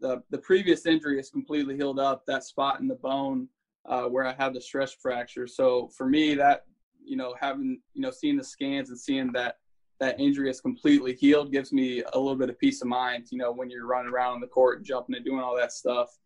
the 0.00 0.22
the 0.30 0.38
previous 0.38 0.86
injury 0.86 1.18
is 1.18 1.30
completely 1.30 1.76
healed 1.76 1.98
up. 2.00 2.26
That 2.26 2.44
spot 2.44 2.80
in 2.80 2.88
the 2.88 2.96
bone 2.96 3.48
uh, 3.86 4.04
where 4.04 4.24
I 4.24 4.32
had 4.32 4.52
the 4.54 4.60
stress 4.60 4.92
fracture. 4.92 5.46
So 5.46 5.88
for 5.96 6.06
me, 6.06 6.34
that 6.34 6.64
you 7.04 7.16
know, 7.16 7.34
having 7.40 7.80
you 7.94 8.02
know, 8.02 8.10
seeing 8.10 8.36
the 8.36 8.44
scans 8.44 8.90
and 8.90 8.98
seeing 8.98 9.32
that 9.32 9.56
that 10.00 10.20
injury 10.20 10.50
is 10.50 10.60
completely 10.60 11.14
healed 11.14 11.50
gives 11.50 11.72
me 11.72 12.02
a 12.12 12.18
little 12.18 12.36
bit 12.36 12.50
of 12.50 12.58
peace 12.58 12.82
of 12.82 12.88
mind. 12.88 13.26
You 13.30 13.38
know, 13.38 13.52
when 13.52 13.70
you're 13.70 13.86
running 13.86 14.12
around 14.12 14.34
on 14.34 14.40
the 14.40 14.46
court 14.46 14.78
and 14.78 14.86
jumping 14.86 15.16
and 15.16 15.24
doing 15.24 15.40
all 15.40 15.56
that 15.56 15.72
stuff. 15.72 16.16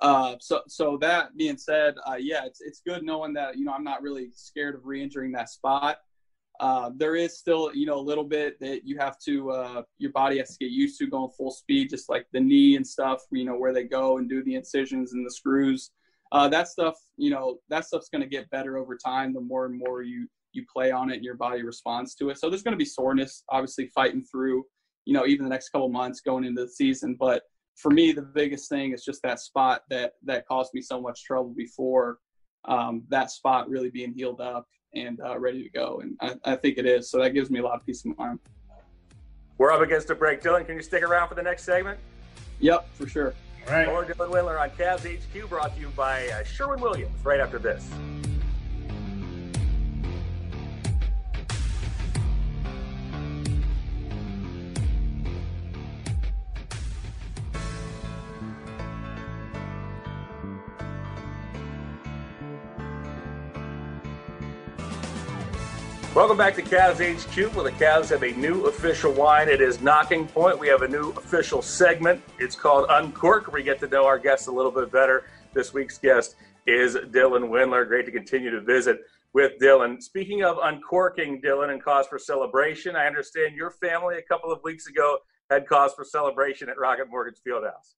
Uh, 0.00 0.36
so 0.40 0.62
so 0.68 0.96
that 1.00 1.36
being 1.36 1.56
said, 1.56 1.94
uh, 2.08 2.14
yeah, 2.14 2.44
it's 2.44 2.60
it's 2.60 2.80
good 2.86 3.02
knowing 3.02 3.32
that 3.34 3.56
you 3.56 3.64
know 3.64 3.72
I'm 3.72 3.84
not 3.84 4.02
really 4.02 4.30
scared 4.34 4.74
of 4.74 4.84
re-injuring 4.84 5.32
that 5.32 5.48
spot. 5.48 5.98
Uh, 6.60 6.90
there 6.96 7.14
is 7.14 7.38
still, 7.38 7.70
you 7.74 7.86
know, 7.86 7.98
a 7.98 8.08
little 8.10 8.24
bit 8.24 8.58
that 8.58 8.80
you 8.84 8.98
have 8.98 9.16
to, 9.20 9.50
uh, 9.52 9.82
your 9.98 10.10
body 10.12 10.38
has 10.38 10.56
to 10.56 10.64
get 10.64 10.72
used 10.72 10.98
to 10.98 11.06
going 11.06 11.30
full 11.36 11.52
speed, 11.52 11.88
just 11.88 12.08
like 12.08 12.26
the 12.32 12.40
knee 12.40 12.74
and 12.76 12.86
stuff, 12.86 13.22
you 13.30 13.44
know, 13.44 13.56
where 13.56 13.72
they 13.72 13.84
go 13.84 14.18
and 14.18 14.28
do 14.28 14.42
the 14.42 14.56
incisions 14.56 15.12
and 15.12 15.24
the 15.24 15.30
screws. 15.30 15.92
uh, 16.32 16.48
that 16.48 16.68
stuff, 16.68 16.94
you 17.16 17.30
know, 17.30 17.58
that 17.68 17.84
stuff's 17.86 18.08
going 18.08 18.22
to 18.22 18.28
get 18.28 18.50
better 18.50 18.76
over 18.76 18.96
time. 18.96 19.32
The 19.32 19.40
more 19.40 19.66
and 19.66 19.78
more 19.78 20.02
you 20.02 20.28
you 20.52 20.64
play 20.72 20.90
on 20.90 21.10
it, 21.10 21.16
and 21.16 21.24
your 21.24 21.36
body 21.36 21.62
responds 21.62 22.14
to 22.16 22.30
it. 22.30 22.38
So 22.38 22.48
there's 22.48 22.62
going 22.62 22.72
to 22.72 22.78
be 22.78 22.84
soreness, 22.84 23.44
obviously, 23.50 23.86
fighting 23.94 24.24
through, 24.24 24.64
you 25.04 25.14
know, 25.14 25.26
even 25.26 25.44
the 25.44 25.50
next 25.50 25.68
couple 25.70 25.88
months 25.88 26.20
going 26.20 26.44
into 26.44 26.62
the 26.64 26.70
season. 26.70 27.16
But 27.18 27.42
for 27.76 27.90
me, 27.90 28.12
the 28.12 28.22
biggest 28.22 28.68
thing 28.68 28.92
is 28.92 29.04
just 29.04 29.22
that 29.22 29.40
spot 29.40 29.82
that 29.90 30.12
that 30.24 30.46
caused 30.46 30.72
me 30.74 30.82
so 30.82 31.00
much 31.00 31.24
trouble 31.24 31.54
before. 31.56 32.18
Um, 32.66 33.04
that 33.08 33.30
spot 33.30 33.68
really 33.68 33.90
being 33.90 34.12
healed 34.12 34.40
up 34.40 34.66
and 34.94 35.20
uh, 35.20 35.38
ready 35.38 35.62
to 35.62 35.70
go, 35.70 36.00
and 36.02 36.16
I, 36.20 36.52
I 36.52 36.56
think 36.56 36.78
it 36.78 36.86
is. 36.86 37.10
So 37.10 37.18
that 37.18 37.30
gives 37.30 37.50
me 37.50 37.60
a 37.60 37.62
lot 37.62 37.74
of 37.80 37.86
peace 37.86 38.04
of 38.04 38.16
mind. 38.16 38.38
We're 39.58 39.72
up 39.72 39.80
against 39.80 40.10
a 40.10 40.14
break. 40.14 40.40
Dylan, 40.40 40.64
can 40.66 40.76
you 40.76 40.82
stick 40.82 41.02
around 41.02 41.28
for 41.28 41.34
the 41.34 41.42
next 41.42 41.64
segment? 41.64 41.98
Yep, 42.60 42.88
for 42.94 43.08
sure. 43.08 43.34
All 43.66 43.72
right. 43.72 43.86
More 43.86 44.04
Dylan 44.04 44.30
Windler 44.30 44.60
on 44.60 44.70
Cavs 44.70 45.04
HQ, 45.04 45.48
brought 45.48 45.74
to 45.74 45.80
you 45.80 45.88
by 45.90 46.28
uh, 46.28 46.44
Sherwin 46.44 46.80
Williams. 46.80 47.24
Right 47.24 47.40
after 47.40 47.58
this. 47.58 47.90
Welcome 66.18 66.36
back 66.36 66.56
to 66.56 66.62
Cavs 66.62 66.98
HQ, 66.98 67.54
where 67.54 67.62
the 67.62 67.70
Cavs 67.70 68.10
have 68.10 68.24
a 68.24 68.32
new 68.32 68.66
official 68.66 69.12
wine. 69.12 69.48
It 69.48 69.60
is 69.60 69.80
Knocking 69.80 70.26
Point. 70.26 70.58
We 70.58 70.66
have 70.66 70.82
a 70.82 70.88
new 70.88 71.10
official 71.10 71.62
segment. 71.62 72.20
It's 72.40 72.56
called 72.56 72.90
Uncork, 72.90 73.52
we 73.52 73.62
get 73.62 73.78
to 73.78 73.86
know 73.86 74.04
our 74.04 74.18
guests 74.18 74.48
a 74.48 74.50
little 74.50 74.72
bit 74.72 74.90
better. 74.90 75.26
This 75.54 75.72
week's 75.72 75.96
guest 75.96 76.34
is 76.66 76.96
Dylan 76.96 77.50
Windler. 77.50 77.86
Great 77.86 78.04
to 78.06 78.10
continue 78.10 78.50
to 78.50 78.60
visit 78.60 78.98
with 79.32 79.60
Dylan. 79.62 80.02
Speaking 80.02 80.42
of 80.42 80.56
uncorking, 80.60 81.40
Dylan, 81.40 81.70
and 81.70 81.80
cause 81.80 82.08
for 82.08 82.18
celebration, 82.18 82.96
I 82.96 83.06
understand 83.06 83.54
your 83.54 83.70
family 83.70 84.16
a 84.18 84.22
couple 84.22 84.50
of 84.50 84.60
weeks 84.64 84.88
ago 84.88 85.18
had 85.50 85.68
cause 85.68 85.94
for 85.94 86.02
celebration 86.02 86.68
at 86.68 86.80
Rocket 86.80 87.08
Mortgage 87.08 87.38
Fieldhouse. 87.46 87.94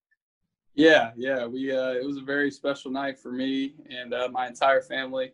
Yeah, 0.74 1.12
yeah, 1.16 1.46
we 1.46 1.74
uh, 1.74 1.92
it 1.92 2.04
was 2.04 2.18
a 2.18 2.22
very 2.22 2.50
special 2.50 2.90
night 2.90 3.18
for 3.18 3.32
me 3.32 3.76
and 3.88 4.12
uh, 4.12 4.28
my 4.30 4.46
entire 4.46 4.82
family. 4.82 5.32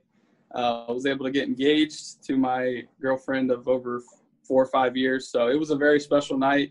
Uh, 0.56 0.86
was 0.88 1.04
able 1.04 1.24
to 1.24 1.30
get 1.30 1.46
engaged 1.46 2.24
to 2.26 2.32
my 2.38 2.82
girlfriend 2.98 3.50
of 3.50 3.68
over 3.68 4.02
four 4.48 4.62
or 4.62 4.70
five 4.78 4.96
years. 4.96 5.30
So 5.30 5.48
it 5.48 5.58
was 5.58 5.70
a 5.70 5.76
very 5.76 6.00
special 6.00 6.38
night. 6.38 6.70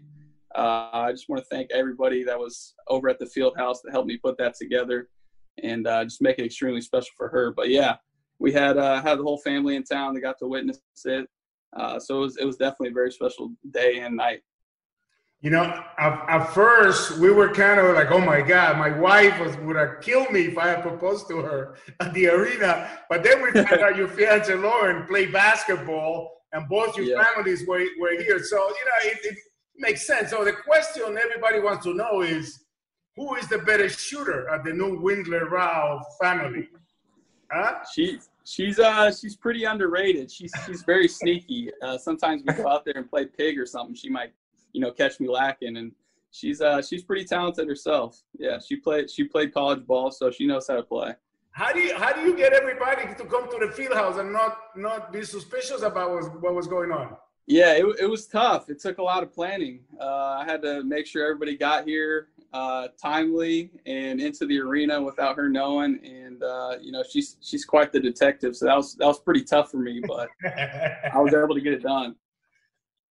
Uh, 0.56 0.90
I 0.92 1.12
just 1.12 1.30
want 1.30 1.40
to 1.44 1.48
thank 1.52 1.70
everybody 1.72 2.24
that 2.24 2.40
was 2.40 2.74
over 2.88 3.10
at 3.10 3.20
the 3.20 3.28
field 3.28 3.56
house 3.58 3.82
that 3.82 3.92
helped 3.92 4.08
me 4.08 4.18
put 4.18 4.38
that 4.40 4.56
together 4.56 5.10
and 5.62 5.86
uh, 5.86 6.04
just 6.04 6.22
make 6.22 6.40
it 6.40 6.46
extremely 6.46 6.82
special 6.82 7.12
for 7.16 7.28
her. 7.30 7.52
But 7.52 7.70
yeah, 7.70 7.98
we 8.40 8.52
had 8.52 8.78
uh, 8.78 9.02
had 9.02 9.20
the 9.20 9.24
whole 9.24 9.42
family 9.50 9.76
in 9.76 9.84
town 9.84 10.14
that 10.14 10.22
got 10.22 10.40
to 10.40 10.48
witness 10.48 10.80
it. 11.06 11.28
Uh, 11.76 12.00
so 12.00 12.18
it 12.18 12.22
was, 12.22 12.38
it 12.38 12.46
was 12.46 12.58
definitely 12.58 12.90
a 12.90 12.94
very 12.94 13.12
special 13.12 13.52
day 13.72 14.00
and 14.00 14.16
night. 14.16 14.42
You 15.46 15.52
know, 15.52 15.80
at, 16.00 16.26
at, 16.28 16.48
first 16.56 17.20
we 17.20 17.30
were 17.30 17.54
kind 17.54 17.80
of 17.80 17.94
like, 17.94 18.10
oh 18.10 18.20
my 18.20 18.42
God, 18.42 18.80
my 18.80 18.90
wife 18.90 19.40
was, 19.40 19.56
would 19.58 19.76
have 19.76 20.02
killed 20.02 20.32
me 20.32 20.48
if 20.48 20.58
I 20.58 20.70
had 20.70 20.82
proposed 20.82 21.28
to 21.28 21.38
her 21.38 21.76
at 22.00 22.12
the 22.16 22.30
arena. 22.30 22.90
But 23.12 23.24
then 23.24 23.44
we 23.44 23.52
found 23.52 23.80
out 23.80 23.96
your 23.96 24.08
fiance 24.08 24.52
Lauren 24.56 25.06
played 25.06 25.32
basketball 25.32 26.42
and 26.52 26.68
both 26.68 26.98
your 26.98 27.06
yeah. 27.06 27.24
families 27.24 27.64
were, 27.68 27.86
were 28.00 28.20
here. 28.24 28.40
So, 28.40 28.58
you 28.58 28.64
know, 28.64 29.12
it, 29.12 29.20
it 29.24 29.38
makes 29.78 30.08
sense. 30.08 30.32
So 30.32 30.44
the 30.44 30.54
question 30.54 31.16
everybody 31.16 31.60
wants 31.60 31.86
to 31.86 31.94
know 31.94 32.22
is 32.22 32.64
who 33.16 33.36
is 33.36 33.48
the 33.48 33.60
better 33.60 33.88
shooter 33.88 34.50
at 34.50 34.64
the 34.64 34.74
new 34.74 35.00
Windler 35.00 35.48
Rao 35.48 36.04
family? 36.20 36.70
Huh? 37.52 37.84
She, 37.94 38.18
she's 38.46 38.80
uh 38.80 39.12
she's 39.12 39.36
pretty 39.36 39.66
underrated. 39.66 40.32
She's 40.32 40.52
she's 40.66 40.82
very 40.82 41.08
sneaky. 41.08 41.70
Uh, 41.84 42.00
sometimes 42.00 42.42
we 42.48 42.52
go 42.56 42.68
out 42.68 42.84
there 42.84 42.96
and 42.98 43.08
play 43.08 43.28
pig 43.28 43.60
or 43.60 43.68
something. 43.68 43.94
She 43.94 44.10
might 44.10 44.34
you 44.76 44.82
know 44.82 44.92
catch 44.92 45.20
me 45.20 45.28
lacking. 45.30 45.78
And 45.78 45.92
she's 46.32 46.62
uh 46.62 46.82
she's 46.82 47.04
pretty 47.04 47.26
talented 47.26 47.68
herself. 47.68 48.22
Yeah 48.38 48.60
she 48.60 48.76
played 48.76 49.10
she 49.10 49.24
played 49.24 49.54
college 49.54 49.86
ball 49.88 50.12
so 50.12 50.30
she 50.30 50.46
knows 50.46 50.68
how 50.68 50.76
to 50.76 50.84
play. 50.84 51.14
How 51.52 51.72
do 51.72 51.80
you 51.80 51.96
how 51.96 52.12
do 52.12 52.22
you 52.22 52.36
get 52.36 52.52
everybody 52.52 53.04
to 53.16 53.26
come 53.26 53.50
to 53.50 53.66
the 53.66 53.72
field 53.72 53.94
house 53.94 54.18
and 54.18 54.32
not 54.34 54.58
not 54.76 55.14
be 55.14 55.24
suspicious 55.24 55.82
about 55.82 56.12
what, 56.12 56.42
what 56.42 56.54
was 56.54 56.68
going 56.68 56.92
on? 56.92 57.16
Yeah 57.48 57.74
it, 57.74 57.86
it 58.02 58.10
was 58.10 58.28
tough. 58.28 58.70
It 58.70 58.80
took 58.82 58.98
a 58.98 59.04
lot 59.04 59.24
of 59.24 59.34
planning. 59.34 59.80
Uh, 60.00 60.42
i 60.42 60.44
had 60.46 60.62
to 60.64 60.84
make 60.84 61.08
sure 61.08 61.24
everybody 61.24 61.56
got 61.56 61.88
here 61.88 62.28
uh, 62.54 62.88
timely 63.02 63.70
and 63.86 64.22
into 64.22 64.46
the 64.46 64.58
arena 64.60 65.02
without 65.02 65.36
her 65.36 65.50
knowing. 65.50 66.00
And 66.04 66.44
uh, 66.44 66.76
you 66.82 66.92
know 66.92 67.04
she's 67.10 67.38
she's 67.40 67.64
quite 67.64 67.94
the 67.94 68.02
detective. 68.02 68.58
So 68.58 68.66
that 68.66 68.76
was 68.76 68.96
that 68.96 69.08
was 69.08 69.20
pretty 69.20 69.44
tough 69.46 69.72
for 69.72 69.78
me 69.78 70.02
but 70.06 70.28
i 70.46 71.20
was 71.26 71.34
able 71.34 71.56
to 71.56 71.62
get 71.62 71.72
it 71.72 71.84
done 71.84 72.16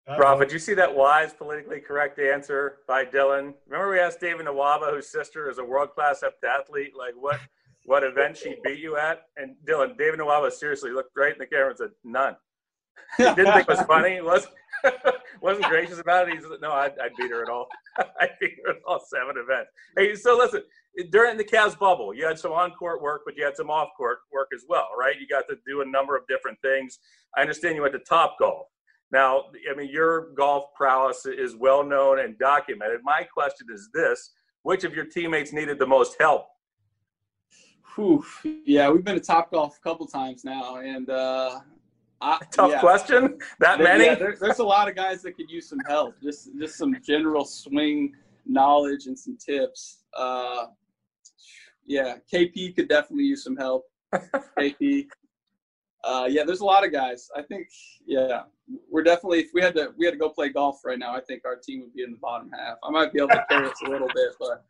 uh 0.06 0.34
did 0.36 0.52
you 0.52 0.58
see 0.58 0.74
that 0.74 0.94
wise, 0.94 1.32
politically 1.32 1.80
correct 1.80 2.18
answer 2.18 2.78
by 2.88 3.04
Dylan? 3.04 3.54
Remember, 3.66 3.90
we 3.90 4.00
asked 4.00 4.20
David 4.20 4.46
Nwaba, 4.46 4.92
whose 4.92 5.10
sister 5.10 5.50
is 5.50 5.58
a 5.58 5.64
world 5.64 5.90
class 5.90 6.22
heptathlete, 6.22 6.94
like 6.98 7.14
what 7.14 7.38
what 7.84 8.04
event 8.04 8.36
she 8.36 8.56
beat 8.62 8.78
you 8.78 8.96
at? 8.96 9.22
And 9.36 9.56
Dylan, 9.66 9.96
David 9.98 10.20
Nwaba 10.20 10.52
seriously 10.52 10.90
looked 10.90 11.16
right 11.16 11.32
in 11.32 11.38
the 11.38 11.46
camera 11.46 11.70
and 11.70 11.78
said, 11.78 11.90
none. 12.04 12.36
he 13.16 13.24
didn't 13.24 13.52
think 13.52 13.68
it 13.68 13.68
was 13.68 13.82
funny. 13.82 14.20
was 14.20 14.46
wasn't 15.40 15.66
gracious 15.66 15.98
about 15.98 16.28
it. 16.28 16.34
He 16.34 16.40
said, 16.40 16.50
no, 16.60 16.72
I'd, 16.72 16.92
I'd 16.98 17.14
beat 17.16 17.30
her 17.30 17.42
at 17.42 17.48
all. 17.48 17.68
I 17.98 18.28
beat 18.40 18.54
her 18.64 18.72
at 18.72 18.78
all 18.86 19.00
seven 19.08 19.36
events. 19.36 19.70
Hey, 19.96 20.14
so 20.14 20.36
listen, 20.36 20.62
during 21.10 21.36
the 21.36 21.44
Cavs 21.44 21.78
bubble, 21.78 22.14
you 22.14 22.26
had 22.26 22.38
some 22.38 22.52
on 22.52 22.72
court 22.72 23.02
work, 23.02 23.22
but 23.24 23.36
you 23.36 23.44
had 23.44 23.56
some 23.56 23.70
off 23.70 23.88
court 23.96 24.18
work 24.32 24.48
as 24.54 24.64
well, 24.68 24.88
right? 24.98 25.14
You 25.20 25.26
got 25.26 25.44
to 25.48 25.56
do 25.66 25.82
a 25.82 25.86
number 25.86 26.16
of 26.16 26.26
different 26.26 26.58
things. 26.62 26.98
I 27.36 27.40
understand 27.40 27.76
you 27.76 27.82
went 27.82 27.94
to 27.94 28.00
Top 28.00 28.36
Golf. 28.38 28.66
Now, 29.12 29.44
I 29.70 29.76
mean, 29.76 29.90
your 29.90 30.32
golf 30.32 30.72
prowess 30.74 31.26
is 31.26 31.54
well 31.54 31.84
known 31.84 32.18
and 32.18 32.38
documented. 32.38 33.00
My 33.04 33.22
question 33.22 33.66
is 33.72 33.90
this 33.92 34.30
which 34.62 34.84
of 34.84 34.94
your 34.94 35.04
teammates 35.04 35.52
needed 35.52 35.78
the 35.78 35.86
most 35.86 36.16
help? 36.18 36.46
Whew. 37.94 38.24
Yeah, 38.64 38.88
we've 38.90 39.04
been 39.04 39.16
to 39.16 39.20
Top 39.20 39.50
Golf 39.50 39.76
a 39.76 39.80
couple 39.80 40.06
times 40.06 40.44
now, 40.44 40.76
and 40.76 41.10
uh, 41.10 41.60
I, 42.22 42.38
tough 42.50 42.70
yeah. 42.70 42.80
question. 42.80 43.38
That 43.60 43.78
there, 43.78 43.86
many? 43.86 44.04
Yeah, 44.06 44.14
there, 44.14 44.36
there's 44.40 44.60
a 44.60 44.64
lot 44.64 44.88
of 44.88 44.96
guys 44.96 45.20
that 45.22 45.36
could 45.36 45.50
use 45.50 45.68
some 45.68 45.80
help. 45.86 46.14
Just 46.22 46.48
just 46.58 46.76
some 46.76 46.96
general 47.04 47.44
swing 47.44 48.14
knowledge 48.46 49.06
and 49.06 49.18
some 49.18 49.36
tips. 49.36 50.04
Uh, 50.16 50.66
yeah, 51.84 52.16
KP 52.32 52.74
could 52.74 52.88
definitely 52.88 53.24
use 53.24 53.44
some 53.44 53.56
help. 53.56 53.84
KP. 54.58 55.06
Uh, 56.04 56.26
yeah, 56.28 56.42
there's 56.44 56.60
a 56.60 56.64
lot 56.64 56.84
of 56.84 56.92
guys. 56.92 57.30
I 57.36 57.42
think, 57.42 57.68
yeah, 58.06 58.42
we're 58.90 59.04
definitely. 59.04 59.40
If 59.40 59.50
we 59.54 59.62
had 59.62 59.74
to, 59.76 59.92
we 59.96 60.04
had 60.04 60.12
to 60.12 60.18
go 60.18 60.28
play 60.28 60.48
golf 60.48 60.84
right 60.84 60.98
now. 60.98 61.14
I 61.14 61.20
think 61.20 61.44
our 61.44 61.56
team 61.56 61.80
would 61.80 61.94
be 61.94 62.02
in 62.02 62.12
the 62.12 62.16
bottom 62.16 62.50
half. 62.50 62.78
I 62.82 62.90
might 62.90 63.12
be 63.12 63.20
able 63.20 63.28
to 63.28 63.44
carry 63.48 63.68
us 63.68 63.80
a 63.86 63.88
little 63.88 64.08
bit, 64.08 64.32
but 64.40 64.64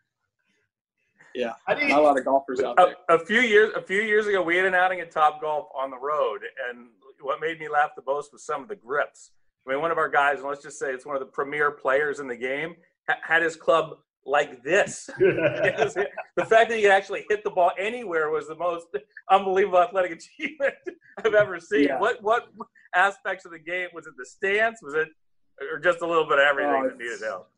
yeah, 1.34 1.52
not 1.68 1.80
a 1.80 2.00
lot 2.02 2.18
of 2.18 2.24
golfers 2.24 2.60
out 2.60 2.76
there. 2.76 2.96
A, 3.08 3.14
a 3.14 3.18
few 3.18 3.40
years, 3.40 3.72
a 3.74 3.80
few 3.80 4.02
years 4.02 4.26
ago, 4.26 4.42
we 4.42 4.56
had 4.56 4.66
an 4.66 4.74
outing 4.74 5.00
at 5.00 5.10
Top 5.10 5.40
Golf 5.40 5.68
on 5.74 5.90
the 5.90 5.98
road, 5.98 6.40
and 6.68 6.88
what 7.20 7.40
made 7.40 7.58
me 7.58 7.68
laugh 7.68 7.90
the 7.96 8.02
most 8.06 8.32
was 8.32 8.44
some 8.44 8.62
of 8.62 8.68
the 8.68 8.76
grips. 8.76 9.30
I 9.66 9.70
mean, 9.70 9.80
one 9.80 9.90
of 9.90 9.98
our 9.98 10.08
guys, 10.08 10.40
and 10.40 10.48
let's 10.48 10.62
just 10.62 10.78
say 10.78 10.90
it's 10.92 11.06
one 11.06 11.16
of 11.16 11.20
the 11.20 11.26
premier 11.26 11.70
players 11.70 12.20
in 12.20 12.28
the 12.28 12.36
game, 12.36 12.76
had 13.22 13.42
his 13.42 13.56
club 13.56 13.98
like 14.24 14.62
this. 14.62 15.10
the 15.18 16.06
fact 16.48 16.68
that 16.68 16.76
he 16.76 16.82
could 16.82 16.90
actually 16.90 17.24
hit 17.28 17.44
the 17.44 17.50
ball 17.50 17.72
anywhere 17.78 18.30
was 18.30 18.48
the 18.48 18.56
most 18.56 18.86
unbelievable 19.30 19.80
athletic 19.80 20.12
achievement 20.38 20.74
I've 21.24 21.34
ever 21.34 21.58
seen. 21.60 21.84
Yeah. 21.84 21.98
What 21.98 22.22
what 22.22 22.48
aspects 22.94 23.44
of 23.44 23.52
the 23.52 23.58
game 23.58 23.88
was 23.94 24.06
it? 24.06 24.14
The 24.16 24.26
stance 24.26 24.80
was 24.82 24.94
it, 24.94 25.08
or 25.72 25.78
just 25.78 26.02
a 26.02 26.06
little 26.06 26.24
bit 26.24 26.38
of 26.38 26.44
everything 26.44 26.72
oh, 26.74 26.88
that 26.88 26.98
needed 26.98 27.20
help? 27.22 27.50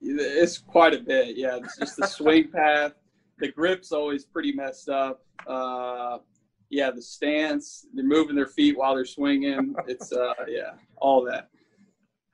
It's 0.00 0.58
quite 0.58 0.94
a 0.94 1.00
bit. 1.00 1.36
Yeah, 1.36 1.56
it's 1.56 1.78
just 1.78 1.96
the 1.96 2.06
swing 2.06 2.48
path. 2.50 2.92
The 3.38 3.50
grip's 3.50 3.90
always 3.90 4.24
pretty 4.24 4.52
messed 4.52 4.88
up. 4.88 5.24
Uh, 5.46 6.18
yeah, 6.70 6.90
the 6.90 7.02
stance. 7.02 7.86
They're 7.94 8.04
moving 8.04 8.36
their 8.36 8.46
feet 8.46 8.76
while 8.76 8.94
they're 8.94 9.04
swinging. 9.04 9.74
It's 9.86 10.12
uh, 10.12 10.34
yeah, 10.48 10.72
all 10.96 11.24
that. 11.24 11.48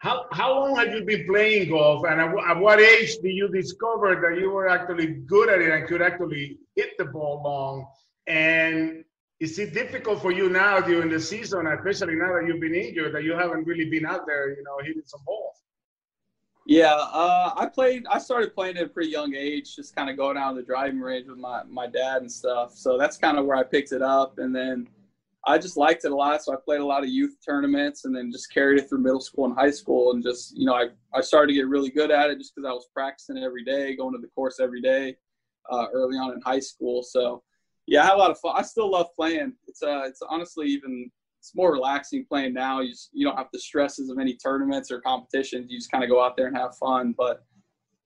How, 0.01 0.25
how 0.33 0.59
long 0.59 0.77
have 0.77 0.95
you 0.95 1.05
been 1.05 1.27
playing 1.27 1.69
golf 1.69 2.07
and 2.09 2.19
at, 2.23 2.35
at, 2.49 2.59
what 2.59 2.81
age 2.81 3.19
did 3.23 3.33
you 3.33 3.49
discover 3.49 4.19
that 4.23 4.41
you 4.41 4.51
were 4.51 4.67
actually 4.67 5.09
good 5.09 5.51
at 5.51 5.61
it 5.61 5.71
and 5.71 5.87
could 5.87 6.01
actually 6.01 6.59
hit 6.75 6.97
the 6.97 7.05
ball 7.05 7.43
long? 7.45 7.87
And 8.27 9.05
is 9.41 9.59
it 9.59 9.75
difficult 9.75 10.23
for 10.23 10.33
you 10.33 10.49
now 10.49 10.81
during 10.81 11.11
the 11.11 11.21
season, 11.21 11.67
especially 11.67 12.15
now 12.15 12.33
that 12.33 12.47
you've 12.47 12.61
been 12.61 12.75
injured, 12.75 13.15
that 13.15 13.25
you 13.25 13.35
haven't 13.35 13.67
really 13.67 13.91
been 13.91 14.07
out 14.07 14.27
there, 14.27 14.49
you 14.49 14.63
know, 14.65 14.79
hitting 14.83 15.03
some 15.05 15.21
balls? 15.27 15.57
Yeah, 16.67 16.95
uh, 16.95 17.53
I 17.57 17.67
played. 17.67 18.07
I 18.09 18.19
started 18.19 18.55
playing 18.55 18.77
at 18.77 18.85
a 18.85 18.89
pretty 18.89 19.11
young 19.11 19.35
age, 19.35 19.77
just 19.77 19.95
kind 19.95 20.09
of 20.09 20.17
going 20.17 20.37
on 20.37 20.55
the 20.55 20.63
driving 20.63 21.01
range 21.01 21.27
with 21.27 21.39
my 21.39 21.63
my 21.65 21.87
dad 21.87 22.19
and 22.19 22.31
stuff. 22.31 22.75
So 22.75 22.97
that's 22.97 23.17
kind 23.17 23.39
of 23.39 23.47
where 23.47 23.57
I 23.57 23.65
picked 23.65 23.93
it 23.93 24.03
up, 24.03 24.39
and 24.39 24.55
then 24.55 24.87
I 25.46 25.57
just 25.59 25.76
liked 25.76 26.05
it 26.05 26.12
a 26.12 26.14
lot. 26.14 26.42
So 26.42 26.53
I 26.53 26.57
played 26.62 26.81
a 26.81 26.87
lot 26.87 27.03
of 27.03 27.09
youth 27.09 27.37
tournaments 27.44 28.05
and 28.05 28.14
then 28.14 28.31
just 28.31 28.53
carried 28.53 28.79
it 28.79 28.88
through 28.88 28.98
middle 28.98 29.20
school 29.20 29.46
and 29.46 29.55
high 29.55 29.70
school. 29.70 30.12
And 30.12 30.22
just, 30.22 30.57
you 30.57 30.66
know, 30.66 30.74
I, 30.74 30.88
I 31.14 31.22
started 31.22 31.48
to 31.48 31.55
get 31.55 31.68
really 31.68 31.90
good 31.90 32.11
at 32.11 32.31
it 32.31 32.38
just 32.38 32.55
because 32.55 32.68
I 32.68 32.72
was 32.72 32.88
practicing 32.92 33.38
every 33.38 33.64
day, 33.64 33.96
going 33.96 34.12
to 34.12 34.20
the 34.20 34.29
course 34.29 34.61
every 34.61 34.83
day 34.83 35.16
uh, 35.70 35.87
early 35.92 36.16
on 36.18 36.33
in 36.33 36.40
high 36.42 36.61
school. 36.61 37.03
So, 37.03 37.42
yeah, 37.87 38.03
I 38.03 38.07
had 38.07 38.14
a 38.14 38.18
lot 38.18 38.31
of 38.31 38.38
fun. 38.38 38.55
I 38.57 38.62
still 38.62 38.90
love 38.90 39.09
playing. 39.16 39.55
It's 39.66 39.83
uh, 39.83 40.03
it's 40.05 40.20
honestly 40.29 40.66
even 40.68 41.11
it's 41.40 41.55
more 41.55 41.72
relaxing 41.72 42.26
playing 42.26 42.53
now. 42.53 42.81
You 42.81 42.90
just, 42.90 43.09
you 43.12 43.26
don't 43.26 43.37
have 43.37 43.48
the 43.50 43.59
stresses 43.59 44.11
of 44.11 44.18
any 44.18 44.37
tournaments 44.37 44.90
or 44.90 45.00
competitions. 45.00 45.70
You 45.70 45.79
just 45.79 45.90
kind 45.90 46.05
of 46.05 46.11
go 46.11 46.22
out 46.22 46.37
there 46.37 46.48
and 46.48 46.57
have 46.57 46.76
fun. 46.76 47.14
But 47.16 47.42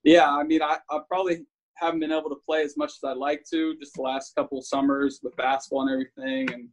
yeah, 0.05 0.31
I 0.31 0.45
mean, 0.45 0.63
I, 0.63 0.79
I 0.89 1.01
probably 1.09 1.45
haven't 1.75 1.99
been 1.99 2.13
able 2.13 2.31
to 2.31 2.41
play 2.47 2.63
as 2.63 2.77
much 2.77 2.91
as 2.91 3.05
I'd 3.05 3.17
like 3.17 3.45
to 3.51 3.77
just 3.79 3.95
the 3.95 4.03
last 4.03 4.37
couple 4.37 4.63
summers 4.63 5.19
with 5.23 5.37
basketball 5.37 5.83
and 5.83 5.91
everything. 5.91 6.53
And 6.55 6.69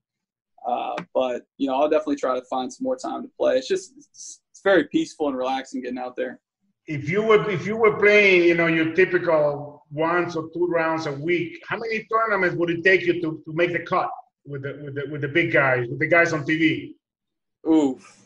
uh, 0.66 0.96
but 1.14 1.44
you 1.58 1.68
know, 1.68 1.76
I'll 1.76 1.90
definitely 1.90 2.18
try 2.18 2.36
to 2.36 2.46
find 2.46 2.72
some 2.72 2.84
more 2.84 2.98
time 2.98 3.24
to 3.24 3.30
play. 3.38 3.58
It's 3.58 3.68
just 3.68 3.94
it's, 3.98 4.42
it's 4.52 4.62
very 4.64 4.86
peaceful 4.86 5.28
and 5.28 5.38
relaxing 5.38 5.82
getting 5.82 5.98
out 5.98 6.16
there. 6.16 6.40
If 6.88 7.10
you 7.10 7.24
were 7.24 7.50
if 7.50 7.66
you 7.66 7.78
were 7.78 7.98
playing, 7.98 8.44
you 8.44 8.56
know, 8.56 8.68
your 8.68 8.94
typical 8.94 9.86
once 9.92 10.36
or 10.36 10.50
two 10.54 10.68
rounds 10.68 11.06
a 11.06 11.12
week, 11.14 11.62
how 11.68 11.78
many 11.78 12.06
tournaments 12.12 12.56
would 12.56 12.70
it 12.70 12.84
take 12.84 13.02
you 13.02 13.22
to, 13.22 13.42
to 13.46 13.54
make 13.54 13.74
the 13.74 13.80
cut 13.80 14.10
with 14.46 14.64
the 14.64 14.80
with 14.84 14.96
the 14.96 15.12
with 15.12 15.22
the 15.22 15.28
big 15.28 15.52
guys, 15.52 15.88
with 15.90 16.00
the 16.00 16.08
guys 16.08 16.34
on 16.34 16.44
TV? 16.46 16.94
Oof. 17.68 18.18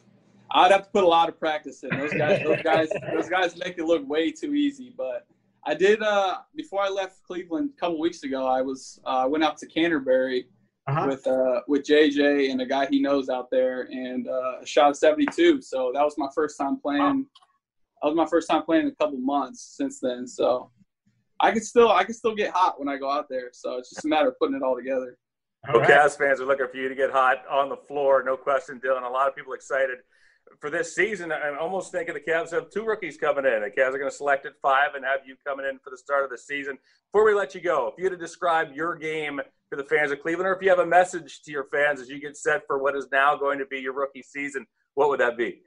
I'd 0.51 0.71
have 0.71 0.85
to 0.85 0.89
put 0.91 1.03
a 1.03 1.07
lot 1.07 1.27
of 1.27 1.37
practice 1.37 1.83
in. 1.83 1.89
Those 1.89 2.13
guys, 2.13 2.41
those 2.43 2.61
guys, 2.63 2.89
those 3.11 3.29
guys 3.29 3.57
make 3.57 3.77
it 3.77 3.83
look 3.83 4.07
way 4.07 4.31
too 4.31 4.53
easy. 4.53 4.93
But 4.95 5.27
I 5.65 5.73
did 5.73 6.01
uh, 6.01 6.37
before 6.55 6.81
I 6.81 6.87
left 6.87 7.23
Cleveland 7.23 7.71
a 7.75 7.79
couple 7.79 7.99
weeks 7.99 8.23
ago. 8.23 8.45
I 8.45 8.61
was 8.61 8.99
uh, 9.05 9.25
went 9.27 9.43
out 9.43 9.57
to 9.57 9.67
Canterbury 9.67 10.47
uh-huh. 10.87 11.07
with 11.07 11.25
uh, 11.27 11.61
with 11.67 11.83
JJ 11.83 12.51
and 12.51 12.61
a 12.61 12.65
guy 12.65 12.85
he 12.85 13.01
knows 13.01 13.29
out 13.29 13.49
there, 13.49 13.83
and 13.91 14.27
uh, 14.27 14.63
shot 14.65 14.95
72. 14.95 15.61
So 15.61 15.91
that 15.93 16.03
was 16.03 16.15
my 16.17 16.29
first 16.33 16.57
time 16.57 16.79
playing. 16.79 17.25
That 18.01 18.09
was 18.09 18.15
my 18.15 18.27
first 18.27 18.49
time 18.49 18.63
playing 18.63 18.83
in 18.83 18.89
a 18.89 18.95
couple 18.95 19.17
months 19.17 19.75
since 19.77 19.99
then. 19.99 20.27
So 20.27 20.69
I 21.39 21.51
can 21.51 21.61
still 21.61 21.89
I 21.89 22.03
can 22.03 22.13
still 22.13 22.35
get 22.35 22.51
hot 22.51 22.79
when 22.79 22.87
I 22.87 22.97
go 22.97 23.09
out 23.09 23.27
there. 23.29 23.49
So 23.51 23.77
it's 23.77 23.89
just 23.89 24.05
a 24.05 24.07
matter 24.07 24.29
of 24.29 24.39
putting 24.39 24.55
it 24.55 24.61
all 24.61 24.75
together. 24.75 25.17
Well, 25.67 25.81
right. 25.81 25.89
Cavs 25.89 26.17
fans 26.17 26.39
are 26.39 26.45
looking 26.45 26.67
for 26.71 26.77
you 26.77 26.89
to 26.89 26.95
get 26.95 27.09
hot 27.09 27.43
on 27.49 27.69
the 27.69 27.77
floor, 27.77 28.21
no 28.23 28.37
question, 28.37 28.79
Dylan. 28.79 29.03
A 29.03 29.09
lot 29.09 29.27
of 29.27 29.35
people 29.35 29.53
excited 29.53 29.97
for 30.59 30.69
this 30.69 30.95
season. 30.95 31.31
I'm 31.31 31.57
almost 31.59 31.91
thinking 31.91 32.13
the 32.13 32.19
Cavs 32.19 32.51
have 32.51 32.69
two 32.69 32.85
rookies 32.85 33.17
coming 33.17 33.45
in. 33.45 33.61
The 33.61 33.69
Cavs 33.69 33.93
are 33.93 33.97
going 33.97 34.09
to 34.09 34.15
select 34.15 34.45
at 34.45 34.53
five 34.61 34.95
and 34.95 35.03
have 35.05 35.21
you 35.25 35.35
coming 35.45 35.65
in 35.65 35.79
for 35.79 35.89
the 35.89 35.97
start 35.97 36.23
of 36.23 36.29
the 36.29 36.37
season. 36.37 36.77
Before 37.11 37.25
we 37.25 37.33
let 37.33 37.55
you 37.55 37.61
go, 37.61 37.87
if 37.87 37.95
you 37.97 38.05
had 38.05 38.11
to 38.11 38.17
describe 38.17 38.73
your 38.73 38.95
game 38.95 39.39
to 39.71 39.75
the 39.75 39.83
fans 39.83 40.11
of 40.11 40.21
Cleveland, 40.21 40.47
or 40.47 40.53
if 40.53 40.61
you 40.61 40.69
have 40.69 40.79
a 40.79 40.85
message 40.85 41.41
to 41.43 41.51
your 41.51 41.65
fans 41.65 41.99
as 41.99 42.09
you 42.09 42.19
get 42.19 42.37
set 42.37 42.61
for 42.67 42.77
what 42.77 42.95
is 42.95 43.07
now 43.11 43.35
going 43.35 43.59
to 43.59 43.65
be 43.65 43.79
your 43.79 43.93
rookie 43.93 44.23
season, 44.23 44.65
what 44.93 45.09
would 45.09 45.19
that 45.19 45.37
be? 45.37 45.61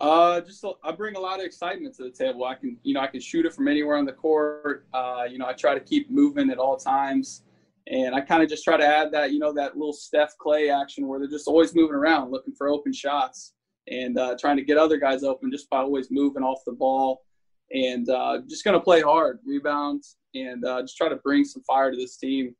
Uh, 0.00 0.40
just 0.40 0.64
I 0.82 0.90
bring 0.90 1.14
a 1.14 1.20
lot 1.20 1.38
of 1.38 1.46
excitement 1.46 1.94
to 1.96 2.02
the 2.02 2.10
table. 2.10 2.44
I 2.44 2.54
can, 2.56 2.76
you 2.82 2.94
know, 2.94 3.00
I 3.00 3.06
can 3.06 3.20
shoot 3.20 3.46
it 3.46 3.54
from 3.54 3.68
anywhere 3.68 3.96
on 3.96 4.04
the 4.04 4.12
court. 4.12 4.86
Uh, 4.92 5.24
you 5.30 5.38
know, 5.38 5.46
I 5.46 5.52
try 5.52 5.74
to 5.74 5.80
keep 5.80 6.10
moving 6.10 6.50
at 6.50 6.58
all 6.58 6.76
times, 6.76 7.42
and 7.86 8.14
I 8.14 8.20
kind 8.20 8.42
of 8.42 8.48
just 8.48 8.64
try 8.64 8.76
to 8.76 8.84
add 8.84 9.12
that, 9.12 9.32
you 9.32 9.38
know, 9.38 9.52
that 9.52 9.76
little 9.76 9.92
Steph 9.92 10.34
Klay 10.44 10.72
action 10.74 11.06
where 11.06 11.20
they're 11.20 11.28
just 11.28 11.46
always 11.46 11.72
moving 11.74 11.94
around, 11.94 12.32
looking 12.32 12.54
for 12.54 12.68
open 12.68 12.92
shots, 12.92 13.52
and 13.88 14.18
uh, 14.18 14.36
trying 14.38 14.56
to 14.56 14.64
get 14.64 14.78
other 14.78 14.96
guys 14.96 15.22
open 15.22 15.50
just 15.50 15.68
by 15.70 15.78
always 15.78 16.10
moving 16.10 16.42
off 16.42 16.60
the 16.64 16.72
ball, 16.72 17.22
and 17.72 18.08
uh, 18.08 18.38
just 18.48 18.64
gonna 18.64 18.80
play 18.80 19.00
hard, 19.00 19.38
rebound, 19.44 20.04
and 20.34 20.64
uh, 20.64 20.82
just 20.82 20.96
try 20.96 21.08
to 21.08 21.16
bring 21.16 21.44
some 21.44 21.62
fire 21.62 21.90
to 21.90 21.96
this 21.96 22.16
team 22.16 22.54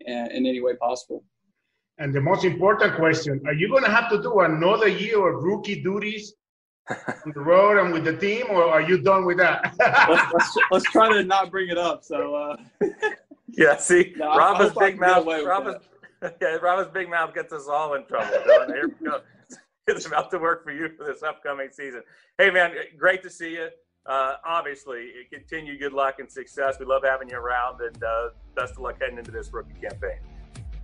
in, 0.00 0.30
in 0.30 0.46
any 0.46 0.60
way 0.60 0.74
possible. 0.74 1.24
And 1.98 2.14
the 2.14 2.20
most 2.20 2.44
important 2.44 2.94
question: 2.94 3.40
Are 3.46 3.52
you 3.52 3.68
going 3.68 3.82
to 3.82 3.90
have 3.90 4.08
to 4.10 4.22
do 4.22 4.40
another 4.40 4.86
year 4.86 5.28
of 5.28 5.42
rookie 5.42 5.82
duties 5.82 6.34
on 6.90 7.32
the 7.34 7.40
road 7.40 7.82
and 7.82 7.92
with 7.92 8.04
the 8.04 8.16
team, 8.16 8.46
or 8.50 8.64
are 8.64 8.80
you 8.80 8.98
done 8.98 9.24
with 9.24 9.38
that? 9.38 9.74
let's, 9.78 10.32
let's, 10.32 10.56
let's, 10.70 10.84
try 10.90 11.12
to 11.12 11.24
not 11.24 11.50
bring 11.50 11.68
it 11.68 11.78
up. 11.78 12.04
So, 12.04 12.34
uh, 12.34 12.56
yeah, 13.48 13.76
see, 13.76 14.14
no, 14.16 14.36
Rafa's 14.36 14.72
big 14.78 15.00
mouth. 15.00 15.26
Rafa's, 15.26 15.82
yeah, 16.40 16.56
Rafa's 16.62 16.92
big 16.92 17.10
mouth 17.10 17.34
gets 17.34 17.52
us 17.52 17.66
all 17.68 17.94
in 17.94 18.06
trouble. 18.06 18.32
Here 18.68 18.88
we 19.00 19.06
go. 19.06 19.20
It's 19.96 20.06
about 20.06 20.30
to 20.32 20.38
work 20.38 20.64
for 20.64 20.70
you 20.70 20.90
for 20.96 21.04
this 21.04 21.22
upcoming 21.22 21.68
season. 21.72 22.02
Hey, 22.36 22.50
man, 22.50 22.72
great 22.98 23.22
to 23.22 23.30
see 23.30 23.52
you. 23.52 23.68
Uh, 24.04 24.34
obviously, 24.44 25.10
continue 25.32 25.78
good 25.78 25.92
luck 25.92 26.18
and 26.18 26.30
success. 26.30 26.76
We 26.78 26.84
love 26.84 27.02
having 27.04 27.28
you 27.30 27.36
around, 27.36 27.80
and 27.80 28.02
uh, 28.02 28.28
best 28.54 28.72
of 28.72 28.80
luck 28.80 28.96
heading 29.00 29.18
into 29.18 29.30
this 29.30 29.52
rookie 29.52 29.74
campaign. 29.80 30.18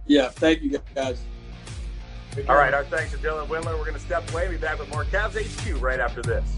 Yeah, 0.06 0.28
thank 0.28 0.62
you, 0.62 0.78
guys. 0.94 1.22
All 2.48 2.56
right, 2.56 2.74
our 2.74 2.84
thanks 2.84 3.12
to 3.12 3.18
Dylan 3.18 3.46
Windler. 3.46 3.78
We're 3.78 3.84
going 3.84 3.94
to 3.94 4.00
step 4.00 4.30
away. 4.32 4.48
Be 4.48 4.56
back 4.56 4.78
with 4.78 4.88
more 4.90 5.04
Cavs 5.04 5.36
HQ 5.36 5.80
right 5.80 6.00
after 6.00 6.20
this. 6.20 6.56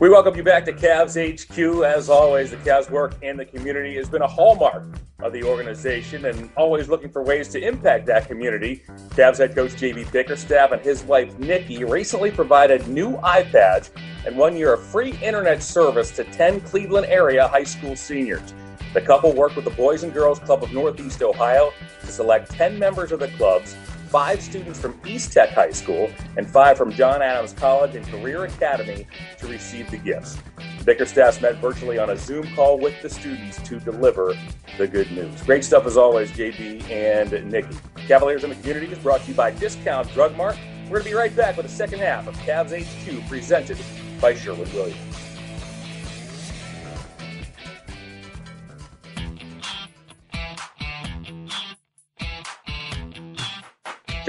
We 0.00 0.08
welcome 0.08 0.34
you 0.34 0.42
back 0.42 0.64
to 0.64 0.72
Cavs 0.72 1.12
HQ. 1.14 1.84
As 1.84 2.08
always, 2.08 2.52
the 2.52 2.56
Cavs 2.56 2.88
work 2.88 3.22
in 3.22 3.36
the 3.36 3.44
community 3.44 3.96
has 3.96 4.08
been 4.08 4.22
a 4.22 4.26
hallmark 4.26 4.86
of 5.18 5.30
the 5.34 5.44
organization 5.44 6.24
and 6.24 6.48
always 6.56 6.88
looking 6.88 7.10
for 7.10 7.22
ways 7.22 7.48
to 7.48 7.60
impact 7.60 8.06
that 8.06 8.26
community. 8.26 8.82
Cavs 9.10 9.36
head 9.36 9.54
coach 9.54 9.72
JB 9.72 10.10
Bickerstaff 10.10 10.72
and 10.72 10.80
his 10.80 11.02
wife 11.02 11.38
Nikki 11.38 11.84
recently 11.84 12.30
provided 12.30 12.88
new 12.88 13.18
iPads 13.18 13.90
and 14.24 14.38
one 14.38 14.56
year 14.56 14.72
of 14.72 14.82
free 14.82 15.18
internet 15.18 15.62
service 15.62 16.10
to 16.12 16.24
10 16.24 16.62
Cleveland 16.62 17.06
area 17.08 17.46
high 17.46 17.64
school 17.64 17.94
seniors. 17.94 18.54
The 18.94 19.02
couple 19.02 19.34
worked 19.34 19.56
with 19.56 19.66
the 19.66 19.70
Boys 19.72 20.02
and 20.02 20.14
Girls 20.14 20.38
Club 20.38 20.62
of 20.62 20.72
Northeast 20.72 21.22
Ohio 21.22 21.74
to 22.00 22.06
select 22.06 22.50
10 22.52 22.78
members 22.78 23.12
of 23.12 23.20
the 23.20 23.28
clubs 23.28 23.76
five 24.10 24.42
students 24.42 24.80
from 24.80 25.00
East 25.06 25.32
Tech 25.32 25.50
High 25.50 25.70
School 25.70 26.10
and 26.36 26.48
five 26.50 26.76
from 26.76 26.90
John 26.90 27.22
Adams 27.22 27.52
College 27.52 27.94
and 27.94 28.04
Career 28.08 28.44
Academy 28.44 29.06
to 29.38 29.46
receive 29.46 29.88
the 29.88 29.98
gifts. 29.98 30.36
Bickerstaff 30.84 31.40
met 31.40 31.56
virtually 31.58 31.96
on 31.96 32.10
a 32.10 32.16
Zoom 32.16 32.52
call 32.56 32.76
with 32.78 33.00
the 33.02 33.08
students 33.08 33.62
to 33.62 33.78
deliver 33.78 34.34
the 34.78 34.88
good 34.88 35.10
news. 35.12 35.40
Great 35.42 35.62
stuff 35.62 35.86
as 35.86 35.96
always, 35.96 36.28
JB 36.32 36.90
and 36.90 37.52
Nikki. 37.52 37.76
Cavaliers 38.08 38.42
in 38.42 38.50
the 38.50 38.56
Community 38.56 38.86
is 38.86 38.98
brought 38.98 39.20
to 39.22 39.28
you 39.28 39.34
by 39.34 39.52
Discount 39.52 40.12
Drug 40.12 40.36
Mart. 40.36 40.58
We're 40.84 40.98
going 40.98 41.04
to 41.04 41.10
be 41.10 41.14
right 41.14 41.36
back 41.36 41.56
with 41.56 41.66
the 41.66 41.72
second 41.72 42.00
half 42.00 42.26
of 42.26 42.34
Cavs 42.38 42.72
HQ 42.72 43.28
presented 43.28 43.78
by 44.20 44.34
Sherwin 44.34 44.72
Williams. 44.74 45.09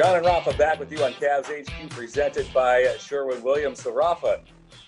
John 0.02 0.16
and 0.16 0.26
Rafa 0.26 0.58
back 0.58 0.80
with 0.80 0.92
you 0.92 1.04
on 1.04 1.14
Cavs 1.14 1.46
HQ, 1.46 1.92
presented 1.92 2.52
by 2.52 2.88
Sherwin 2.98 3.44
Williams. 3.44 3.84
So, 3.84 3.94
Rafa, 3.94 4.42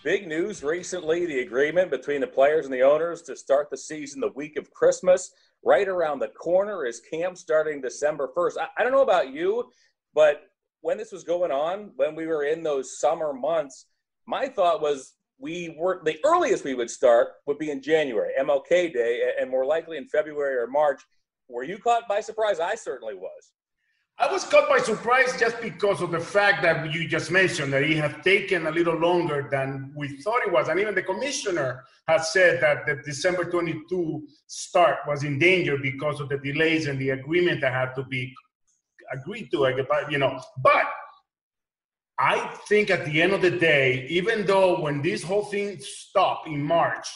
big 0.04 0.28
news 0.28 0.64
recently 0.64 1.28
the 1.28 1.42
agreement 1.42 1.92
between 1.92 2.20
the 2.20 2.26
players 2.26 2.66
and 2.66 2.74
the 2.74 2.82
owners 2.82 3.22
to 3.24 3.36
start 3.36 3.70
the 3.70 3.78
season 3.78 4.20
the 4.22 4.30
week 4.30 4.58
of 4.58 4.72
Christmas. 4.72 5.32
Right 5.64 5.88
around 5.88 6.18
the 6.18 6.30
corner 6.30 6.88
is 6.88 7.00
camp 7.00 7.38
starting 7.38 7.80
December 7.80 8.32
1st. 8.36 8.54
I, 8.60 8.68
I 8.76 8.82
don't 8.82 8.92
know 8.92 9.04
about 9.04 9.32
you, 9.32 9.70
but 10.16 10.50
when 10.82 10.98
this 10.98 11.12
was 11.12 11.24
going 11.24 11.52
on, 11.52 11.92
when 11.96 12.16
we 12.16 12.26
were 12.26 12.46
in 12.46 12.64
those 12.64 13.00
summer 13.00 13.34
months, 13.34 13.86
my 14.26 14.48
thought 14.48 14.82
was 14.82 15.14
we 15.38 15.76
were 15.78 16.02
the 16.04 16.18
earliest 16.26 16.64
we 16.64 16.74
would 16.74 16.90
start 16.90 17.34
would 17.46 17.60
be 17.60 17.70
in 17.70 17.84
January, 17.84 18.32
MLK 18.42 18.92
Day, 18.92 19.32
and 19.40 19.52
more 19.52 19.68
likely 19.68 19.98
in 19.98 20.08
February 20.08 20.56
or 20.56 20.66
March. 20.66 21.04
Were 21.48 21.64
you 21.64 21.78
caught 21.78 22.08
by 22.08 22.20
surprise? 22.20 22.60
I 22.60 22.74
certainly 22.74 23.14
was. 23.14 23.53
I 24.24 24.32
was 24.32 24.46
caught 24.46 24.70
by 24.70 24.78
surprise 24.78 25.38
just 25.38 25.60
because 25.62 26.02
of 26.02 26.12
the 26.12 26.20
fact 26.20 26.64
that 26.64 26.94
you 26.94 27.10
just 27.10 27.30
mentioned 27.30 27.74
that 27.74 27.84
it 27.84 27.98
had 27.98 28.24
taken 28.24 28.68
a 28.68 28.72
little 28.72 28.96
longer 28.96 29.50
than 29.52 29.92
we 29.98 30.08
thought 30.22 30.48
it 30.48 30.52
was. 30.52 30.70
And 30.70 30.80
even 30.80 30.96
the 30.96 31.04
commissioner 31.04 31.84
has 32.08 32.32
said 32.32 32.62
that 32.62 32.86
the 32.86 33.04
December 33.04 33.44
22 33.44 34.26
start 34.48 35.00
was 35.06 35.26
in 35.26 35.40
danger 35.40 35.78
because 35.78 36.22
of 36.22 36.30
the 36.30 36.38
delays 36.38 36.88
and 36.88 36.98
the 36.98 37.10
agreement 37.10 37.60
that 37.60 37.74
had 37.74 37.94
to 37.96 38.04
be 38.04 38.34
agreed 39.12 39.52
to. 39.52 39.86
You 40.10 40.20
know, 40.20 40.42
but 40.60 40.86
I 42.18 42.48
think 42.70 42.92
at 42.92 43.04
the 43.04 43.22
end 43.22 43.34
of 43.34 43.42
the 43.42 43.52
day, 43.52 44.08
even 44.08 44.46
though 44.46 44.80
when 44.80 45.02
this 45.02 45.22
whole 45.22 45.44
thing 45.44 45.80
stopped 45.82 46.48
in 46.48 46.64
March, 46.64 47.10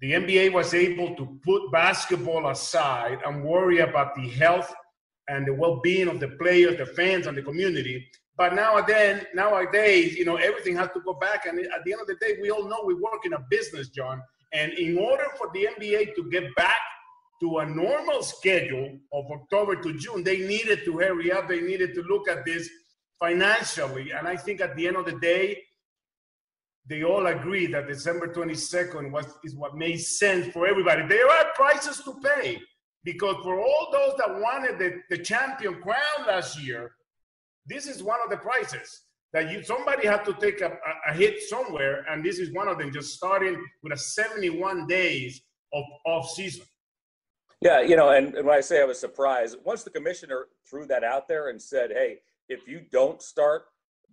the 0.00 0.14
NBA 0.14 0.52
was 0.52 0.74
able 0.74 1.14
to 1.14 1.38
put 1.44 1.70
basketball 1.70 2.48
aside 2.48 3.20
and 3.24 3.44
worry 3.44 3.78
about 3.78 4.16
the 4.16 4.28
health 4.30 4.74
and 5.30 5.46
the 5.46 5.54
well-being 5.54 6.08
of 6.08 6.18
the 6.18 6.28
players, 6.42 6.76
the 6.76 6.86
fans, 6.86 7.26
and 7.26 7.36
the 7.38 7.42
community. 7.42 8.06
But 8.36 8.54
nowadays, 8.54 9.24
nowadays, 9.32 10.16
you 10.16 10.24
know, 10.24 10.36
everything 10.36 10.74
has 10.76 10.88
to 10.94 11.00
go 11.00 11.14
back. 11.14 11.46
And 11.46 11.58
at 11.58 11.84
the 11.84 11.92
end 11.92 12.00
of 12.00 12.08
the 12.08 12.16
day, 12.16 12.38
we 12.42 12.50
all 12.50 12.68
know 12.68 12.82
we 12.84 12.94
work 12.94 13.24
in 13.24 13.34
a 13.34 13.40
business, 13.48 13.88
John. 13.88 14.20
And 14.52 14.72
in 14.72 14.98
order 14.98 15.26
for 15.38 15.48
the 15.54 15.68
NBA 15.78 16.14
to 16.16 16.30
get 16.30 16.52
back 16.56 16.80
to 17.40 17.58
a 17.58 17.66
normal 17.66 18.22
schedule 18.22 18.98
of 19.12 19.24
October 19.30 19.76
to 19.76 19.94
June, 19.94 20.24
they 20.24 20.38
needed 20.38 20.84
to 20.84 20.98
hurry 20.98 21.30
up. 21.30 21.48
They 21.48 21.60
needed 21.60 21.94
to 21.94 22.02
look 22.02 22.28
at 22.28 22.44
this 22.44 22.68
financially. 23.20 24.10
And 24.12 24.26
I 24.26 24.36
think 24.36 24.60
at 24.60 24.74
the 24.74 24.88
end 24.88 24.96
of 24.96 25.06
the 25.06 25.18
day, 25.20 25.62
they 26.88 27.04
all 27.04 27.26
agree 27.26 27.66
that 27.66 27.86
December 27.86 28.26
22nd 28.34 29.12
was 29.12 29.26
is 29.44 29.54
what 29.54 29.76
made 29.76 29.98
sense 29.98 30.48
for 30.52 30.66
everybody. 30.66 31.06
There 31.06 31.28
are 31.30 31.44
prices 31.54 32.02
to 32.04 32.14
pay. 32.20 32.60
Because 33.04 33.36
for 33.42 33.60
all 33.60 33.88
those 33.92 34.14
that 34.18 34.40
wanted 34.40 34.78
the, 34.78 35.00
the 35.08 35.22
champion 35.22 35.80
crown 35.80 36.26
last 36.26 36.62
year, 36.62 36.92
this 37.66 37.86
is 37.86 38.02
one 38.02 38.18
of 38.24 38.30
the 38.30 38.36
prices. 38.36 39.02
that 39.32 39.50
you 39.50 39.62
somebody 39.62 40.06
had 40.06 40.24
to 40.24 40.34
take 40.34 40.60
a, 40.60 40.76
a, 41.08 41.14
hit 41.14 41.40
somewhere, 41.42 42.04
and 42.10 42.24
this 42.24 42.38
is 42.38 42.52
one 42.52 42.68
of 42.68 42.78
them. 42.78 42.92
Just 42.92 43.14
starting 43.14 43.56
with 43.82 43.92
a 43.92 43.96
71 43.96 44.86
days 44.86 45.40
of 45.72 45.84
off 46.04 46.30
season. 46.30 46.64
Yeah, 47.62 47.80
you 47.80 47.96
know, 47.96 48.10
and, 48.10 48.34
and 48.34 48.46
when 48.46 48.56
I 48.56 48.60
say 48.60 48.80
I 48.80 48.84
was 48.84 48.98
surprised, 48.98 49.58
once 49.64 49.82
the 49.82 49.90
commissioner 49.90 50.46
threw 50.68 50.86
that 50.86 51.04
out 51.04 51.28
there 51.28 51.50
and 51.50 51.60
said, 51.60 51.90
"Hey, 51.90 52.18
if 52.48 52.66
you 52.66 52.82
don't 52.90 53.22
start 53.22 53.64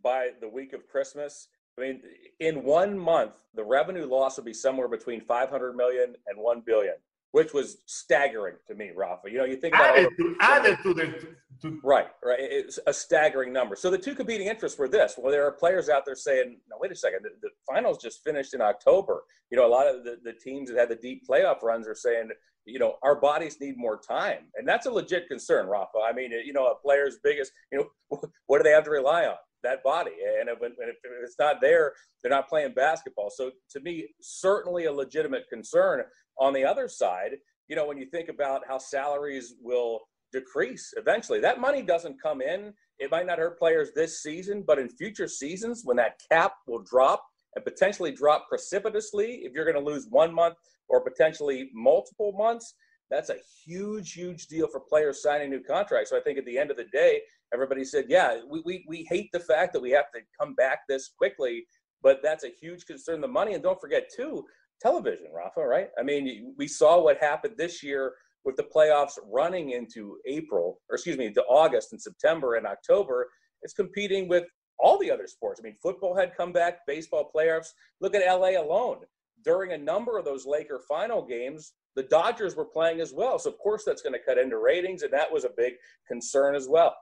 by 0.03 0.29
the 0.39 0.47
week 0.47 0.73
of 0.73 0.87
Christmas, 0.87 1.47
I 1.77 1.81
mean, 1.81 2.01
in 2.39 2.63
one 2.63 2.97
month, 2.97 3.35
the 3.53 3.63
revenue 3.63 4.05
loss 4.05 4.37
will 4.37 4.43
be 4.43 4.53
somewhere 4.53 4.87
between 4.87 5.21
500 5.21 5.75
million 5.75 6.15
and 6.27 6.37
1 6.37 6.61
billion, 6.65 6.95
which 7.31 7.53
was 7.53 7.77
staggering 7.85 8.55
to 8.67 8.75
me, 8.75 8.91
Rafa. 8.95 9.29
You 9.29 9.39
know, 9.39 9.45
you 9.45 9.57
think 9.57 9.75
about 9.75 9.97
added, 9.97 10.09
to, 10.17 10.35
added 10.39 10.77
to 10.83 10.93
the 10.93 11.27
to, 11.61 11.79
right, 11.83 12.07
right. 12.23 12.39
It's 12.39 12.79
a 12.87 12.93
staggering 12.93 13.51
number. 13.51 13.75
So 13.75 13.89
the 13.89 13.97
two 13.97 14.15
competing 14.15 14.47
interests 14.47 14.77
were 14.77 14.87
this. 14.87 15.15
Well, 15.17 15.31
there 15.31 15.45
are 15.45 15.51
players 15.51 15.89
out 15.89 16.05
there 16.05 16.15
saying, 16.15 16.59
"No, 16.69 16.77
wait 16.79 16.91
a 16.91 16.95
second. 16.95 17.23
The, 17.23 17.29
the 17.41 17.49
finals 17.67 17.97
just 18.01 18.23
finished 18.23 18.53
in 18.53 18.61
October." 18.61 19.23
You 19.49 19.57
know, 19.57 19.67
a 19.67 19.69
lot 19.69 19.87
of 19.87 20.03
the, 20.03 20.17
the 20.23 20.33
teams 20.33 20.69
that 20.69 20.77
had 20.77 20.89
the 20.89 20.95
deep 20.95 21.23
playoff 21.27 21.63
runs 21.63 21.87
are 21.87 21.95
saying, 21.95 22.29
you 22.65 22.79
know, 22.79 22.95
our 23.01 23.15
bodies 23.19 23.57
need 23.59 23.77
more 23.77 23.99
time, 23.99 24.43
and 24.55 24.67
that's 24.67 24.85
a 24.85 24.91
legit 24.91 25.27
concern, 25.27 25.67
Rafa. 25.67 25.99
I 26.07 26.13
mean, 26.13 26.31
you 26.31 26.53
know, 26.53 26.67
a 26.67 26.75
player's 26.75 27.17
biggest, 27.23 27.51
you 27.71 27.79
know, 27.79 28.19
what 28.47 28.57
do 28.59 28.63
they 28.63 28.71
have 28.71 28.83
to 28.85 28.91
rely 28.91 29.25
on? 29.25 29.35
That 29.63 29.83
body. 29.83 30.11
And 30.39 30.49
if, 30.49 30.57
if, 30.61 30.95
it's 31.23 31.39
not 31.39 31.61
there, 31.61 31.93
they're 32.21 32.31
not 32.31 32.47
playing 32.47 32.73
basketball. 32.73 33.29
So 33.29 33.51
to 33.71 33.79
me, 33.79 34.07
certainly 34.21 34.85
a 34.85 34.91
legitimate 34.91 35.45
concern. 35.49 36.03
On 36.39 36.53
the 36.53 36.63
other 36.63 36.87
side, 36.87 37.37
you 37.67 37.75
know, 37.75 37.85
when 37.85 37.97
you 37.97 38.05
think 38.05 38.29
about 38.29 38.61
how 38.67 38.77
salaries 38.77 39.55
will 39.61 40.01
decrease 40.31 40.93
eventually, 40.97 41.39
that 41.39 41.59
money 41.59 41.81
doesn't 41.81 42.21
come 42.21 42.41
in. 42.41 42.73
It 42.99 43.11
might 43.11 43.25
not 43.25 43.39
hurt 43.39 43.59
players 43.59 43.91
this 43.95 44.21
season, 44.21 44.63
but 44.65 44.79
in 44.79 44.89
future 44.89 45.27
seasons, 45.27 45.81
when 45.83 45.97
that 45.97 46.19
cap 46.31 46.53
will 46.67 46.83
drop 46.83 47.23
and 47.55 47.63
potentially 47.63 48.11
drop 48.11 48.47
precipitously, 48.49 49.41
if 49.43 49.53
you're 49.53 49.71
going 49.71 49.83
to 49.83 49.91
lose 49.91 50.07
one 50.09 50.33
month 50.33 50.55
or 50.89 51.01
potentially 51.01 51.69
multiple 51.73 52.33
months, 52.33 52.75
that's 53.09 53.29
a 53.29 53.37
huge, 53.65 54.13
huge 54.13 54.47
deal 54.47 54.67
for 54.67 54.79
players 54.79 55.21
signing 55.21 55.49
new 55.49 55.63
contracts. 55.63 56.09
So 56.09 56.17
I 56.17 56.21
think 56.21 56.37
at 56.37 56.45
the 56.45 56.57
end 56.57 56.71
of 56.71 56.77
the 56.77 56.85
day, 56.85 57.21
everybody 57.53 57.83
said, 57.83 58.05
yeah, 58.09 58.39
we, 58.49 58.61
we, 58.65 58.85
we 58.87 59.07
hate 59.09 59.29
the 59.33 59.39
fact 59.39 59.73
that 59.73 59.81
we 59.81 59.91
have 59.91 60.11
to 60.13 60.21
come 60.39 60.53
back 60.55 60.79
this 60.87 61.09
quickly, 61.17 61.65
but 62.01 62.19
that's 62.23 62.43
a 62.43 62.51
huge 62.61 62.85
concern. 62.85 63.21
The 63.21 63.27
money, 63.27 63.53
and 63.53 63.63
don't 63.63 63.79
forget, 63.79 64.09
too, 64.15 64.45
television, 64.81 65.27
Rafa, 65.33 65.61
right? 65.61 65.89
I 65.99 66.03
mean, 66.03 66.53
we 66.57 66.67
saw 66.67 67.01
what 67.01 67.17
happened 67.17 67.55
this 67.57 67.81
year 67.81 68.13
with 68.45 68.55
the 68.55 68.63
playoffs 68.63 69.17
running 69.31 69.71
into 69.71 70.17
April, 70.25 70.79
or 70.89 70.95
excuse 70.95 71.17
me, 71.17 71.31
to 71.33 71.43
August 71.43 71.91
and 71.91 72.01
September 72.01 72.55
and 72.55 72.65
October. 72.65 73.29
It's 73.61 73.73
competing 73.73 74.27
with 74.27 74.45
all 74.79 74.99
the 74.99 75.11
other 75.11 75.27
sports. 75.27 75.59
I 75.59 75.63
mean, 75.63 75.75
football 75.81 76.15
had 76.15 76.35
come 76.35 76.53
back, 76.53 76.85
baseball 76.85 77.31
playoffs. 77.35 77.69
Look 77.99 78.15
at 78.15 78.25
LA 78.25 78.61
alone. 78.61 78.99
During 79.43 79.73
a 79.73 79.77
number 79.77 80.17
of 80.17 80.25
those 80.25 80.45
Laker 80.45 80.79
final 80.87 81.25
games, 81.25 81.73
the 81.95 82.03
Dodgers 82.03 82.55
were 82.55 82.65
playing 82.65 83.01
as 83.01 83.13
well. 83.13 83.39
So, 83.39 83.49
of 83.49 83.57
course, 83.57 83.83
that's 83.85 84.01
going 84.01 84.13
to 84.13 84.19
cut 84.19 84.37
into 84.37 84.59
ratings, 84.59 85.01
and 85.03 85.11
that 85.13 85.31
was 85.31 85.45
a 85.45 85.51
big 85.57 85.73
concern 86.07 86.55
as 86.55 86.67
well. 86.69 86.95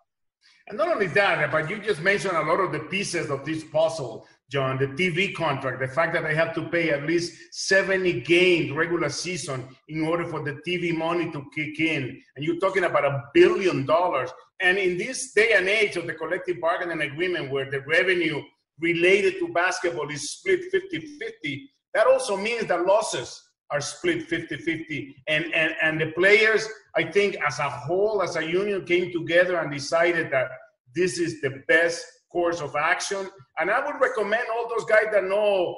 And 0.67 0.77
not 0.77 0.87
only 0.87 1.07
that, 1.07 1.39
eh, 1.39 1.47
but 1.47 1.69
you 1.69 1.77
just 1.79 2.01
mentioned 2.01 2.35
a 2.35 2.41
lot 2.41 2.59
of 2.59 2.71
the 2.71 2.79
pieces 2.79 3.29
of 3.29 3.45
this 3.45 3.63
puzzle, 3.63 4.25
John. 4.49 4.79
The 4.79 4.87
TV 4.87 5.33
contract, 5.33 5.79
the 5.79 5.87
fact 5.87 6.13
that 6.13 6.23
they 6.23 6.33
have 6.33 6.55
to 6.55 6.63
pay 6.69 6.89
at 6.89 7.03
least 7.03 7.53
70 7.53 8.21
games 8.21 8.71
regular 8.71 9.09
season 9.09 9.67
in 9.89 10.03
order 10.05 10.25
for 10.25 10.43
the 10.43 10.59
TV 10.67 10.95
money 10.95 11.31
to 11.31 11.45
kick 11.55 11.79
in. 11.79 12.19
And 12.35 12.43
you're 12.43 12.59
talking 12.59 12.83
about 12.83 13.05
a 13.05 13.23
billion 13.33 13.85
dollars. 13.85 14.31
And 14.59 14.77
in 14.77 14.97
this 14.97 15.33
day 15.33 15.53
and 15.53 15.67
age 15.67 15.97
of 15.97 16.07
the 16.07 16.13
collective 16.13 16.59
bargaining 16.59 17.01
agreement 17.01 17.51
where 17.51 17.69
the 17.69 17.81
revenue 17.81 18.41
related 18.79 19.39
to 19.39 19.49
basketball 19.49 20.09
is 20.09 20.31
split 20.31 20.61
50 20.71 20.99
50, 21.19 21.71
that 21.93 22.07
also 22.07 22.35
means 22.35 22.65
that 22.65 22.85
losses 22.85 23.41
are 23.71 23.81
split 23.81 24.29
50-50 24.29 25.15
and, 25.27 25.45
and 25.53 25.73
and 25.81 25.99
the 25.99 26.11
players 26.11 26.67
i 26.95 27.03
think 27.03 27.35
as 27.45 27.57
a 27.59 27.69
whole 27.69 28.21
as 28.21 28.35
a 28.35 28.45
union 28.45 28.85
came 28.85 29.11
together 29.11 29.57
and 29.57 29.71
decided 29.71 30.31
that 30.31 30.49
this 30.95 31.19
is 31.19 31.41
the 31.41 31.61
best 31.67 32.05
course 32.31 32.61
of 32.61 32.75
action. 32.75 33.29
And 33.59 33.69
i 33.69 33.79
would 33.85 33.99
recommend 34.01 34.45
all 34.53 34.67
those 34.69 34.85
guys 34.85 35.07
that 35.11 35.23
know 35.23 35.75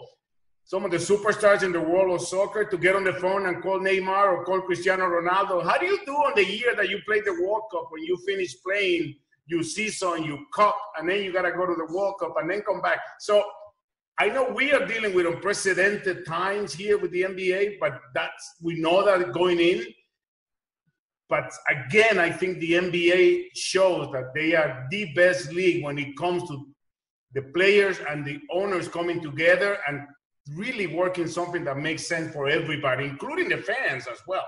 some 0.63 0.83
of 0.83 0.91
the 0.91 0.97
superstars 0.97 1.63
in 1.63 1.71
the 1.71 1.79
world 1.79 2.13
of 2.13 2.27
soccer 2.27 2.65
to 2.65 2.77
get 2.77 2.95
on 2.95 3.03
the 3.03 3.13
phone 3.13 3.45
and 3.45 3.61
call 3.61 3.79
neymar 3.79 4.25
or 4.33 4.43
call 4.43 4.61
cristiano 4.61 5.05
ronaldo. 5.05 5.63
How 5.63 5.77
do 5.77 5.85
you 5.85 5.99
do 6.05 6.11
on 6.11 6.33
the 6.35 6.45
year 6.45 6.75
that 6.75 6.89
you 6.89 6.99
played 7.07 7.23
the 7.25 7.37
world 7.41 7.63
cup? 7.71 7.85
When 7.89 8.03
you 8.03 8.17
finish 8.27 8.51
playing 8.65 9.15
you 9.49 9.63
season 9.63 10.23
you 10.23 10.45
cup 10.53 10.77
and 10.97 11.09
then 11.09 11.23
you 11.23 11.31
got 11.31 11.43
to 11.43 11.53
go 11.53 11.65
to 11.65 11.73
the 11.73 11.93
world 11.93 12.15
cup 12.19 12.33
and 12.39 12.49
then 12.49 12.61
come 12.61 12.81
back. 12.81 12.99
So 13.19 13.43
I 14.19 14.29
know 14.29 14.49
we 14.49 14.71
are 14.71 14.85
dealing 14.85 15.13
with 15.13 15.27
unprecedented 15.27 16.25
times 16.25 16.73
here 16.73 16.97
with 16.97 17.11
the 17.11 17.21
NBA, 17.23 17.77
but 17.79 17.99
that's 18.15 18.55
we 18.61 18.79
know 18.79 19.05
that 19.05 19.31
going 19.31 19.59
in. 19.59 19.85
But 21.29 21.51
again, 21.69 22.17
I 22.17 22.31
think 22.31 22.59
the 22.59 22.73
NBA 22.73 23.49
shows 23.53 24.09
that 24.13 24.33
they 24.33 24.55
are 24.55 24.87
the 24.89 25.13
best 25.13 25.51
league 25.51 25.83
when 25.83 25.97
it 25.97 26.17
comes 26.17 26.47
to 26.47 26.67
the 27.33 27.43
players 27.53 27.99
and 28.09 28.25
the 28.25 28.39
owners 28.51 28.87
coming 28.87 29.21
together 29.21 29.77
and 29.87 30.01
really 30.55 30.87
working 30.87 31.27
something 31.27 31.63
that 31.65 31.77
makes 31.77 32.07
sense 32.07 32.33
for 32.33 32.47
everybody, 32.47 33.05
including 33.05 33.49
the 33.49 33.57
fans 33.57 34.07
as 34.07 34.19
well. 34.27 34.47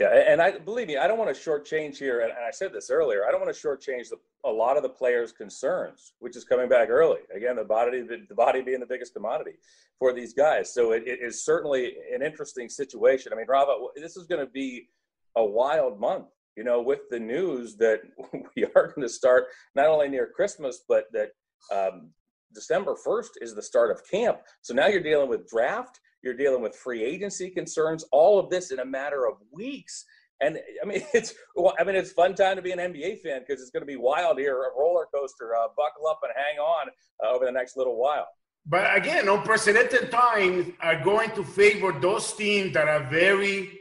Yeah, 0.00 0.08
and 0.08 0.42
I 0.42 0.58
believe 0.58 0.88
me, 0.88 0.96
I 0.96 1.06
don't 1.06 1.18
want 1.18 1.34
to 1.34 1.40
shortchange 1.40 1.98
here, 1.98 2.20
and 2.20 2.32
I 2.32 2.50
said 2.50 2.72
this 2.72 2.90
earlier. 2.90 3.26
I 3.28 3.30
don't 3.30 3.40
want 3.40 3.54
to 3.54 3.60
shortchange 3.66 4.08
the, 4.08 4.16
a 4.44 4.50
lot 4.50 4.76
of 4.76 4.82
the 4.82 4.88
players' 4.88 5.30
concerns, 5.30 6.14
which 6.18 6.36
is 6.36 6.42
coming 6.42 6.68
back 6.68 6.88
early. 6.90 7.20
Again, 7.34 7.54
the 7.54 7.64
body, 7.64 8.02
the, 8.02 8.34
body 8.34 8.60
being 8.60 8.80
the 8.80 8.86
biggest 8.86 9.14
commodity 9.14 9.52
for 10.00 10.12
these 10.12 10.34
guys. 10.34 10.74
So 10.74 10.92
it, 10.92 11.04
it 11.06 11.20
is 11.22 11.44
certainly 11.44 11.94
an 12.12 12.22
interesting 12.22 12.68
situation. 12.68 13.32
I 13.32 13.36
mean, 13.36 13.46
Rafa, 13.48 13.72
this 13.94 14.16
is 14.16 14.26
going 14.26 14.44
to 14.44 14.50
be 14.50 14.88
a 15.36 15.44
wild 15.44 16.00
month. 16.00 16.26
You 16.56 16.64
know, 16.64 16.82
with 16.82 17.00
the 17.10 17.18
news 17.18 17.76
that 17.76 18.00
we 18.56 18.64
are 18.64 18.88
going 18.88 19.02
to 19.02 19.08
start 19.08 19.44
not 19.76 19.86
only 19.86 20.08
near 20.08 20.28
Christmas, 20.34 20.82
but 20.88 21.04
that 21.12 21.30
um, 21.72 22.10
December 22.52 22.96
first 22.96 23.38
is 23.40 23.54
the 23.54 23.62
start 23.62 23.92
of 23.92 24.00
camp. 24.08 24.38
So 24.62 24.74
now 24.74 24.88
you're 24.88 25.02
dealing 25.02 25.28
with 25.28 25.48
draft 25.48 26.00
you're 26.24 26.34
dealing 26.34 26.62
with 26.62 26.74
free 26.74 27.04
agency 27.04 27.50
concerns, 27.50 28.04
all 28.10 28.38
of 28.38 28.50
this 28.50 28.70
in 28.70 28.80
a 28.80 28.84
matter 28.84 29.26
of 29.26 29.36
weeks. 29.52 30.04
And 30.40 30.58
I 30.82 30.86
mean, 30.86 31.02
it's 31.14 31.34
well, 31.54 31.74
I 31.78 31.84
mean, 31.84 31.94
it's 31.96 32.12
fun 32.12 32.34
time 32.34 32.56
to 32.56 32.62
be 32.62 32.72
an 32.72 32.78
NBA 32.78 33.20
fan 33.20 33.40
because 33.46 33.60
it's 33.60 33.70
going 33.70 33.82
to 33.82 33.86
be 33.86 33.96
wild 33.96 34.38
here, 34.38 34.56
a 34.56 34.78
roller 34.78 35.06
coaster. 35.14 35.54
Uh, 35.54 35.68
buckle 35.76 36.08
up 36.08 36.20
and 36.22 36.32
hang 36.34 36.58
on 36.58 36.88
uh, 37.24 37.34
over 37.34 37.44
the 37.44 37.52
next 37.52 37.76
little 37.76 37.96
while. 37.96 38.26
But 38.66 38.96
again, 38.96 39.28
unprecedented 39.28 40.10
times 40.10 40.72
are 40.80 41.02
going 41.04 41.30
to 41.32 41.44
favor 41.44 41.92
those 41.92 42.32
teams 42.32 42.72
that 42.72 42.88
are 42.88 43.02
very 43.10 43.78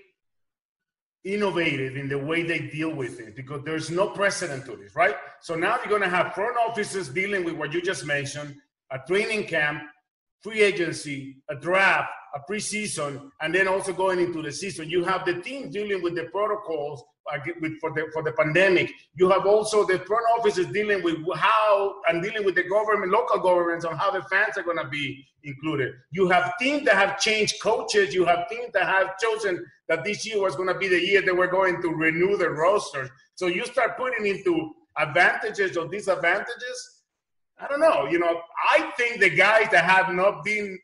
innovative 1.24 1.96
in 1.96 2.10
the 2.10 2.18
way 2.18 2.44
they 2.44 2.60
deal 2.60 2.94
with 2.94 3.20
it 3.22 3.36
because 3.36 3.64
there's 3.64 3.90
no 3.90 4.10
precedent 4.10 4.66
to 4.66 4.76
this, 4.76 4.94
right? 4.94 5.16
So 5.40 5.56
now 5.56 5.78
you're 5.78 5.88
going 5.88 6.10
to 6.10 6.16
have 6.16 6.34
front 6.34 6.58
offices 6.58 7.08
dealing 7.08 7.46
with 7.46 7.54
what 7.54 7.74
you 7.74 7.82
just 7.82 8.06
mentioned, 8.06 8.56
a 8.92 9.00
training 9.08 9.46
camp, 9.46 9.84
free 10.44 10.62
agency, 10.62 11.38
a 11.50 11.56
draft, 11.56 12.10
a 12.36 12.52
preseason, 12.52 13.30
and 13.42 13.56
then 13.56 13.68
also 13.68 13.94
going 13.94 14.20
into 14.20 14.42
the 14.42 14.52
season. 14.52 14.90
You 14.90 15.04
have 15.04 15.26
the 15.26 15.42
team 15.42 15.70
dealing 15.70 16.02
with 16.02 16.16
the 16.16 16.26
protocols 16.26 17.04
uh, 17.32 17.38
for 17.80 17.92
the 17.92 18.10
for 18.12 18.24
the 18.24 18.34
pandemic. 18.34 18.92
You 19.16 19.30
have 19.30 19.46
also 19.46 19.86
the 19.86 20.00
front 20.00 20.26
offices 20.38 20.68
dealing 20.68 21.04
with 21.04 21.18
how 21.36 21.96
and 22.10 22.22
dealing 22.22 22.44
with 22.44 22.56
the 22.56 22.64
government, 22.64 23.12
local 23.12 23.40
governments 23.40 23.86
on 23.86 23.98
how 23.98 24.12
the 24.12 24.24
fans 24.24 24.58
are 24.58 24.64
going 24.64 24.78
to 24.78 24.90
be 24.90 25.26
included. 25.44 25.94
You 26.12 26.28
have 26.30 26.54
teams 26.60 26.84
that 26.86 26.96
have 26.96 27.20
changed 27.20 27.62
coaches. 27.62 28.14
You 28.14 28.26
have 28.26 28.50
teams 28.50 28.72
that 28.74 28.88
have 28.88 29.18
chosen 29.18 29.66
that 29.88 30.04
this 30.04 30.26
year 30.26 30.42
was 30.42 30.56
going 30.56 30.70
to 30.70 30.78
be 30.78 30.88
the 30.88 31.00
year 31.00 31.22
that 31.22 31.36
we're 31.36 31.48
going 31.48 31.82
to 31.82 31.90
renew 31.90 32.36
the 32.36 32.50
rosters. 32.50 33.10
So 33.36 33.48
you 33.48 33.66
start 33.66 33.98
putting 33.98 34.26
into 34.26 34.74
advantages 34.98 35.78
or 35.78 35.88
disadvantages. 35.88 36.93
I 37.60 37.68
don't 37.68 37.80
know. 37.80 38.08
You 38.08 38.20
know, 38.20 38.42
I 38.72 38.92
think 38.98 39.20
the 39.20 39.30
guys 39.30 39.70
that 39.72 39.86
have 39.86 40.14
not 40.14 40.44
been 40.44 40.78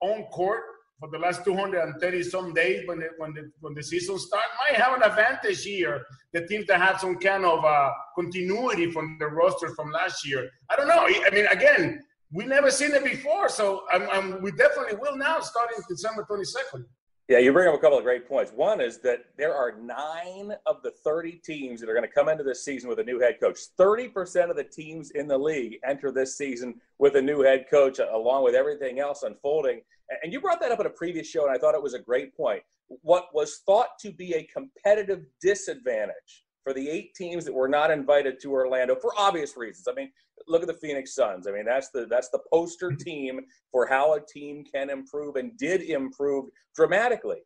on 0.00 0.24
court 0.24 0.62
for 0.98 1.10
the 1.10 1.18
last 1.18 1.44
230 1.44 2.22
some 2.22 2.54
days 2.54 2.86
when 2.86 3.00
the, 3.00 3.08
when 3.18 3.34
the, 3.34 3.50
when 3.60 3.74
the 3.74 3.82
season 3.82 4.18
starts 4.18 4.48
might 4.68 4.80
have 4.80 4.94
an 4.94 5.02
advantage 5.02 5.62
here. 5.62 6.04
The 6.32 6.46
teams 6.46 6.66
that 6.66 6.80
have 6.80 7.00
some 7.00 7.16
kind 7.18 7.44
of 7.44 7.64
uh, 7.64 7.90
continuity 8.14 8.90
from 8.90 9.16
the 9.20 9.26
roster 9.26 9.74
from 9.74 9.90
last 9.90 10.26
year. 10.26 10.48
I 10.70 10.76
don't 10.76 10.88
know. 10.88 11.06
I 11.06 11.30
mean, 11.32 11.46
again, 11.46 12.02
we 12.32 12.44
never 12.44 12.70
seen 12.70 12.92
it 12.92 13.04
before, 13.04 13.48
so 13.48 13.82
I'm, 13.92 14.08
I'm, 14.10 14.42
we 14.42 14.50
definitely 14.52 14.96
will 15.00 15.16
now 15.16 15.40
starting 15.40 15.78
December 15.88 16.26
22nd. 16.28 16.84
Yeah, 17.28 17.38
you 17.38 17.52
bring 17.52 17.66
up 17.66 17.74
a 17.74 17.78
couple 17.78 17.98
of 17.98 18.04
great 18.04 18.28
points. 18.28 18.52
One 18.52 18.80
is 18.80 18.98
that 18.98 19.24
there 19.36 19.52
are 19.52 19.76
nine 19.76 20.52
of 20.64 20.80
the 20.84 20.92
30 20.92 21.40
teams 21.44 21.80
that 21.80 21.90
are 21.90 21.92
going 21.92 22.06
to 22.06 22.14
come 22.14 22.28
into 22.28 22.44
this 22.44 22.64
season 22.64 22.88
with 22.88 23.00
a 23.00 23.02
new 23.02 23.18
head 23.18 23.40
coach. 23.40 23.58
30% 23.76 24.48
of 24.48 24.54
the 24.54 24.62
teams 24.62 25.10
in 25.10 25.26
the 25.26 25.36
league 25.36 25.78
enter 25.84 26.12
this 26.12 26.38
season 26.38 26.80
with 27.00 27.16
a 27.16 27.22
new 27.22 27.40
head 27.40 27.66
coach, 27.68 27.98
along 27.98 28.44
with 28.44 28.54
everything 28.54 29.00
else 29.00 29.24
unfolding. 29.24 29.80
And 30.22 30.32
you 30.32 30.40
brought 30.40 30.60
that 30.60 30.70
up 30.70 30.78
in 30.78 30.86
a 30.86 30.90
previous 30.90 31.26
show, 31.26 31.44
and 31.44 31.52
I 31.52 31.58
thought 31.58 31.74
it 31.74 31.82
was 31.82 31.94
a 31.94 31.98
great 31.98 32.36
point. 32.36 32.62
What 32.86 33.34
was 33.34 33.60
thought 33.66 33.98
to 34.02 34.12
be 34.12 34.34
a 34.34 34.44
competitive 34.44 35.24
disadvantage 35.42 36.44
for 36.66 36.74
the 36.74 36.90
eight 36.90 37.14
teams 37.14 37.44
that 37.44 37.54
were 37.54 37.68
not 37.68 37.92
invited 37.92 38.40
to 38.40 38.50
Orlando 38.50 38.96
for 38.96 39.12
obvious 39.16 39.56
reasons. 39.56 39.86
I 39.88 39.94
mean, 39.94 40.10
look 40.48 40.62
at 40.62 40.66
the 40.66 40.74
Phoenix 40.74 41.14
Suns. 41.14 41.46
I 41.46 41.52
mean, 41.52 41.64
that's 41.64 41.90
the 41.90 42.06
that's 42.10 42.28
the 42.30 42.40
poster 42.52 42.90
Mm-hmm. 42.90 43.04
team 43.04 43.40
for 43.70 43.86
how 43.86 44.14
a 44.14 44.20
team 44.20 44.64
can 44.64 44.90
improve 44.90 45.36
and 45.36 45.56
did 45.56 45.82
improve 45.82 46.46
dramatically 46.74 47.38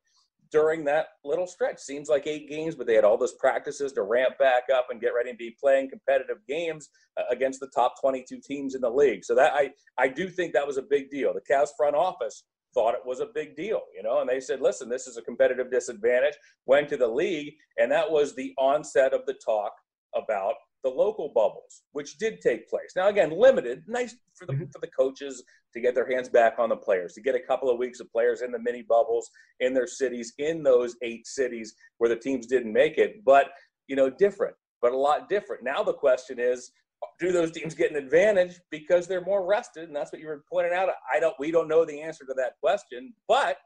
during 0.50 0.85
that 0.85 1.09
little 1.22 1.46
stretch. 1.46 1.78
Seems 1.80 2.09
like 2.09 2.26
eight 2.26 2.48
games, 2.48 2.74
but 2.74 2.87
they 2.87 2.94
had 2.94 3.04
all 3.04 3.18
those 3.18 3.35
practices 3.35 3.92
to 3.92 4.02
ramp 4.02 4.38
back 4.38 4.64
up 4.74 4.87
and 4.90 5.02
get 5.02 5.12
ready 5.14 5.33
to 5.33 5.37
be 5.37 5.54
playing 5.61 5.90
competitive 5.90 6.38
games 6.48 6.88
uh, 7.18 7.24
against 7.30 7.61
the 7.61 7.68
top 7.74 8.00
22 8.00 8.40
teams 8.42 8.74
in 8.74 8.80
the 8.80 8.90
league. 8.90 9.22
So 9.22 9.35
that 9.35 9.52
I 9.52 9.70
I 9.98 10.09
do 10.09 10.30
think 10.30 10.54
that 10.54 10.66
was 10.66 10.78
a 10.78 10.83
big 10.83 11.11
deal. 11.11 11.35
The 11.35 11.54
Cavs 11.54 11.76
front 11.76 11.94
office 11.94 12.44
thought 12.74 12.94
it 12.94 13.04
was 13.04 13.20
a 13.20 13.28
big 13.35 13.56
deal, 13.56 13.83
you 13.96 14.02
know, 14.02 14.20
and 14.20 14.28
they 14.28 14.40
said, 14.40 14.61
listen, 14.61 14.88
this 14.88 15.06
is 15.06 15.16
a 15.16 15.22
competitive 15.22 15.70
disadvantage, 15.70 16.35
went 16.66 16.88
to 16.88 16.96
the 16.96 17.09
league, 17.09 17.54
and 17.78 17.90
that 17.90 18.11
was 18.11 18.35
the 18.35 18.54
onset 18.59 19.12
of 19.12 19.26
the 19.26 19.35
talk 19.44 19.72
about 20.14 20.54
the 20.83 20.90
local 20.90 21.30
bubbles, 21.35 21.83
which 21.92 22.16
did 22.16 22.40
take 22.40 22.68
place. 22.68 22.92
Now, 22.96 23.09
again, 23.09 23.30
limited, 23.30 23.83
nice 23.87 24.14
for 24.35 24.46
the, 24.46 24.54
mm-hmm. 24.54 24.70
for 24.72 24.80
the 24.80 24.90
coaches 24.98 25.42
to 25.74 25.80
get 25.80 25.94
their 25.94 26.11
hands 26.11 26.28
back 26.28 26.54
on 26.59 26.70
the 26.70 26.76
players, 26.76 27.12
to 27.14 27.20
get 27.20 27.35
a 27.35 27.40
couple 27.40 27.70
of 27.70 27.78
weeks 27.78 28.00
of 28.00 28.11
players 28.11 28.40
in 28.42 28.50
the 28.50 28.59
mini 28.59 28.83
bubbles 28.83 29.30
in 29.61 29.74
their 29.74 29.87
cities, 29.87 30.33
in 30.38 30.62
those 30.62 30.96
eight 31.02 31.26
cities 31.26 31.74
where 31.98 32.09
the 32.09 32.16
teams 32.16 32.46
didn't 32.46 32.72
make 32.72 32.98
it, 32.98 33.24
but, 33.24 33.50
you 33.88 33.96
know, 33.96 34.09
different, 34.09 34.54
but 34.80 34.92
a 34.92 34.96
lot 34.96 35.28
different. 35.28 35.62
Now 35.62 35.83
the 35.83 35.92
question 35.92 36.38
is, 36.40 36.72
do 37.18 37.32
those 37.32 37.50
teams 37.50 37.74
get 37.74 37.90
an 37.90 37.96
advantage 37.96 38.60
because 38.70 39.06
they're 39.06 39.24
more 39.24 39.46
rested? 39.46 39.84
And 39.84 39.96
that's 39.96 40.12
what 40.12 40.20
you 40.20 40.28
were 40.28 40.44
pointing 40.50 40.72
out. 40.72 40.88
I 41.12 41.20
don't, 41.20 41.34
we 41.38 41.50
don't 41.50 41.68
know 41.68 41.84
the 41.84 42.00
answer 42.00 42.24
to 42.24 42.34
that 42.34 42.54
question, 42.60 43.12
but 43.28 43.56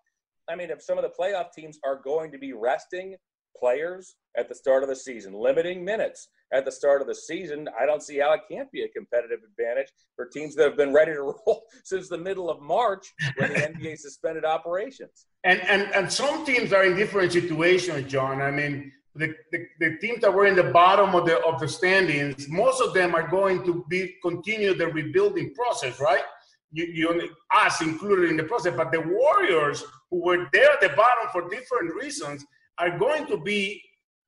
I 0.49 0.57
mean, 0.57 0.71
if 0.71 0.83
some 0.83 0.99
of 0.99 1.05
the 1.05 1.11
playoff 1.11 1.53
teams 1.53 1.79
are 1.85 2.01
going 2.03 2.31
to 2.33 2.39
be 2.39 2.53
resting 2.53 3.17
players 3.59 4.17
at 4.37 4.49
the 4.49 4.55
start 4.55 4.83
of 4.83 4.89
the 4.89 4.97
season, 4.97 5.33
limiting 5.33 5.85
minutes 5.85 6.29
at 6.53 6.65
the 6.65 6.73
start 6.73 7.01
of 7.01 7.07
the 7.07 7.15
season, 7.15 7.69
I 7.81 7.87
don't 7.87 8.03
see 8.03 8.19
how 8.19 8.33
it 8.33 8.41
can't 8.51 8.71
be 8.71 8.83
a 8.83 8.89
competitive 8.89 9.41
advantage 9.49 9.89
for 10.17 10.27
teams 10.27 10.55
that 10.57 10.65
have 10.65 10.77
been 10.77 10.93
ready 10.93 11.13
to 11.13 11.23
roll 11.47 11.65
since 11.85 12.09
the 12.09 12.19
middle 12.19 12.51
of 12.51 12.61
March 12.61 13.13
when 13.37 13.53
the 13.53 13.61
NBA 13.61 13.99
suspended 13.99 14.45
operations. 14.45 15.27
And, 15.45 15.61
and 15.63 15.83
and 15.95 16.13
some 16.13 16.45
teams 16.45 16.73
are 16.73 16.85
in 16.85 16.97
different 16.97 17.33
situations, 17.33 18.11
John. 18.11 18.41
I 18.41 18.51
mean, 18.51 18.93
the, 19.17 19.35
the, 19.53 19.67
the 19.79 19.97
teams 19.99 20.21
that 20.23 20.33
were 20.33 20.47
in 20.47 20.57
the 20.57 20.65
bottom 20.65 21.15
of 21.15 21.27
the 21.27 21.39
of 21.45 21.61
the 21.61 21.69
standings, 21.69 22.49
most 22.49 22.81
of 22.81 22.95
them 22.95 23.15
are 23.15 23.29
going 23.29 23.65
to 23.65 23.85
be 23.89 24.17
continue 24.23 24.75
the 24.75 24.89
rebuilding 24.89 25.55
process, 25.55 26.01
right? 26.01 26.23
You, 26.73 26.87
you 26.87 27.31
us 27.55 27.81
included 27.81 28.31
in 28.31 28.37
the 28.37 28.43
process, 28.45 28.75
but 28.77 28.91
the 28.91 29.01
Warriors 29.01 29.85
who 30.11 30.25
were 30.25 30.49
there 30.53 30.73
at 30.73 30.81
the 30.81 30.89
bottom 30.89 31.29
for 31.31 31.49
different 31.49 31.95
reasons 31.95 32.45
are 32.79 32.99
going 32.99 33.27
to 33.29 33.37
be 33.37 33.81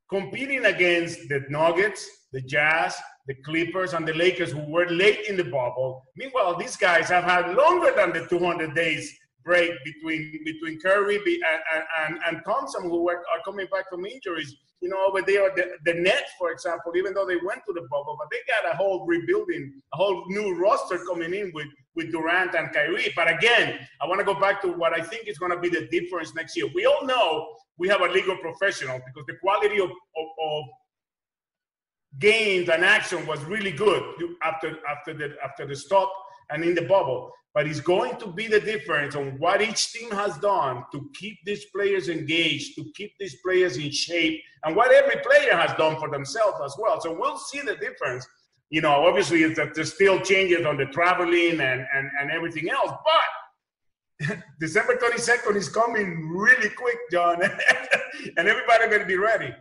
competing 0.08 0.66
against 0.66 1.28
the 1.28 1.44
Nuggets, 1.48 2.08
the 2.32 2.40
Jazz, 2.42 2.96
the 3.26 3.34
Clippers, 3.44 3.92
and 3.92 4.06
the 4.06 4.14
Lakers 4.14 4.52
who 4.52 4.70
were 4.70 4.88
late 4.88 5.26
in 5.28 5.36
the 5.36 5.44
bubble. 5.44 6.04
Meanwhile, 6.16 6.56
these 6.56 6.76
guys 6.76 7.08
have 7.08 7.24
had 7.24 7.56
longer 7.56 7.92
than 7.96 8.12
the 8.12 8.26
200 8.28 8.72
days 8.74 9.12
break 9.46 9.70
between 9.84 10.40
between 10.44 10.78
Curry 10.80 11.16
and, 11.16 11.82
and, 12.02 12.18
and 12.26 12.44
Thompson, 12.44 12.82
who 12.82 13.08
are, 13.08 13.18
are 13.18 13.40
coming 13.44 13.66
back 13.72 13.88
from 13.88 14.04
injuries. 14.04 14.54
You 14.82 14.90
know, 14.90 15.06
over 15.08 15.22
there, 15.22 15.50
the, 15.56 15.70
the 15.86 15.94
Nets, 15.94 16.32
for 16.38 16.52
example, 16.52 16.92
even 16.96 17.14
though 17.14 17.24
they 17.24 17.36
went 17.36 17.62
to 17.66 17.72
the 17.72 17.86
bubble, 17.90 18.14
but 18.18 18.28
they 18.30 18.38
got 18.46 18.70
a 18.70 18.76
whole 18.76 19.06
rebuilding, 19.06 19.72
a 19.94 19.96
whole 19.96 20.26
new 20.28 20.54
roster 20.60 20.98
coming 21.08 21.32
in 21.32 21.50
with, 21.54 21.68
with 21.94 22.12
Durant 22.12 22.54
and 22.54 22.70
Kyrie. 22.74 23.10
But 23.16 23.28
again, 23.30 23.78
I 24.02 24.06
want 24.06 24.20
to 24.20 24.26
go 24.26 24.38
back 24.38 24.60
to 24.62 24.68
what 24.68 24.92
I 24.92 25.00
think 25.00 25.28
is 25.28 25.38
going 25.38 25.52
to 25.52 25.58
be 25.58 25.70
the 25.70 25.88
difference 25.88 26.34
next 26.34 26.58
year. 26.58 26.66
We 26.74 26.84
all 26.84 27.06
know 27.06 27.54
we 27.78 27.88
have 27.88 28.02
a 28.02 28.08
legal 28.08 28.36
professional 28.36 28.98
because 28.98 29.24
the 29.26 29.36
quality 29.40 29.80
of, 29.80 29.88
of, 29.90 30.26
of 30.50 30.64
games 32.18 32.68
and 32.68 32.84
action 32.84 33.26
was 33.26 33.42
really 33.44 33.72
good 33.72 34.02
after 34.42 34.78
after 34.88 35.12
the 35.14 35.36
after 35.44 35.66
the 35.66 35.76
stop 35.76 36.10
and 36.50 36.64
in 36.64 36.74
the 36.74 36.82
bubble. 36.82 37.32
But 37.54 37.66
it's 37.66 37.80
going 37.80 38.18
to 38.18 38.26
be 38.26 38.48
the 38.48 38.60
difference 38.60 39.14
on 39.16 39.38
what 39.38 39.62
each 39.62 39.92
team 39.92 40.10
has 40.10 40.36
done 40.38 40.84
to 40.92 41.08
keep 41.14 41.38
these 41.46 41.64
players 41.74 42.08
engaged, 42.08 42.74
to 42.76 42.84
keep 42.94 43.12
these 43.18 43.36
players 43.42 43.78
in 43.78 43.90
shape, 43.90 44.40
and 44.64 44.76
what 44.76 44.92
every 44.92 45.22
player 45.22 45.56
has 45.56 45.74
done 45.78 45.98
for 45.98 46.10
themselves 46.10 46.58
as 46.62 46.74
well. 46.78 47.00
So 47.00 47.16
we'll 47.18 47.38
see 47.38 47.60
the 47.60 47.76
difference. 47.76 48.26
You 48.68 48.82
know, 48.82 49.06
obviously, 49.06 49.42
it's 49.42 49.56
that 49.56 49.74
there's 49.74 49.94
still 49.94 50.20
changes 50.20 50.66
on 50.66 50.76
the 50.76 50.86
traveling 50.86 51.60
and, 51.60 51.86
and, 51.94 52.10
and 52.20 52.30
everything 52.30 52.68
else, 52.68 52.92
but 53.04 54.36
December 54.60 54.96
22nd 54.96 55.56
is 55.56 55.68
coming 55.68 56.28
really 56.28 56.70
quick, 56.70 56.98
John, 57.10 57.42
and 58.36 58.48
everybody 58.48 58.88
going 58.88 59.00
to 59.00 59.06
be 59.06 59.16
ready. 59.16 59.54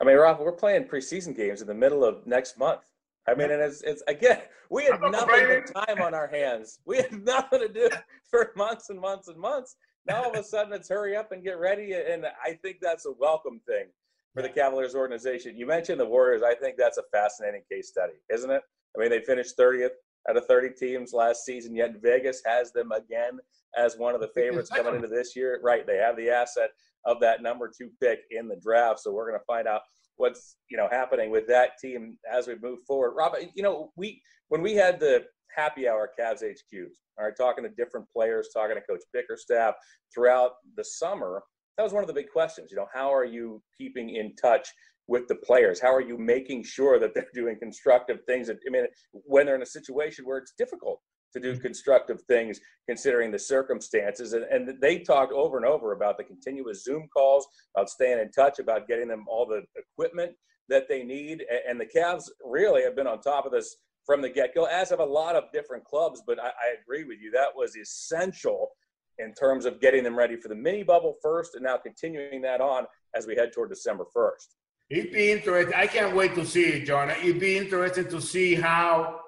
I 0.00 0.04
mean, 0.04 0.16
Rafa, 0.16 0.42
we're 0.42 0.52
playing 0.52 0.84
preseason 0.84 1.34
games 1.34 1.62
in 1.62 1.66
the 1.66 1.74
middle 1.74 2.04
of 2.04 2.26
next 2.26 2.58
month. 2.58 2.82
I 3.28 3.34
mean, 3.34 3.50
and 3.50 3.60
it's, 3.60 3.82
it's 3.82 4.02
again, 4.08 4.40
we 4.70 4.84
had 4.84 5.00
nothing 5.00 5.62
but 5.74 5.86
time 5.86 6.02
on 6.02 6.14
our 6.14 6.28
hands. 6.28 6.80
We 6.86 6.98
had 6.98 7.12
nothing 7.24 7.60
to 7.60 7.68
do 7.68 7.88
for 8.30 8.52
months 8.56 8.90
and 8.90 9.00
months 9.00 9.28
and 9.28 9.38
months. 9.38 9.76
Now 10.06 10.24
all 10.24 10.30
of 10.30 10.36
a 10.36 10.42
sudden 10.42 10.72
it's 10.72 10.88
hurry 10.88 11.16
up 11.16 11.32
and 11.32 11.42
get 11.42 11.58
ready. 11.58 11.92
And 11.94 12.26
I 12.44 12.52
think 12.62 12.78
that's 12.80 13.06
a 13.06 13.12
welcome 13.18 13.60
thing 13.66 13.86
for 14.34 14.42
the 14.42 14.48
Cavaliers 14.48 14.94
organization. 14.94 15.56
You 15.56 15.66
mentioned 15.66 15.98
the 15.98 16.06
Warriors. 16.06 16.42
I 16.42 16.54
think 16.54 16.76
that's 16.76 16.98
a 16.98 17.02
fascinating 17.12 17.62
case 17.70 17.88
study, 17.88 18.12
isn't 18.32 18.50
it? 18.50 18.62
I 18.96 19.00
mean, 19.00 19.10
they 19.10 19.20
finished 19.20 19.58
30th 19.58 19.90
out 20.28 20.36
of 20.36 20.46
30 20.46 20.70
teams 20.78 21.12
last 21.12 21.44
season, 21.44 21.74
yet 21.74 22.00
Vegas 22.02 22.42
has 22.44 22.72
them 22.72 22.92
again 22.92 23.38
as 23.76 23.96
one 23.96 24.14
of 24.14 24.20
the 24.20 24.28
favorites 24.28 24.70
coming 24.70 24.94
into 24.94 25.08
this 25.08 25.34
year. 25.34 25.60
Right. 25.62 25.86
They 25.86 25.96
have 25.96 26.16
the 26.16 26.30
asset 26.30 26.70
of 27.04 27.20
that 27.20 27.42
number 27.42 27.70
two 27.76 27.90
pick 28.00 28.20
in 28.30 28.48
the 28.48 28.56
draft. 28.56 29.00
So 29.00 29.12
we're 29.12 29.28
going 29.28 29.40
to 29.40 29.44
find 29.44 29.68
out 29.68 29.82
what's 30.16 30.56
you 30.70 30.76
know 30.76 30.88
happening 30.90 31.30
with 31.30 31.46
that 31.48 31.78
team 31.80 32.18
as 32.30 32.46
we 32.46 32.54
move 32.62 32.80
forward. 32.86 33.14
Rob, 33.16 33.34
you 33.54 33.62
know, 33.62 33.92
we 33.96 34.20
when 34.48 34.62
we 34.62 34.74
had 34.74 35.00
the 35.00 35.24
happy 35.54 35.88
hour 35.88 36.10
Cavs 36.18 36.42
HQs, 36.42 36.92
all 37.18 37.24
right, 37.24 37.36
talking 37.36 37.64
to 37.64 37.70
different 37.70 38.06
players, 38.14 38.48
talking 38.52 38.76
to 38.76 38.82
Coach 38.82 39.02
Bickerstaff 39.12 39.74
throughout 40.14 40.52
the 40.76 40.84
summer, 40.84 41.42
that 41.76 41.82
was 41.82 41.92
one 41.92 42.02
of 42.02 42.08
the 42.08 42.14
big 42.14 42.30
questions. 42.30 42.70
You 42.70 42.76
know, 42.76 42.88
how 42.92 43.12
are 43.12 43.24
you 43.24 43.62
keeping 43.76 44.10
in 44.16 44.34
touch 44.36 44.68
with 45.08 45.28
the 45.28 45.36
players? 45.36 45.80
How 45.80 45.94
are 45.94 46.00
you 46.00 46.18
making 46.18 46.64
sure 46.64 46.98
that 46.98 47.14
they're 47.14 47.28
doing 47.34 47.58
constructive 47.58 48.18
things? 48.26 48.50
I 48.50 48.54
mean, 48.70 48.86
when 49.12 49.46
they're 49.46 49.56
in 49.56 49.62
a 49.62 49.66
situation 49.66 50.24
where 50.24 50.38
it's 50.38 50.52
difficult 50.58 51.00
to 51.36 51.54
do 51.54 51.58
constructive 51.60 52.22
things 52.22 52.60
considering 52.88 53.30
the 53.30 53.38
circumstances. 53.38 54.32
And, 54.32 54.44
and 54.44 54.80
they 54.80 55.00
talked 55.00 55.32
over 55.32 55.56
and 55.56 55.66
over 55.66 55.92
about 55.92 56.16
the 56.16 56.24
continuous 56.24 56.84
Zoom 56.84 57.08
calls, 57.12 57.46
about 57.74 57.90
staying 57.90 58.18
in 58.18 58.30
touch, 58.30 58.58
about 58.58 58.88
getting 58.88 59.08
them 59.08 59.26
all 59.28 59.46
the 59.46 59.62
equipment 59.76 60.32
that 60.68 60.88
they 60.88 61.02
need. 61.02 61.44
And 61.68 61.80
the 61.80 61.86
Cavs 61.86 62.24
really 62.44 62.82
have 62.82 62.96
been 62.96 63.06
on 63.06 63.20
top 63.20 63.46
of 63.46 63.52
this 63.52 63.76
from 64.04 64.22
the 64.22 64.30
get 64.30 64.54
go, 64.54 64.64
as 64.64 64.90
have 64.90 65.00
a 65.00 65.04
lot 65.04 65.34
of 65.34 65.44
different 65.52 65.84
clubs. 65.84 66.22
But 66.26 66.40
I, 66.40 66.48
I 66.48 66.74
agree 66.80 67.04
with 67.04 67.18
you. 67.20 67.30
That 67.32 67.48
was 67.54 67.76
essential 67.76 68.70
in 69.18 69.32
terms 69.34 69.64
of 69.64 69.80
getting 69.80 70.04
them 70.04 70.16
ready 70.16 70.36
for 70.36 70.48
the 70.48 70.54
mini 70.54 70.82
bubble 70.82 71.14
first 71.22 71.54
and 71.54 71.64
now 71.64 71.76
continuing 71.76 72.42
that 72.42 72.60
on 72.60 72.84
as 73.14 73.26
we 73.26 73.34
head 73.34 73.52
toward 73.52 73.70
December 73.70 74.04
1st. 74.14 74.46
It'd 74.88 75.12
be 75.12 75.32
interesting. 75.32 75.74
I 75.74 75.86
can't 75.86 76.14
wait 76.14 76.34
to 76.36 76.46
see 76.46 76.64
it, 76.66 76.84
John. 76.84 77.10
It'd 77.10 77.40
be 77.40 77.56
interesting 77.56 78.08
to 78.08 78.20
see 78.20 78.54
how 78.54 79.20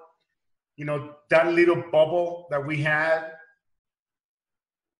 you 0.79 0.85
know 0.85 1.13
that 1.29 1.53
little 1.53 1.83
bubble 1.91 2.47
that 2.49 2.65
we 2.65 2.77
had 2.81 3.33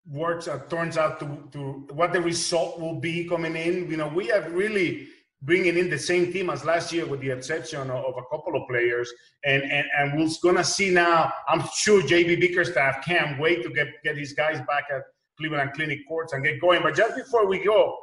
works 0.06 0.48
out 0.50 0.70
turns 0.70 0.98
out 0.98 1.20
to, 1.22 1.26
to 1.54 1.88
what 1.94 2.12
the 2.12 2.20
result 2.22 2.80
will 2.82 3.00
be 3.00 3.24
coming 3.24 3.56
in. 3.56 3.90
You 3.90 3.96
know 3.96 4.10
we 4.10 4.30
are 4.30 4.48
really 4.50 5.08
bringing 5.42 5.78
in 5.78 5.90
the 5.90 5.98
same 5.98 6.34
team 6.34 6.50
as 6.50 6.66
last 6.66 6.92
year 6.92 7.06
with 7.06 7.22
the 7.22 7.30
exception 7.30 7.90
of, 7.90 8.04
of 8.04 8.16
a 8.18 8.24
couple 8.30 8.62
of 8.62 8.68
players. 8.68 9.10
And 9.46 9.64
and, 9.64 9.88
and 9.98 10.20
we're 10.20 10.30
gonna 10.44 10.66
see 10.66 10.90
now 10.90 11.32
i'm 11.48 11.64
sure 11.74 12.02
jb 12.02 12.42
bickerstaff 12.42 13.06
can't 13.06 13.40
wait 13.40 13.64
to 13.64 13.70
get 13.70 13.88
get 14.04 14.18
his 14.18 14.34
guys 14.34 14.58
back 14.68 14.84
at 14.94 15.04
cleveland 15.38 15.72
clinic 15.76 16.00
courts 16.10 16.34
and 16.34 16.44
get 16.44 16.60
going. 16.60 16.82
But 16.84 16.96
just 16.96 17.16
before 17.16 17.48
we 17.48 17.64
go 17.64 17.96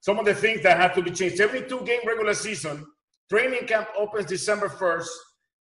some 0.00 0.18
of 0.18 0.24
the 0.24 0.34
things 0.34 0.62
that 0.62 0.78
have 0.78 0.94
to 0.94 1.02
be 1.02 1.10
changed. 1.10 1.38
Every 1.38 1.68
two 1.68 1.82
game 1.82 2.00
regular 2.06 2.32
season. 2.32 2.86
Training 3.28 3.66
camp 3.66 3.88
opens 3.94 4.24
december 4.24 4.70
1st 4.70 5.08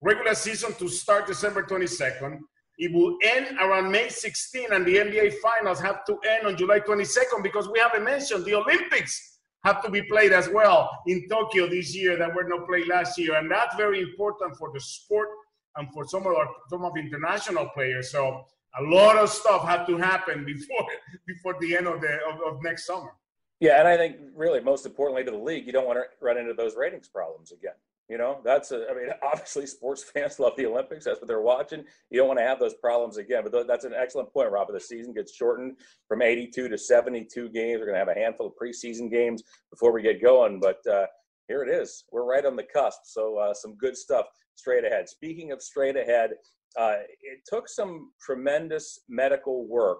regular 0.01 0.35
season 0.35 0.73
to 0.75 0.87
start 0.87 1.27
December 1.27 1.63
22nd. 1.63 2.39
It 2.77 2.93
will 2.93 3.17
end 3.23 3.57
around 3.59 3.91
May 3.91 4.09
16, 4.09 4.71
and 4.71 4.85
the 4.85 4.97
NBA 4.97 5.35
finals 5.41 5.79
have 5.79 6.05
to 6.05 6.17
end 6.29 6.45
on 6.45 6.55
July 6.55 6.79
22nd 6.79 7.41
because 7.41 7.67
we 7.67 7.79
haven't 7.79 8.03
mentioned 8.03 8.45
the 8.45 8.53
Olympics 8.53 9.39
have 9.63 9.81
to 9.83 9.89
be 9.89 10.03
played 10.03 10.31
as 10.31 10.47
well 10.49 10.89
in 11.07 11.27
Tokyo 11.27 11.67
this 11.67 11.95
year 11.95 12.17
that 12.17 12.33
were 12.33 12.43
not 12.43 12.67
played 12.67 12.87
last 12.87 13.17
year, 13.17 13.35
and 13.35 13.49
that's 13.49 13.75
very 13.75 14.01
important 14.01 14.55
for 14.57 14.71
the 14.73 14.79
sport 14.79 15.29
and 15.75 15.91
for 15.93 16.05
some 16.05 16.21
of 16.21 16.33
our 16.33 16.47
some 16.69 16.83
of 16.85 16.95
international 16.97 17.67
players. 17.69 18.11
So 18.11 18.45
a 18.79 18.83
lot 18.83 19.17
of 19.17 19.29
stuff 19.29 19.63
had 19.63 19.85
to 19.85 19.97
happen 19.97 20.45
before 20.53 20.85
before 21.25 21.55
the 21.59 21.75
end 21.75 21.87
of 21.87 21.99
the 22.01 22.19
of, 22.29 22.41
of 22.45 22.63
next 22.63 22.85
summer. 22.85 23.11
Yeah, 23.59 23.79
and 23.79 23.87
I 23.87 23.97
think 23.97 24.17
really 24.35 24.59
most 24.59 24.85
importantly 24.85 25.23
to 25.23 25.31
the 25.31 25.37
league, 25.37 25.65
you 25.65 25.73
don't 25.73 25.87
want 25.87 25.97
to 25.97 26.05
run 26.21 26.37
into 26.37 26.53
those 26.53 26.75
ratings 26.75 27.07
problems 27.07 27.51
again. 27.51 27.73
You 28.09 28.17
know, 28.17 28.39
that's 28.43 28.71
a, 28.71 28.85
I 28.89 28.93
mean, 28.93 29.09
obviously 29.23 29.67
sports 29.67 30.03
fans 30.03 30.39
love 30.39 30.53
the 30.57 30.65
Olympics. 30.65 31.05
That's 31.05 31.19
what 31.19 31.27
they're 31.27 31.41
watching. 31.41 31.83
You 32.09 32.19
don't 32.19 32.27
want 32.27 32.39
to 32.39 32.45
have 32.45 32.59
those 32.59 32.75
problems 32.75 33.17
again. 33.17 33.43
But 33.43 33.67
that's 33.67 33.85
an 33.85 33.93
excellent 33.93 34.31
point, 34.31 34.51
Robert. 34.51 34.73
The 34.73 34.79
season 34.79 35.13
gets 35.13 35.33
shortened 35.33 35.77
from 36.07 36.21
82 36.21 36.69
to 36.69 36.77
72 36.77 37.49
games. 37.49 37.79
We're 37.79 37.85
going 37.85 37.95
to 37.95 37.99
have 37.99 38.15
a 38.15 38.19
handful 38.19 38.47
of 38.47 38.53
preseason 38.61 39.11
games 39.11 39.43
before 39.71 39.91
we 39.91 40.01
get 40.01 40.21
going. 40.21 40.59
But 40.59 40.79
uh, 40.91 41.07
here 41.47 41.63
it 41.63 41.69
is. 41.69 42.05
We're 42.11 42.25
right 42.25 42.45
on 42.45 42.55
the 42.55 42.63
cusp. 42.63 43.01
So 43.05 43.37
uh, 43.37 43.53
some 43.53 43.75
good 43.75 43.97
stuff 43.97 44.25
straight 44.55 44.85
ahead. 44.85 45.09
Speaking 45.09 45.51
of 45.51 45.61
straight 45.61 45.97
ahead, 45.97 46.31
uh, 46.77 46.97
it 47.21 47.39
took 47.45 47.67
some 47.67 48.11
tremendous 48.21 49.01
medical 49.09 49.67
work 49.67 49.99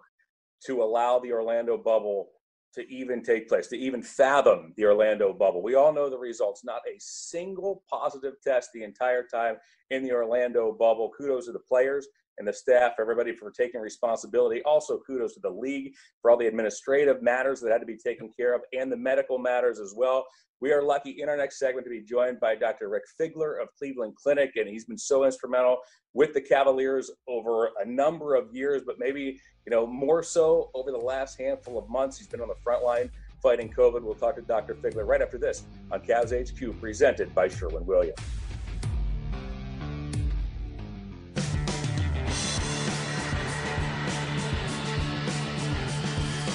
to 0.66 0.82
allow 0.82 1.20
the 1.20 1.32
Orlando 1.32 1.78
bubble 1.78 2.30
to 2.78 2.93
even 2.93 3.21
take 3.23 3.49
place, 3.49 3.67
to 3.67 3.78
even 3.78 4.01
fathom 4.01 4.73
the 4.78 4.86
Orlando 4.86 5.34
bubble. 5.34 5.61
We 5.61 5.75
all 5.75 5.91
know 5.91 6.09
the 6.09 6.17
results. 6.17 6.63
Not 6.63 6.82
a 6.88 6.95
single 6.99 7.84
positive 7.89 8.36
test 8.41 8.69
the 8.73 8.84
entire 8.84 9.23
time 9.23 9.57
in 9.89 10.03
the 10.03 10.13
Orlando 10.13 10.71
bubble. 10.71 11.11
Kudos 11.17 11.47
to 11.47 11.51
the 11.51 11.59
players 11.59 12.07
and 12.38 12.48
the 12.48 12.54
staff, 12.54 12.94
everybody 13.00 13.36
for 13.36 13.52
taking 13.52 13.82
responsibility. 13.82 14.62
Also, 14.64 15.00
kudos 15.06 15.34
to 15.34 15.40
the 15.40 15.50
league 15.50 15.94
for 16.22 16.32
all 16.32 16.38
the 16.38 16.48
administrative 16.48 17.22
matters 17.22 17.60
that 17.62 17.72
had 17.72 17.80
to 17.80 17.86
be 17.86 17.98
taken 17.98 18.30
care 18.38 18.54
of 18.54 18.62
and 18.78 18.92
the 18.92 18.98
medical 18.98 19.38
matters 19.38 19.80
as 19.80 19.94
well. 19.96 20.26
We 20.60 20.72
are 20.72 20.82
lucky 20.82 21.22
in 21.22 21.30
our 21.30 21.38
next 21.38 21.60
segment 21.60 21.86
to 21.86 21.92
be 21.92 22.02
joined 22.02 22.40
by 22.40 22.56
Dr. 22.56 22.90
Rick 22.90 23.04
Figler 23.20 23.62
of 23.62 23.70
Cleveland 23.78 24.16
Clinic, 24.16 24.54
and 24.56 24.68
he's 24.68 24.86
been 24.86 24.98
so 24.98 25.24
instrumental 25.24 25.78
with 26.14 26.34
the 26.34 26.42
Cavaliers 26.42 27.12
over 27.28 27.70
a 27.80 27.86
number 27.86 28.34
of 28.34 28.48
years, 28.52 28.82
but 28.84 28.96
maybe 28.98 29.40
you 29.66 29.72
know 29.72 29.86
more 29.86 30.24
so 30.24 30.72
over 30.74 30.92
the 30.92 30.98
last 30.98 31.40
handful 31.40 31.78
of 31.78 31.88
months. 31.90 32.18
He's 32.18 32.28
been 32.28 32.42
on 32.42 32.48
the 32.48 32.56
front 32.64 32.84
line 32.84 33.12
fighting 33.42 33.72
COVID. 33.72 34.02
We'll 34.02 34.16
talk 34.16 34.36
to 34.38 34.42
Dr. 34.42 34.74
Figler 34.76 35.06
right 35.06 35.22
after 35.22 35.38
this 35.38 35.64
on 35.92 36.02
Cavs 36.02 36.32
HQ, 36.34 36.80
presented 36.82 37.36
by 37.36 37.50
Sherwin 37.50 37.86
Williams. 37.86 38.18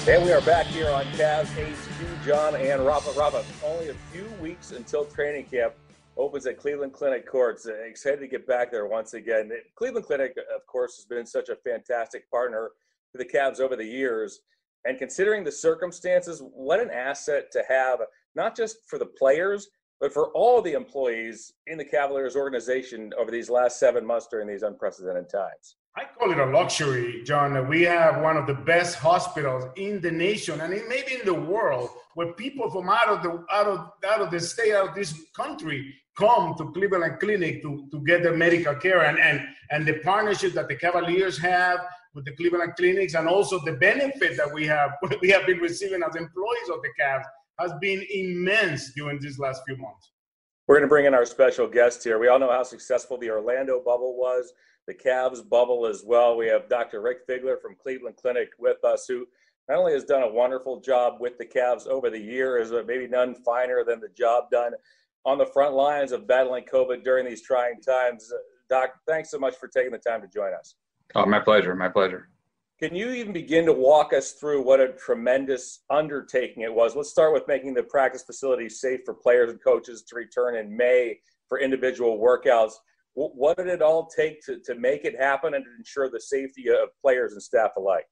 And 0.05 0.21
we 0.25 0.33
are 0.33 0.41
back 0.41 0.65
here 0.65 0.89
on 0.89 1.05
Cavs 1.13 1.47
HQ. 1.55 2.25
John 2.25 2.57
and 2.57 2.85
Rafa. 2.85 3.17
Rafa, 3.17 3.41
only 3.65 3.87
a 3.87 3.93
few 4.11 4.25
weeks 4.41 4.71
until 4.71 5.05
training 5.05 5.45
camp 5.45 5.75
opens 6.17 6.45
at 6.45 6.57
Cleveland 6.57 6.91
Clinic 6.91 7.25
Courts. 7.25 7.65
Uh, 7.65 7.73
excited 7.85 8.19
to 8.19 8.27
get 8.27 8.45
back 8.45 8.69
there 8.69 8.85
once 8.85 9.13
again. 9.13 9.49
Uh, 9.49 9.59
Cleveland 9.75 10.05
Clinic, 10.05 10.35
uh, 10.37 10.55
of 10.55 10.67
course, 10.67 10.97
has 10.97 11.05
been 11.05 11.25
such 11.25 11.47
a 11.47 11.55
fantastic 11.55 12.29
partner 12.29 12.71
to 13.13 13.17
the 13.17 13.23
Cavs 13.23 13.61
over 13.61 13.77
the 13.77 13.85
years. 13.85 14.41
And 14.83 14.97
considering 14.97 15.45
the 15.45 15.51
circumstances, 15.53 16.41
what 16.53 16.81
an 16.81 16.91
asset 16.91 17.49
to 17.53 17.63
have, 17.69 17.99
not 18.35 18.57
just 18.57 18.79
for 18.89 18.99
the 18.99 19.05
players, 19.05 19.69
but 20.01 20.13
for 20.13 20.31
all 20.31 20.61
the 20.61 20.73
employees 20.73 21.53
in 21.67 21.77
the 21.77 21.85
Cavaliers 21.85 22.35
organization 22.35 23.13
over 23.17 23.31
these 23.31 23.49
last 23.49 23.79
seven 23.79 24.05
months 24.05 24.27
during 24.29 24.49
these 24.49 24.63
unprecedented 24.63 25.29
times. 25.29 25.77
I 25.95 26.05
call 26.17 26.31
it 26.31 26.39
a 26.39 26.45
luxury, 26.45 27.21
John. 27.23 27.67
We 27.67 27.83
have 27.83 28.19
one 28.21 28.35
of 28.35 28.47
the 28.47 28.55
best 28.55 28.95
hospitals 28.95 29.65
in 29.75 30.01
the 30.01 30.09
nation 30.09 30.59
and 30.59 30.71
maybe 30.87 31.13
in 31.13 31.25
the 31.25 31.33
world 31.35 31.89
where 32.15 32.33
people 32.33 32.69
from 32.71 32.89
out 32.89 33.09
of 33.09 33.21
the 33.21 33.45
out 33.51 33.67
of 33.67 33.91
out 34.03 34.21
of 34.21 34.31
the 34.31 34.39
state, 34.39 34.73
out 34.73 34.89
of 34.89 34.95
this 34.95 35.13
country 35.35 35.93
come 36.17 36.55
to 36.57 36.71
Cleveland 36.71 37.19
Clinic 37.19 37.61
to, 37.61 37.87
to 37.91 37.99
get 38.05 38.23
their 38.23 38.35
medical 38.35 38.73
care 38.73 39.03
and, 39.03 39.19
and 39.19 39.47
and 39.69 39.85
the 39.85 39.99
partnership 39.99 40.53
that 40.53 40.67
the 40.67 40.75
Cavaliers 40.75 41.37
have 41.37 41.79
with 42.15 42.25
the 42.25 42.31
Cleveland 42.31 42.73
Clinics 42.75 43.13
and 43.13 43.27
also 43.27 43.59
the 43.59 43.73
benefit 43.73 44.35
that 44.35 44.51
we 44.51 44.65
have 44.65 44.93
we 45.21 45.29
have 45.29 45.45
been 45.45 45.59
receiving 45.59 46.01
as 46.01 46.15
employees 46.15 46.69
of 46.71 46.81
the 46.81 46.89
Cavs 46.99 47.25
has 47.59 47.71
been 47.79 48.03
immense 48.11 48.93
during 48.93 49.19
these 49.19 49.37
last 49.37 49.61
few 49.67 49.77
months. 49.77 50.09
We're 50.65 50.75
going 50.75 50.87
to 50.87 50.89
bring 50.89 51.05
in 51.05 51.13
our 51.13 51.25
special 51.25 51.67
guest 51.67 52.03
here. 52.03 52.17
We 52.17 52.29
all 52.29 52.39
know 52.39 52.51
how 52.51 52.63
successful 52.63 53.19
the 53.19 53.29
Orlando 53.29 53.79
bubble 53.79 54.15
was 54.17 54.53
the 54.87 54.93
Cavs 54.93 55.47
bubble 55.47 55.85
as 55.85 56.03
well. 56.05 56.35
We 56.35 56.47
have 56.47 56.69
Dr. 56.69 57.01
Rick 57.01 57.27
Figler 57.27 57.61
from 57.61 57.75
Cleveland 57.75 58.17
Clinic 58.17 58.49
with 58.59 58.83
us, 58.83 59.05
who 59.07 59.25
not 59.69 59.77
only 59.77 59.93
has 59.93 60.03
done 60.03 60.23
a 60.23 60.31
wonderful 60.31 60.81
job 60.81 61.15
with 61.19 61.37
the 61.37 61.45
Cavs 61.45 61.87
over 61.87 62.09
the 62.09 62.19
years, 62.19 62.71
but 62.71 62.85
maybe 62.85 63.07
none 63.07 63.35
finer 63.35 63.83
than 63.85 63.99
the 63.99 64.09
job 64.09 64.49
done 64.51 64.73
on 65.25 65.37
the 65.37 65.45
front 65.45 65.73
lines 65.73 66.11
of 66.11 66.27
battling 66.27 66.65
COVID 66.65 67.03
during 67.03 67.25
these 67.25 67.41
trying 67.41 67.79
times. 67.79 68.31
Doc, 68.69 68.95
thanks 69.07 69.31
so 69.31 69.39
much 69.39 69.55
for 69.55 69.67
taking 69.67 69.91
the 69.91 69.97
time 69.97 70.21
to 70.21 70.27
join 70.27 70.53
us. 70.53 70.75
Oh, 71.15 71.25
my 71.25 71.39
pleasure. 71.39 71.75
My 71.75 71.89
pleasure. 71.89 72.29
Can 72.79 72.93
you 72.93 73.11
even 73.11 73.31
begin 73.31 73.65
to 73.65 73.71
walk 73.71 74.11
us 74.11 74.33
through 74.33 74.63
what 74.63 74.81
a 74.81 74.89
tremendous 74.93 75.83
undertaking 75.89 76.63
it 76.63 76.73
was? 76.73 76.95
Let's 76.95 77.11
start 77.11 77.31
with 77.31 77.47
making 77.47 77.75
the 77.75 77.83
practice 77.83 78.23
facilities 78.23 78.81
safe 78.81 79.01
for 79.05 79.13
players 79.13 79.51
and 79.51 79.63
coaches 79.63 80.03
to 80.09 80.15
return 80.15 80.57
in 80.57 80.75
May 80.75 81.19
for 81.47 81.59
individual 81.59 82.19
workouts 82.19 82.73
what 83.15 83.57
did 83.57 83.67
it 83.67 83.81
all 83.81 84.07
take 84.07 84.43
to, 84.45 84.59
to 84.65 84.75
make 84.75 85.05
it 85.05 85.15
happen 85.19 85.53
and 85.53 85.63
to 85.63 85.71
ensure 85.77 86.09
the 86.09 86.19
safety 86.19 86.69
of 86.69 86.89
players 87.01 87.33
and 87.33 87.41
staff 87.41 87.71
alike? 87.77 88.05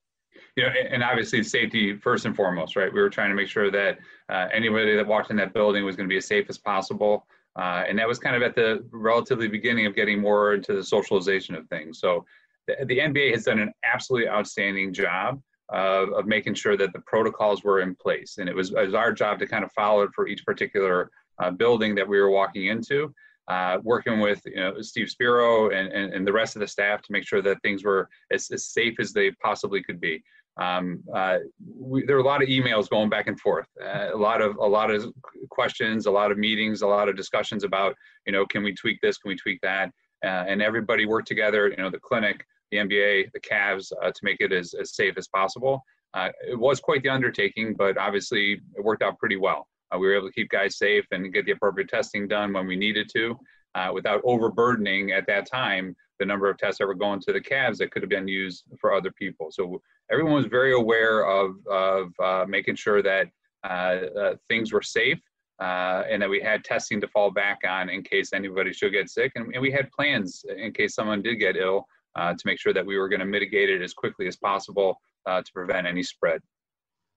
You 0.55 0.63
know, 0.63 0.69
and 0.69 1.03
obviously 1.03 1.43
safety 1.43 1.97
first 1.97 2.25
and 2.25 2.35
foremost, 2.35 2.75
right? 2.75 2.93
We 2.93 3.01
were 3.01 3.09
trying 3.09 3.29
to 3.29 3.35
make 3.35 3.49
sure 3.49 3.71
that 3.71 3.99
uh, 4.29 4.47
anybody 4.53 4.95
that 4.95 5.05
walked 5.05 5.29
in 5.29 5.37
that 5.37 5.53
building 5.53 5.83
was 5.83 5.95
going 5.95 6.07
to 6.07 6.11
be 6.11 6.17
as 6.17 6.27
safe 6.27 6.45
as 6.49 6.57
possible. 6.57 7.25
Uh, 7.57 7.83
and 7.87 7.99
that 7.99 8.07
was 8.07 8.17
kind 8.17 8.35
of 8.35 8.41
at 8.41 8.55
the 8.55 8.85
relatively 8.91 9.47
beginning 9.47 9.85
of 9.85 9.95
getting 9.95 10.21
more 10.21 10.53
into 10.53 10.73
the 10.73 10.83
socialization 10.83 11.55
of 11.55 11.67
things. 11.67 11.99
So 11.99 12.25
the, 12.67 12.85
the 12.85 12.99
NBA 12.99 13.31
has 13.31 13.43
done 13.43 13.59
an 13.59 13.73
absolutely 13.83 14.29
outstanding 14.29 14.93
job 14.93 15.41
of, 15.69 16.09
of 16.13 16.27
making 16.27 16.53
sure 16.53 16.77
that 16.77 16.93
the 16.93 16.99
protocols 16.99 17.63
were 17.63 17.81
in 17.81 17.95
place. 17.95 18.37
And 18.37 18.47
it 18.47 18.55
was, 18.55 18.71
it 18.71 18.85
was 18.85 18.93
our 18.93 19.11
job 19.11 19.39
to 19.39 19.47
kind 19.47 19.65
of 19.65 19.71
follow 19.73 20.03
it 20.03 20.11
for 20.13 20.27
each 20.27 20.45
particular 20.45 21.11
uh, 21.39 21.51
building 21.51 21.95
that 21.95 22.07
we 22.07 22.19
were 22.19 22.29
walking 22.29 22.67
into 22.67 23.13
uh, 23.51 23.79
working 23.83 24.21
with 24.21 24.41
you 24.45 24.55
know, 24.55 24.81
Steve 24.81 25.09
Spiro 25.09 25.71
and, 25.71 25.91
and, 25.91 26.13
and, 26.13 26.25
the 26.25 26.31
rest 26.31 26.55
of 26.55 26.61
the 26.61 26.67
staff 26.67 27.01
to 27.01 27.11
make 27.11 27.27
sure 27.27 27.41
that 27.41 27.61
things 27.61 27.83
were 27.83 28.07
as, 28.31 28.49
as 28.49 28.67
safe 28.67 28.95
as 28.97 29.11
they 29.11 29.29
possibly 29.43 29.83
could 29.83 29.99
be. 29.99 30.23
Um, 30.55 31.03
uh, 31.13 31.39
we, 31.77 32.05
there 32.05 32.15
were 32.15 32.21
a 32.21 32.25
lot 32.25 32.41
of 32.41 32.47
emails 32.47 32.89
going 32.89 33.09
back 33.09 33.27
and 33.27 33.37
forth, 33.37 33.67
uh, 33.83 34.07
a 34.13 34.15
lot 34.15 34.41
of 34.41 34.55
a 34.55 34.65
lot 34.65 34.89
of 34.89 35.11
questions, 35.49 36.05
a 36.05 36.11
lot 36.11 36.31
of 36.31 36.37
meetings, 36.37 36.81
a 36.81 36.87
lot 36.87 37.09
of 37.09 37.17
discussions 37.17 37.65
about 37.65 37.93
you 38.25 38.31
know 38.31 38.45
can 38.45 38.63
we 38.63 38.73
tweak 38.73 38.99
this, 39.01 39.17
can 39.17 39.29
we 39.29 39.35
tweak 39.35 39.59
that, 39.61 39.89
uh, 40.23 40.45
and 40.47 40.61
everybody 40.61 41.05
worked 41.05 41.27
together. 41.27 41.69
You 41.69 41.77
know 41.77 41.89
the 41.89 41.99
clinic, 41.99 42.45
the 42.71 42.77
NBA, 42.77 43.31
the 43.33 43.39
Cavs 43.41 43.91
uh, 44.01 44.11
to 44.11 44.19
make 44.23 44.37
it 44.39 44.53
as, 44.53 44.73
as 44.79 44.95
safe 44.95 45.15
as 45.17 45.27
possible. 45.27 45.83
Uh, 46.13 46.29
it 46.47 46.57
was 46.57 46.79
quite 46.79 47.03
the 47.03 47.09
undertaking, 47.09 47.73
but 47.77 47.97
obviously 47.97 48.61
it 48.75 48.83
worked 48.83 49.03
out 49.03 49.17
pretty 49.19 49.37
well. 49.37 49.67
Uh, 49.91 49.97
we 49.97 50.07
were 50.07 50.15
able 50.15 50.27
to 50.27 50.33
keep 50.33 50.49
guys 50.49 50.77
safe 50.77 51.05
and 51.11 51.33
get 51.33 51.45
the 51.45 51.51
appropriate 51.51 51.89
testing 51.89 52.27
done 52.27 52.53
when 52.53 52.67
we 52.67 52.75
needed 52.75 53.09
to 53.13 53.37
uh, 53.75 53.89
without 53.93 54.21
overburdening 54.23 55.11
at 55.11 55.25
that 55.27 55.45
time 55.45 55.95
the 56.19 56.25
number 56.25 56.49
of 56.49 56.57
tests 56.57 56.77
that 56.79 56.87
were 56.87 56.93
going 56.93 57.19
to 57.19 57.33
the 57.33 57.41
Cavs 57.41 57.77
that 57.77 57.91
could 57.91 58.01
have 58.03 58.09
been 58.09 58.27
used 58.27 58.63
for 58.79 58.93
other 58.93 59.11
people. 59.11 59.47
So 59.51 59.81
everyone 60.11 60.33
was 60.33 60.45
very 60.45 60.73
aware 60.73 61.25
of, 61.25 61.55
of 61.67 62.11
uh, 62.23 62.45
making 62.47 62.75
sure 62.75 63.01
that 63.01 63.27
uh, 63.63 63.67
uh, 63.67 64.35
things 64.47 64.71
were 64.71 64.81
safe 64.81 65.19
uh, 65.59 66.03
and 66.09 66.21
that 66.21 66.29
we 66.29 66.39
had 66.39 66.63
testing 66.63 67.01
to 67.01 67.07
fall 67.07 67.31
back 67.31 67.59
on 67.67 67.89
in 67.89 68.03
case 68.03 68.33
anybody 68.33 68.71
should 68.71 68.91
get 68.91 69.09
sick. 69.09 69.31
And, 69.35 69.53
and 69.53 69.61
we 69.61 69.71
had 69.71 69.89
plans 69.91 70.45
in 70.55 70.73
case 70.73 70.93
someone 70.93 71.21
did 71.21 71.35
get 71.35 71.55
ill 71.57 71.85
to 72.17 72.41
make 72.45 72.59
sure 72.59 72.73
that 72.73 72.85
we 72.85 72.97
were 72.97 73.09
going 73.09 73.21
to 73.21 73.25
mitigate 73.25 73.69
it 73.69 73.81
as 73.81 73.93
quickly 73.93 74.27
as 74.27 74.35
possible 74.35 74.97
to 75.25 75.43
prevent 75.53 75.87
any 75.87 76.03
spread. 76.03 76.41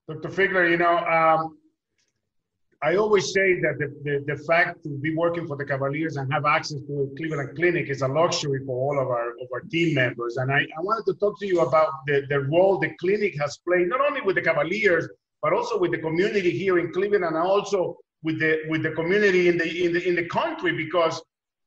Dr. 0.07 0.29
Figler, 0.29 0.69
you 0.69 0.77
know, 0.77 0.97
um, 0.99 1.57
I 2.81 2.95
always 2.97 3.31
say 3.33 3.59
that 3.61 3.77
the, 3.79 3.87
the, 4.03 4.35
the, 4.35 4.43
fact 4.43 4.83
to 4.83 4.89
be 4.89 5.15
working 5.15 5.47
for 5.47 5.55
the 5.55 5.65
Cavaliers 5.65 6.17
and 6.17 6.31
have 6.31 6.45
access 6.45 6.79
to 6.87 7.09
a 7.11 7.17
Cleveland 7.17 7.55
Clinic 7.55 7.89
is 7.89 8.01
a 8.01 8.07
luxury 8.07 8.59
for 8.65 8.75
all 8.75 8.99
of 8.99 9.07
our, 9.07 9.29
of 9.29 9.47
our 9.53 9.61
team 9.71 9.95
members. 9.95 10.37
And 10.37 10.51
I, 10.51 10.59
I 10.59 10.81
wanted 10.81 11.05
to 11.11 11.17
talk 11.19 11.39
to 11.39 11.47
you 11.47 11.61
about 11.61 11.89
the, 12.05 12.25
the 12.29 12.41
role 12.41 12.77
the 12.77 12.91
clinic 12.99 13.39
has 13.39 13.57
played, 13.67 13.87
not 13.87 14.01
only 14.01 14.21
with 14.21 14.35
the 14.35 14.41
Cavaliers, 14.41 15.07
but 15.41 15.53
also 15.53 15.79
with 15.79 15.91
the 15.91 15.99
community 15.99 16.51
here 16.51 16.77
in 16.79 16.91
Cleveland 16.91 17.23
and 17.23 17.37
also 17.37 17.97
with 18.23 18.39
the, 18.39 18.63
with 18.67 18.83
the 18.83 18.91
community 18.91 19.47
in 19.47 19.57
the, 19.57 19.85
in, 19.85 19.93
the, 19.93 20.07
in 20.07 20.15
the 20.15 20.25
country. 20.25 20.75
Because, 20.75 21.21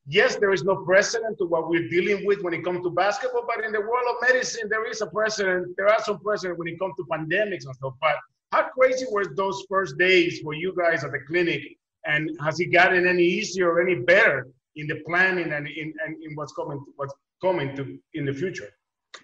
yes, 0.06 0.36
there 0.36 0.52
is 0.52 0.62
no 0.62 0.76
precedent 0.84 1.38
to 1.38 1.46
what 1.46 1.68
we're 1.68 1.88
dealing 1.88 2.26
with 2.26 2.42
when 2.42 2.52
it 2.52 2.64
comes 2.64 2.82
to 2.84 2.90
basketball, 2.90 3.44
but 3.46 3.64
in 3.64 3.72
the 3.72 3.80
world 3.80 4.04
of 4.10 4.16
medicine, 4.28 4.68
there 4.68 4.86
is 4.86 5.00
a 5.00 5.06
precedent. 5.06 5.74
There 5.76 5.88
are 5.88 6.02
some 6.02 6.20
precedent 6.20 6.58
when 6.58 6.68
it 6.68 6.78
comes 6.78 6.94
to 6.96 7.04
pandemics 7.10 7.64
and 7.64 7.74
stuff. 7.74 7.94
But 8.00 8.16
how 8.52 8.68
crazy 8.68 9.06
were 9.10 9.34
those 9.34 9.64
first 9.68 9.98
days 9.98 10.40
for 10.40 10.54
you 10.54 10.74
guys 10.76 11.04
at 11.04 11.12
the 11.12 11.20
clinic? 11.26 11.62
And 12.06 12.30
has 12.40 12.60
it 12.60 12.66
gotten 12.66 13.06
any 13.06 13.24
easier 13.24 13.70
or 13.70 13.82
any 13.82 13.96
better 13.96 14.46
in 14.76 14.86
the 14.86 15.02
planning 15.06 15.52
and 15.52 15.66
in, 15.68 15.92
and 16.04 16.16
in 16.22 16.34
what's 16.34 16.52
coming 16.52 16.82
what's 16.96 17.14
coming 17.42 17.76
to 17.76 17.98
in 18.14 18.24
the 18.24 18.32
future? 18.32 18.70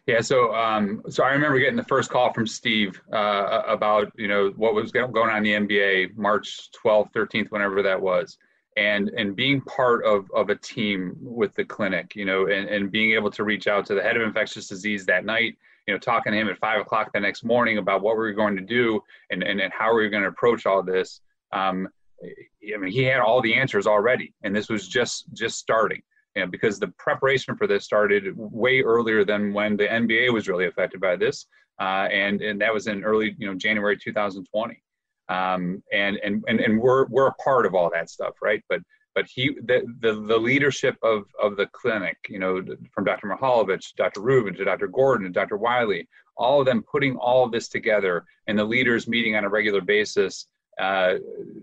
Yeah, 0.07 0.21
so 0.21 0.55
um, 0.55 1.03
so 1.09 1.25
I 1.25 1.33
remember 1.33 1.59
getting 1.59 1.77
the 1.77 1.85
first 1.85 2.11
call 2.11 2.33
from 2.33 2.47
Steve 2.47 3.01
uh, 3.13 3.63
about 3.67 4.13
you 4.17 4.29
know 4.29 4.53
what 4.57 4.75
was 4.75 4.93
going 4.93 5.17
on 5.17 5.47
in 5.47 5.67
the 5.67 5.79
NBA 5.79 6.17
March 6.17 6.71
12th, 6.85 7.13
13th, 7.13 7.51
whenever 7.51 7.83
that 7.83 8.01
was, 8.01 8.37
and 8.77 9.09
and 9.11 9.35
being 9.35 9.61
part 9.63 10.05
of 10.05 10.31
of 10.35 10.51
a 10.51 10.57
team 10.57 11.17
with 11.21 11.55
the 11.55 11.65
clinic, 11.65 12.15
you 12.17 12.25
know, 12.25 12.49
and, 12.49 12.69
and 12.69 12.91
being 12.91 13.13
able 13.13 13.31
to 13.31 13.45
reach 13.45 13.67
out 13.67 13.87
to 13.87 13.95
the 13.95 14.03
head 14.03 14.17
of 14.17 14.23
infectious 14.23 14.69
disease 14.69 15.07
that 15.07 15.25
night 15.25 15.57
you 15.87 15.95
know, 15.95 15.99
talking 15.99 16.33
to 16.33 16.39
him 16.39 16.49
at 16.49 16.59
five 16.59 16.81
o'clock 16.81 17.11
the 17.13 17.21
next 17.21 17.45
morning 17.45 17.79
about 17.79 18.03
what 18.03 18.17
we 18.17 18.23
were 18.23 18.33
going 18.33 18.57
to 18.57 18.63
do 18.63 19.01
and, 19.31 19.43
and, 19.43 19.61
and 19.61 19.73
how 19.73 19.95
we 19.95 20.03
were 20.03 20.09
going 20.09 20.23
to 20.23 20.29
approach 20.29 20.67
all 20.67 20.83
this. 20.83 21.21
Um, 21.53 21.89
I 22.23 22.77
mean, 22.79 22.91
he 22.91 23.03
had 23.05 23.21
all 23.21 23.43
the 23.43 23.55
answers 23.55 23.87
already, 23.87 24.33
and 24.43 24.55
this 24.55 24.69
was 24.69 24.89
just 24.89 25.27
just 25.33 25.59
starting. 25.59 26.03
You 26.35 26.43
know, 26.43 26.51
because 26.51 26.81
the 26.81 26.89
preparation 26.99 27.57
for 27.57 27.67
this 27.67 27.85
started 27.85 28.25
way 28.35 28.81
earlier 28.81 29.25
than 29.25 29.53
when 29.53 29.77
the 29.77 29.87
NBA 29.87 30.33
was 30.33 30.49
really 30.49 30.67
affected 30.67 31.01
by 31.01 31.17
this, 31.17 31.47
uh, 31.81 32.09
and 32.11 32.41
and 32.41 32.61
that 32.61 32.73
was 32.73 32.87
in 32.87 33.05
early, 33.05 33.35
you 33.39 33.47
know, 33.47 33.55
January 33.55 33.97
2020. 33.97 34.83
Um, 35.29 35.83
and, 35.93 36.19
and, 36.23 36.45
and, 36.49 36.61
and 36.61 36.79
we're, 36.79 37.07
we're 37.07 37.29
a 37.29 37.35
part 37.35 37.65
of 37.65 37.75
all 37.75 37.91
that 37.91 38.11
stuff, 38.11 38.35
right? 38.43 38.63
But, 38.69 38.81
but 39.15 39.27
he, 39.27 39.57
the, 39.65 39.83
the, 40.01 40.15
the 40.27 40.37
leadership 40.37 40.97
of, 41.03 41.25
of 41.41 41.57
the 41.57 41.67
clinic, 41.67 42.17
you 42.29 42.39
know, 42.39 42.63
from 42.93 43.05
Dr. 43.05 43.29
Mihaljevic, 43.29 43.95
Dr. 43.97 44.21
Rubin 44.21 44.55
to 44.55 44.65
Dr. 44.65 44.89
Gordon, 44.89 45.27
and 45.27 45.35
Dr. 45.35 45.57
Wyllie, 45.57 46.09
all 46.37 46.61
of 46.61 46.67
them 46.67 46.83
putting 46.91 47.17
all 47.17 47.45
of 47.45 47.53
this 47.53 47.69
together 47.69 48.25
and 48.49 48.59
the 48.59 48.65
leaders 48.65 49.07
meeting 49.07 49.37
on 49.37 49.45
a 49.45 49.49
regular 49.49 49.81
basis, 49.81 50.49
uh, 50.81 51.15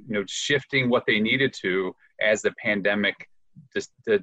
you 0.07 0.13
know, 0.13 0.23
shifting 0.27 0.89
what 0.89 1.03
they 1.05 1.19
needed 1.19 1.53
to 1.61 1.93
as 2.21 2.41
the 2.41 2.53
pandemic 2.63 3.27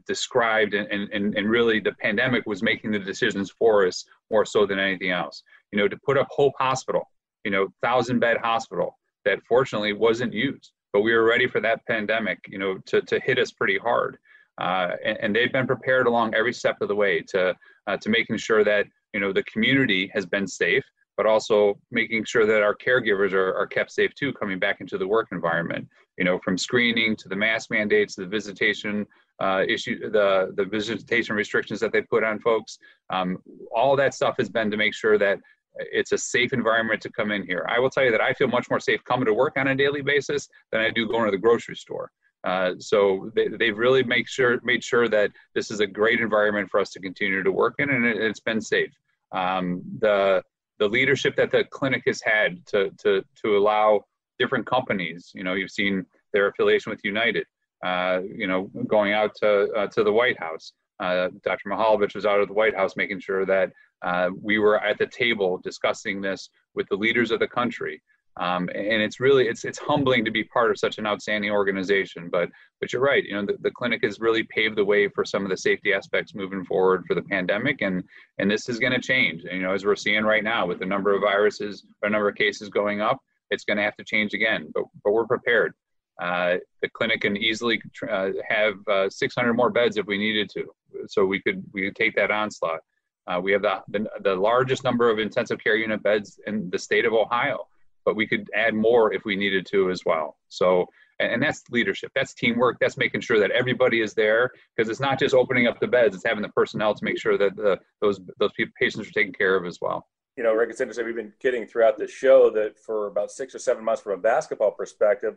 described 0.07 0.72
and, 0.74 0.89
and, 0.91 1.37
and 1.37 1.51
really 1.51 1.81
the 1.81 1.93
pandemic 1.93 2.45
was 2.47 2.62
making 2.62 2.91
the 2.91 2.99
decisions 2.99 3.51
for 3.51 3.87
us 3.87 4.05
more 4.31 4.45
so 4.45 4.66
than 4.66 4.79
anything 4.79 5.11
else. 5.11 5.43
You 5.70 5.79
know, 5.79 5.89
to 5.89 5.99
put 5.99 6.16
up 6.16 6.29
Hope 6.31 6.55
Hospital, 6.59 7.03
you 7.45 7.51
know, 7.51 7.68
thousand 7.83 8.20
bed 8.20 8.39
hospital 8.39 8.97
that 9.24 9.43
fortunately 9.47 9.93
wasn't 9.93 10.33
used, 10.33 10.72
but 10.93 11.01
we 11.01 11.12
were 11.12 11.24
ready 11.24 11.47
for 11.47 11.61
that 11.61 11.84
pandemic, 11.86 12.39
you 12.49 12.59
know, 12.59 12.78
to, 12.86 13.01
to 13.03 13.20
hit 13.20 13.39
us 13.39 13.53
pretty 13.53 13.78
hard. 13.78 14.18
Uh, 14.61 14.91
and, 15.05 15.18
and, 15.20 15.36
they've 15.36 15.53
been 15.53 15.68
prepared 15.68 16.09
along 16.09 16.34
every 16.34 16.53
step 16.53 16.80
of 16.80 16.89
the 16.89 16.95
way 16.95 17.20
to, 17.20 17.55
uh, 17.86 17.97
to 17.97 18.09
making 18.09 18.36
sure 18.36 18.64
that, 18.64 18.86
you 19.14 19.20
know, 19.20 19.32
the 19.32 19.45
community 19.45 20.11
has 20.12 20.26
been 20.26 20.49
safe, 20.49 20.82
but 21.16 21.26
also 21.26 21.78
making 21.93 22.24
sure 22.24 22.45
that 22.45 22.62
our 22.62 22.74
caregivers 22.74 23.32
are, 23.32 23.55
are 23.55 23.66
kept 23.68 23.93
safe 23.93 24.12
too, 24.14 24.32
coming 24.32 24.59
back 24.59 24.80
into 24.80 24.99
the 24.99 25.07
work 25.07 25.28
environment, 25.30 25.86
you 26.16 26.24
know, 26.24 26.41
from 26.41 26.59
screening 26.59 27.14
to 27.14 27.28
the 27.28 27.36
mask 27.36 27.70
mandates, 27.70 28.16
the 28.16 28.26
visitation 28.26 29.07
uh, 29.41 29.62
issue, 29.68 30.11
the, 30.11 30.53
the 30.57 30.64
visitation 30.64 31.36
restrictions 31.36 31.78
that 31.78 31.93
they 31.93 32.03
put 32.03 32.24
on 32.24 32.41
folks. 32.41 32.78
Um, 33.11 33.39
all 33.72 33.95
that 33.95 34.14
stuff 34.14 34.34
has 34.39 34.49
been 34.49 34.70
to 34.70 34.76
make 34.76 34.95
sure 34.95 35.18
that 35.18 35.39
it's 35.79 36.12
a 36.12 36.18
safe 36.18 36.53
environment 36.53 37.01
to 37.03 37.11
come 37.11 37.31
in 37.31 37.45
here. 37.45 37.66
I 37.68 37.79
will 37.79 37.91
tell 37.91 38.05
you 38.05 38.11
that 38.11 38.20
I 38.20 38.33
feel 38.33 38.49
much 38.49 38.68
more 38.70 38.81
safe 38.81 39.03
coming 39.05 39.26
to 39.26 39.35
work 39.35 39.57
on 39.57 39.68
a 39.68 39.74
daily 39.74 40.03
basis 40.03 40.49
than 40.72 40.81
I 40.81 40.91
do 40.91 41.07
going 41.07 41.24
to 41.26 41.31
the 41.31 41.39
grocery 41.39 41.76
store. 41.76 42.11
Uh, 42.45 42.74
so 42.79 43.31
they, 43.35 43.49
they've 43.49 43.76
really 43.76 44.03
make 44.05 44.29
sure 44.29 44.61
made 44.62 44.83
sure 44.85 45.09
that 45.09 45.31
this 45.55 45.70
is 45.70 45.81
a 45.81 45.87
great 45.87 46.20
environment 46.20 46.70
for 46.70 46.79
us 46.81 46.91
to 46.91 47.01
continue 47.01 47.43
to 47.43 47.51
work 47.51 47.74
in, 47.79 47.91
and 47.91 48.07
it, 48.07 48.20
has 48.20 48.41
been 48.41 48.61
safe. 48.61 48.93
Um, 49.33 49.83
the 50.01 50.43
the 50.79 50.89
leadership 50.89 51.35
that 51.37 51.51
the 51.51 51.64
clinic 51.64 52.03
has 52.07 52.20
had 52.22 52.64
to 52.66 52.91
to 53.03 53.24
to 53.43 53.57
allow 53.57 54.05
different 54.39 54.66
companies, 54.66 55.33
you 55.35 55.43
know, 55.43 55.55
you've 55.55 55.70
seen 55.70 56.07
their 56.33 56.49
affiliation 56.49 56.91
with 56.91 57.01
United, 57.03 57.45
uh, 57.85 58.20
you 58.22 58.47
know, 58.47 58.70
going 58.87 59.12
out 59.12 59.35
to 59.43 59.70
uh, 59.72 59.87
to 59.89 60.05
the 60.05 60.12
White 60.12 60.39
House. 60.39 60.72
Uh, 61.01 61.28
Dr. 61.44 61.70
Mihaljevic 61.70 62.14
was 62.14 62.26
out 62.26 62.40
of 62.40 62.49
the 62.49 62.55
White 62.55 62.76
House 62.76 62.96
making 62.96 63.20
sure 63.20 63.46
that 63.46 63.72
uh, 64.03 64.30
we 64.40 64.59
were 64.59 64.78
at 64.80 64.99
the 64.99 65.07
table 65.07 65.59
discussing 65.62 66.20
this 66.20 66.51
with 66.74 66.88
the 66.88 66.96
leaders 66.96 67.30
of 67.30 67.40
the 67.40 67.49
country. 67.49 68.03
Um, 68.38 68.68
and 68.74 69.03
it's 69.03 69.18
really 69.18 69.49
it's 69.49 69.64
it's 69.64 69.78
humbling 69.78 70.24
to 70.24 70.30
be 70.30 70.44
part 70.44 70.70
of 70.70 70.78
such 70.78 70.99
an 70.99 71.07
outstanding 71.07 71.51
organization. 71.51 72.28
But 72.30 72.49
but 72.80 72.92
you're 72.92 73.03
right. 73.03 73.24
You 73.24 73.34
know 73.34 73.46
the, 73.46 73.57
the 73.62 73.70
clinic 73.70 74.05
has 74.05 74.20
really 74.20 74.44
paved 74.44 74.76
the 74.76 74.84
way 74.84 75.09
for 75.09 75.24
some 75.24 75.42
of 75.44 75.51
the 75.51 75.57
safety 75.57 75.92
aspects 75.92 76.34
moving 76.34 76.64
forward 76.64 77.05
for 77.07 77.14
the 77.14 77.22
pandemic, 77.22 77.82
and 77.82 78.05
and 78.38 78.49
this 78.49 78.68
is 78.68 78.78
going 78.78 78.92
to 78.92 79.01
change. 79.01 79.42
And, 79.42 79.57
you 79.57 79.62
know 79.62 79.74
as 79.74 79.84
we're 79.84 79.96
seeing 79.96 80.22
right 80.22 80.44
now 80.44 80.66
with 80.66 80.78
the 80.78 80.86
number 80.86 81.14
of 81.14 81.22
viruses, 81.22 81.84
a 82.03 82.11
number 82.11 82.28
of 82.28 82.36
cases 82.36 82.68
going 82.68 83.01
up, 83.01 83.18
it's 83.51 83.64
going 83.64 83.76
to 83.76 83.82
have 83.82 83.96
to 83.96 84.05
change 84.05 84.34
again. 84.34 84.70
But 84.72 84.84
but 85.05 85.12
we're 85.12 85.26
prepared. 85.26 85.74
Uh, 86.22 86.57
the 86.82 86.88
clinic 86.90 87.20
can 87.20 87.36
easily 87.36 87.80
uh, 88.11 88.30
have 88.49 88.74
uh, 88.88 89.09
600 89.09 89.55
more 89.55 89.70
beds 89.70 89.96
if 89.96 90.07
we 90.07 90.18
needed 90.18 90.51
to, 90.51 90.64
so 91.07 91.24
we 91.24 91.41
could 91.41 91.62
we 91.72 91.86
could 91.86 91.97
take 91.97 92.14
that 92.16 92.30
onslaught. 92.30 92.80
Uh, 93.26 93.41
we 93.43 93.53
have 93.53 93.62
the, 93.62 93.82
the, 93.89 94.09
the 94.22 94.34
largest 94.34 94.84
number 94.84 95.11
of 95.11 95.18
intensive 95.18 95.59
care 95.62 95.76
unit 95.76 96.03
beds 96.03 96.41
in 96.47 96.70
the 96.70 96.78
state 96.78 97.05
of 97.05 97.12
Ohio, 97.12 97.66
but 98.07 98.16
we 98.16 98.26
could 98.26 98.49
add 98.55 98.74
more 98.74 99.12
if 99.12 99.26
we 99.26 99.36
needed 99.36 99.66
to 99.66 99.91
as 99.91 100.03
well. 100.07 100.39
So, 100.49 100.86
and, 101.18 101.32
and 101.32 101.43
that's 101.43 101.62
leadership, 101.70 102.11
that's 102.14 102.32
teamwork, 102.32 102.78
that's 102.80 102.97
making 102.97 103.20
sure 103.20 103.39
that 103.39 103.51
everybody 103.51 104.01
is 104.01 104.14
there 104.14 104.51
because 104.74 104.89
it's 104.89 105.01
not 105.01 105.18
just 105.18 105.34
opening 105.34 105.66
up 105.66 105.78
the 105.78 105.86
beds; 105.86 106.14
it's 106.14 106.24
having 106.24 106.43
the 106.43 106.49
personnel 106.51 106.95
to 106.95 107.05
make 107.05 107.20
sure 107.20 107.36
that 107.36 107.57
the, 107.57 107.78
those 108.01 108.20
those 108.39 108.53
patients 108.80 109.09
are 109.09 109.12
taken 109.12 109.32
care 109.32 109.57
of 109.57 109.66
as 109.66 109.78
well 109.80 110.07
you 110.39 110.45
know, 110.45 110.55
Rick, 110.55 110.70
it's 110.70 110.80
interesting. 110.80 111.05
We've 111.05 111.16
been 111.16 111.32
kidding 111.41 111.66
throughout 111.66 111.99
the 111.99 112.07
show 112.07 112.49
that 112.51 112.78
for 112.78 113.09
about 113.09 113.32
six 113.32 113.57
or 113.57 113.59
seven 113.59 113.84
months, 113.84 114.03
from 114.03 114.12
a 114.12 114.22
basketball 114.22 114.70
perspective, 114.70 115.36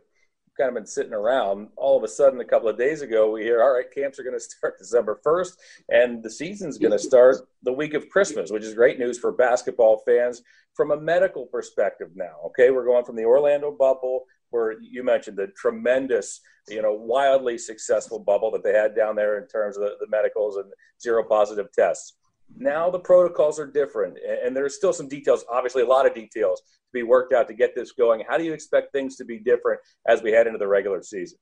kind 0.56 0.68
of 0.68 0.74
been 0.74 0.86
sitting 0.86 1.12
around. 1.12 1.68
All 1.76 1.96
of 1.96 2.04
a 2.04 2.08
sudden, 2.08 2.40
a 2.40 2.44
couple 2.44 2.68
of 2.68 2.78
days 2.78 3.02
ago, 3.02 3.30
we 3.30 3.42
hear, 3.42 3.62
all 3.62 3.74
right, 3.74 3.90
camps 3.92 4.18
are 4.18 4.22
going 4.22 4.34
to 4.38 4.40
start 4.40 4.78
December 4.78 5.20
1st, 5.24 5.52
and 5.90 6.22
the 6.22 6.30
season's 6.30 6.78
going 6.78 6.92
to 6.98 6.98
start 6.98 7.36
the 7.62 7.72
week 7.72 7.94
of 7.94 8.08
Christmas, 8.08 8.50
which 8.50 8.62
is 8.62 8.74
great 8.74 8.98
news 8.98 9.18
for 9.18 9.32
basketball 9.32 10.02
fans 10.06 10.42
from 10.74 10.90
a 10.90 11.00
medical 11.00 11.46
perspective 11.46 12.08
now. 12.14 12.36
Okay, 12.46 12.70
we're 12.70 12.86
going 12.86 13.04
from 13.04 13.16
the 13.16 13.24
Orlando 13.24 13.70
bubble, 13.70 14.24
where 14.50 14.76
you 14.80 15.02
mentioned 15.02 15.36
the 15.36 15.48
tremendous, 15.48 16.40
you 16.68 16.82
know, 16.82 16.92
wildly 16.92 17.58
successful 17.58 18.18
bubble 18.18 18.50
that 18.50 18.62
they 18.62 18.72
had 18.72 18.94
down 18.94 19.16
there 19.16 19.38
in 19.38 19.48
terms 19.48 19.76
of 19.76 19.82
the, 19.82 19.96
the 20.00 20.08
medicals 20.08 20.56
and 20.56 20.70
zero 21.00 21.24
positive 21.24 21.72
tests 21.72 22.14
now 22.56 22.90
the 22.90 22.98
protocols 22.98 23.58
are 23.58 23.66
different 23.66 24.18
and 24.44 24.54
there's 24.54 24.76
still 24.76 24.92
some 24.92 25.08
details 25.08 25.44
obviously 25.50 25.82
a 25.82 25.86
lot 25.86 26.06
of 26.06 26.14
details 26.14 26.62
be 26.92 27.02
worked 27.02 27.32
out 27.32 27.48
to 27.48 27.54
get 27.54 27.74
this 27.74 27.92
going. 27.92 28.22
How 28.28 28.38
do 28.38 28.44
you 28.44 28.52
expect 28.52 28.92
things 28.92 29.16
to 29.16 29.24
be 29.24 29.38
different 29.38 29.80
as 30.06 30.22
we 30.22 30.32
head 30.32 30.46
into 30.46 30.58
the 30.58 30.68
regular 30.68 31.02
season? 31.02 31.38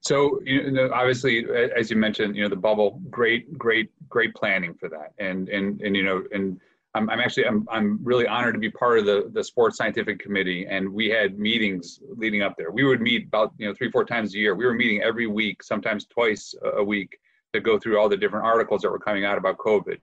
So 0.00 0.40
you 0.44 0.70
know 0.70 0.90
obviously 0.92 1.46
as 1.76 1.90
you 1.90 1.96
mentioned 1.96 2.36
you 2.36 2.42
know 2.42 2.48
the 2.48 2.56
bubble 2.56 3.00
great 3.10 3.56
great 3.58 3.90
great 4.08 4.34
planning 4.34 4.74
for 4.74 4.88
that. 4.88 5.12
And 5.18 5.48
and 5.48 5.80
and 5.80 5.96
you 5.96 6.04
know 6.04 6.22
and 6.32 6.60
I'm, 6.94 7.10
I'm 7.10 7.20
actually 7.20 7.46
I'm, 7.46 7.66
I'm 7.70 7.98
really 8.02 8.26
honored 8.26 8.54
to 8.54 8.60
be 8.60 8.70
part 8.70 8.98
of 8.98 9.06
the 9.06 9.30
the 9.32 9.44
sports 9.44 9.76
scientific 9.76 10.18
committee. 10.18 10.66
And 10.68 10.88
we 10.88 11.08
had 11.08 11.38
meetings 11.38 12.00
leading 12.16 12.42
up 12.42 12.54
there. 12.56 12.70
We 12.70 12.84
would 12.84 13.00
meet 13.00 13.26
about 13.26 13.52
you 13.58 13.66
know 13.68 13.74
three 13.74 13.90
four 13.90 14.04
times 14.04 14.34
a 14.34 14.38
year. 14.38 14.54
We 14.54 14.64
were 14.64 14.74
meeting 14.74 15.02
every 15.02 15.26
week 15.26 15.62
sometimes 15.62 16.06
twice 16.06 16.54
a 16.74 16.82
week 16.82 17.18
to 17.52 17.60
go 17.60 17.78
through 17.78 17.98
all 17.98 18.08
the 18.08 18.16
different 18.16 18.46
articles 18.46 18.82
that 18.82 18.90
were 18.90 18.98
coming 18.98 19.24
out 19.24 19.38
about 19.38 19.58
covid. 19.58 19.98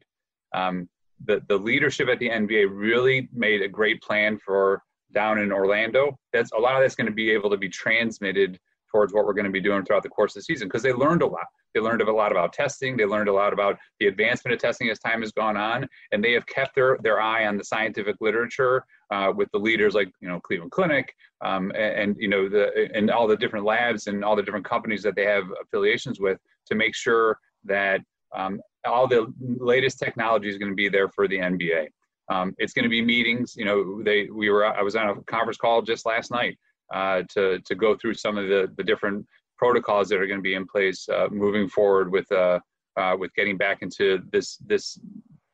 Um, 0.53 0.87
the, 1.25 1.41
the 1.47 1.57
leadership 1.57 2.09
at 2.09 2.19
the 2.19 2.29
NBA 2.29 2.67
really 2.71 3.29
made 3.33 3.61
a 3.61 3.67
great 3.67 4.01
plan 4.01 4.37
for 4.37 4.81
down 5.13 5.39
in 5.39 5.51
Orlando. 5.51 6.17
That's 6.31 6.51
a 6.51 6.57
lot 6.57 6.75
of 6.75 6.81
that's 6.81 6.95
going 6.95 7.07
to 7.07 7.13
be 7.13 7.31
able 7.31 7.49
to 7.49 7.57
be 7.57 7.69
transmitted 7.69 8.59
towards 8.93 9.13
what 9.13 9.25
we're 9.25 9.33
going 9.33 9.45
to 9.45 9.51
be 9.51 9.61
doing 9.61 9.83
throughout 9.83 10.03
the 10.03 10.09
course 10.09 10.35
of 10.35 10.41
the 10.41 10.43
season 10.43 10.67
because 10.67 10.83
they 10.83 10.93
learned 10.93 11.23
a 11.23 11.25
lot. 11.25 11.47
They 11.73 11.79
learned 11.79 12.01
a 12.01 12.13
lot 12.13 12.31
about 12.31 12.53
testing. 12.53 12.95
They 12.95 13.05
learned 13.05 13.27
a 13.27 13.33
lot 13.33 13.51
about 13.51 13.77
the 13.99 14.05
advancement 14.05 14.53
of 14.53 14.61
testing 14.61 14.89
as 14.89 14.99
time 14.99 15.21
has 15.21 15.31
gone 15.31 15.57
on, 15.57 15.87
and 16.11 16.23
they 16.23 16.33
have 16.33 16.45
kept 16.45 16.75
their 16.75 16.97
their 17.01 17.19
eye 17.19 17.47
on 17.47 17.57
the 17.57 17.63
scientific 17.63 18.15
literature 18.21 18.85
uh, 19.11 19.31
with 19.35 19.49
the 19.51 19.57
leaders 19.57 19.95
like 19.95 20.11
you 20.21 20.27
know 20.27 20.39
Cleveland 20.39 20.71
Clinic 20.71 21.13
um, 21.43 21.71
and, 21.71 21.99
and, 21.99 22.15
you 22.19 22.27
know 22.27 22.47
the 22.47 22.89
and 22.93 23.09
all 23.09 23.27
the 23.27 23.37
different 23.37 23.65
labs 23.65 24.05
and 24.05 24.23
all 24.23 24.35
the 24.35 24.43
different 24.43 24.65
companies 24.65 25.01
that 25.01 25.15
they 25.15 25.25
have 25.25 25.45
affiliations 25.63 26.19
with 26.19 26.37
to 26.67 26.75
make 26.75 26.93
sure 26.93 27.39
that 27.63 28.01
um, 28.35 28.61
all 28.85 29.07
the 29.07 29.31
latest 29.39 29.99
technology 29.99 30.49
is 30.49 30.57
going 30.57 30.71
to 30.71 30.75
be 30.75 30.89
there 30.89 31.09
for 31.09 31.27
the 31.27 31.37
NBA. 31.37 31.87
Um, 32.29 32.55
it's 32.57 32.73
going 32.73 32.83
to 32.83 32.89
be 32.89 33.01
meetings. 33.01 33.55
You 33.55 33.65
know, 33.65 34.03
they 34.03 34.27
we 34.29 34.49
were 34.49 34.65
I 34.65 34.81
was 34.81 34.95
on 34.95 35.09
a 35.09 35.21
conference 35.23 35.57
call 35.57 35.81
just 35.81 36.05
last 36.05 36.31
night 36.31 36.57
uh, 36.93 37.23
to 37.33 37.59
to 37.59 37.75
go 37.75 37.95
through 37.95 38.15
some 38.15 38.37
of 38.37 38.47
the 38.47 38.71
the 38.77 38.83
different 38.83 39.25
protocols 39.57 40.09
that 40.09 40.19
are 40.19 40.27
going 40.27 40.39
to 40.39 40.43
be 40.43 40.55
in 40.55 40.65
place 40.65 41.07
uh, 41.09 41.27
moving 41.31 41.67
forward 41.67 42.11
with 42.11 42.31
uh, 42.31 42.59
uh, 42.97 43.15
with 43.17 43.33
getting 43.35 43.57
back 43.57 43.81
into 43.81 44.21
this 44.31 44.57
this 44.65 44.99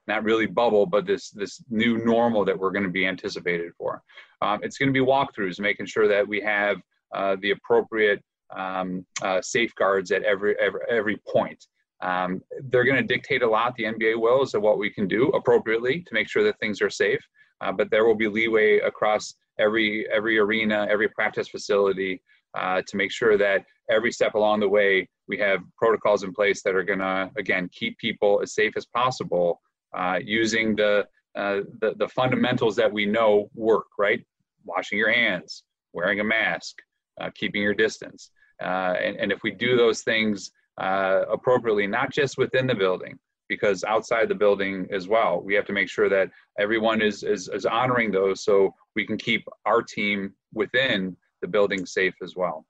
not 0.08 0.24
really 0.24 0.48
bubble, 0.48 0.86
but 0.86 1.06
this 1.06 1.30
this 1.30 1.64
new 1.70 2.04
normal 2.04 2.44
that 2.46 2.58
we're 2.58 2.72
going 2.72 2.84
to 2.84 2.90
be 2.90 3.06
anticipated 3.06 3.72
for. 3.78 4.02
Um, 4.42 4.60
it's 4.64 4.78
going 4.78 4.90
to 4.90 4.94
be 4.94 5.06
walkthroughs, 5.06 5.60
making 5.60 5.86
sure 5.86 6.08
that 6.08 6.28
we 6.28 6.42
have 6.42 6.78
uh, 7.14 7.38
the 7.42 7.52
appropriate 7.52 8.22
um, 8.56 9.06
uh, 9.22 9.42
safeguards 9.42 10.12
at 10.12 10.24
every 10.24 10.56
every 10.60 10.82
every 10.90 11.18
point. 11.32 11.64
Um, 12.02 12.42
they're 12.70 12.86
going 12.86 12.96
to 12.96 13.04
dictate 13.04 13.42
a 13.42 13.50
lot, 13.50 13.76
the 13.76 13.84
NBA 13.84 14.20
will, 14.20 14.42
as 14.42 14.52
to 14.52 14.60
what 14.60 14.78
we 14.78 14.90
can 14.90 15.08
do 15.08 15.28
appropriately 15.30 16.02
to 16.02 16.14
make 16.14 16.30
sure 16.30 16.44
that 16.44 16.60
things 16.60 16.82
are 16.82 16.90
safe. 16.90 17.22
Uh, 17.62 17.72
but 17.72 17.92
there 17.92 18.06
will 18.06 18.16
be 18.16 18.28
leeway 18.28 18.80
across 18.80 19.34
every 19.60 20.08
every 20.10 20.38
arena, 20.40 20.88
every 20.90 21.10
practice 21.10 21.50
facility 21.50 22.22
uh, 22.58 22.82
to 22.88 22.98
make 22.98 23.12
sure 23.12 23.38
that 23.38 23.66
every 23.90 24.12
step 24.12 24.36
along 24.36 24.60
the 24.60 24.70
way 24.70 25.08
we 25.28 25.38
have 25.38 25.60
protocols 25.78 26.24
in 26.24 26.34
place 26.34 26.64
that 26.64 26.76
are 26.76 26.84
going 26.84 27.00
to 27.00 27.30
again 27.38 27.70
keep 27.74 27.98
people 27.98 28.40
as 28.42 28.54
safe 28.54 28.74
as 28.78 28.86
possible 28.86 29.62
uh, 29.94 30.20
using 30.24 30.76
the, 30.76 31.06
uh, 31.36 31.62
the 31.82 31.94
the 31.98 32.08
fundamentals 32.08 32.76
that 32.76 32.92
we 32.92 33.06
know 33.06 33.50
work. 33.54 33.88
Right, 33.98 34.26
washing 34.64 34.98
your 34.98 35.12
hands, 35.12 35.64
wearing 35.94 36.22
a 36.22 36.24
mask, 36.24 36.78
uh, 37.20 37.30
keeping 37.36 37.62
your 37.62 37.74
distance, 37.74 38.32
uh, 38.62 38.96
and, 39.04 39.18
and 39.18 39.32
if 39.32 39.44
we 39.44 39.52
do 39.52 39.76
those 39.76 40.02
things 40.02 40.52
uh, 40.80 41.24
appropriately, 41.30 41.88
not 41.88 42.12
just 42.12 42.38
within 42.38 42.68
the 42.68 42.76
building, 42.76 43.18
because 43.48 43.84
outside 43.84 44.30
the 44.30 44.36
building 44.36 44.88
as 44.92 45.08
well, 45.08 45.42
we 45.42 45.54
have 45.54 45.66
to 45.66 45.74
make 45.74 45.90
sure 45.90 46.10
that 46.10 46.30
everyone 46.60 47.02
is, 47.02 47.24
is, 47.24 47.50
is 47.50 47.66
honoring 47.66 48.12
those 48.12 48.44
so 48.44 48.74
we 48.96 49.06
can 49.06 49.18
keep 49.18 49.46
our 49.66 49.82
team 49.82 50.34
within 50.54 51.16
the 51.42 51.48
building 51.48 51.86
safe 51.86 52.14
as 52.22 52.36
well. 52.36 52.66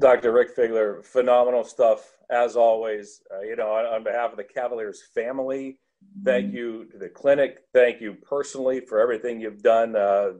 Dr. 0.00 0.32
Rick 0.32 0.56
Figler, 0.56 1.04
phenomenal 1.04 1.62
stuff 1.62 2.14
as 2.30 2.56
always. 2.56 3.22
Uh, 3.32 3.42
you 3.42 3.54
know, 3.54 3.68
on, 3.68 3.86
on, 3.86 4.02
behalf 4.02 4.32
of 4.32 4.36
the 4.36 4.44
Cavaliers 4.44 5.02
family, 5.14 5.78
thank 6.24 6.52
you 6.52 6.86
to 6.86 6.98
the 6.98 7.08
clinic. 7.08 7.60
Thank 7.72 8.00
you 8.00 8.14
personally 8.14 8.80
for 8.80 9.00
everything 9.00 9.40
you've 9.40 9.62
done. 9.62 9.94
Uh, 9.94 10.32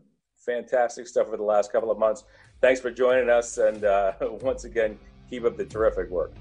fantastic 0.45 1.07
stuff 1.07 1.29
over 1.29 1.37
the 1.37 1.45
last 1.45 1.71
couple 1.71 1.91
of 1.91 1.99
months. 1.99 2.25
thanks 2.61 2.81
for 2.81 2.91
joining 2.91 3.31
us. 3.31 3.59
And 3.59 3.85
uh, 3.85 4.13
once 4.21 4.65
again, 4.65 4.99
keep 5.31 5.45
up 5.45 5.57
the 5.57 5.65
terrific 5.65 6.11
work. 6.11 6.33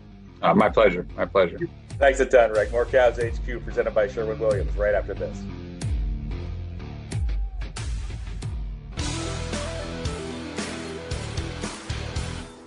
Uh, 0.44 0.54
my 0.54 0.68
pleasure. 0.68 1.08
My 1.16 1.26
pleasure. 1.26 1.58
Thanks 1.98 2.20
a 2.20 2.26
ton, 2.26 2.52
Rick. 2.52 2.72
More 2.72 2.86
Cavs 2.86 3.18
HQ 3.18 3.64
presented 3.64 3.96
by 3.96 4.10
Sherwin 4.10 4.38
Williams 4.40 4.76
right 4.76 4.94
after 4.94 5.14
this. 5.14 5.42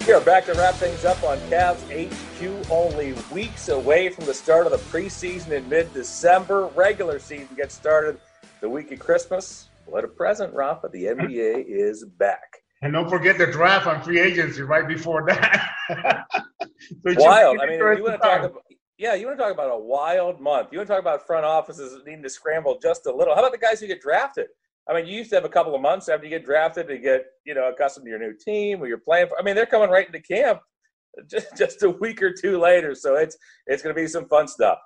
We 0.07 0.12
are 0.12 0.20
back 0.22 0.47
to 0.47 0.55
wrap 0.55 0.74
things 0.77 1.05
up 1.05 1.22
on 1.22 1.37
Cavs 1.51 1.83
HQ. 1.91 2.70
Only 2.70 3.12
weeks 3.31 3.68
away 3.68 4.09
from 4.09 4.24
the 4.24 4.33
start 4.33 4.64
of 4.64 4.72
the 4.72 4.79
preseason 4.79 5.51
in 5.51 5.68
mid-December. 5.68 6.68
Regular 6.68 7.18
season 7.18 7.55
gets 7.57 7.74
started 7.74 8.18
the 8.61 8.70
week 8.70 8.91
of 8.93 9.01
Christmas. 9.01 9.68
What 9.85 10.03
a 10.05 10.09
present, 10.09 10.55
Rafa. 10.55 10.89
The 10.89 11.05
NBA 11.05 11.64
is 11.66 12.05
back. 12.05 12.62
And 12.81 12.93
don't 12.93 13.11
forget 13.11 13.37
the 13.37 13.47
draft 13.47 13.87
on 13.87 14.03
free 14.03 14.20
agency 14.20 14.62
right 14.62 14.89
before 14.89 15.27
that. 15.27 16.37
so 17.07 17.14
wild. 17.16 17.59
I 17.61 17.66
mean, 17.66 17.78
you 17.78 18.03
want 18.03 18.14
to 18.14 18.18
talk 18.18 18.41
about, 18.41 18.62
yeah, 18.99 19.14
you 19.14 19.26
want 19.26 19.39
to 19.39 19.43
talk 19.43 19.53
about 19.53 19.70
a 19.70 19.78
wild 19.78 20.41
month. 20.41 20.68
You 20.72 20.78
want 20.78 20.89
to 20.89 20.95
talk 20.95 21.01
about 21.01 21.26
front 21.26 21.45
offices 21.45 22.01
needing 22.07 22.22
to 22.22 22.30
scramble 22.30 22.78
just 22.80 23.07
a 23.07 23.14
little. 23.14 23.34
How 23.34 23.41
about 23.41 23.53
the 23.53 23.59
guys 23.59 23.80
who 23.80 23.87
get 23.87 24.01
drafted? 24.01 24.47
I 24.89 24.95
mean, 24.95 25.07
you 25.07 25.16
used 25.16 25.30
to 25.30 25.37
have 25.37 25.45
a 25.45 25.49
couple 25.49 25.74
of 25.74 25.80
months 25.80 26.09
after 26.09 26.24
you 26.24 26.30
get 26.30 26.45
drafted 26.45 26.87
to 26.89 26.99
get, 26.99 27.24
you 27.45 27.55
know, 27.55 27.68
accustomed 27.68 28.07
to 28.07 28.11
your 28.11 28.20
new 28.20 28.34
team 28.34 28.80
or 28.80 28.87
you're 28.87 28.99
playing 28.99 29.28
for. 29.28 29.39
I 29.39 29.43
mean, 29.43 29.57
they're 29.57 29.66
coming 29.66 29.91
right 29.91 30.07
into 30.07 30.20
camp 30.20 30.61
just, 31.30 31.57
just 31.57 31.82
a 31.82 31.91
week 31.91 32.22
or 32.22 32.32
two 32.32 32.59
later. 32.59 32.95
So 32.95 33.16
it's 33.16 33.37
it's 33.66 33.82
going 33.82 33.95
to 33.95 34.01
be 34.01 34.07
some 34.07 34.28
fun 34.28 34.47
stuff. 34.47 34.78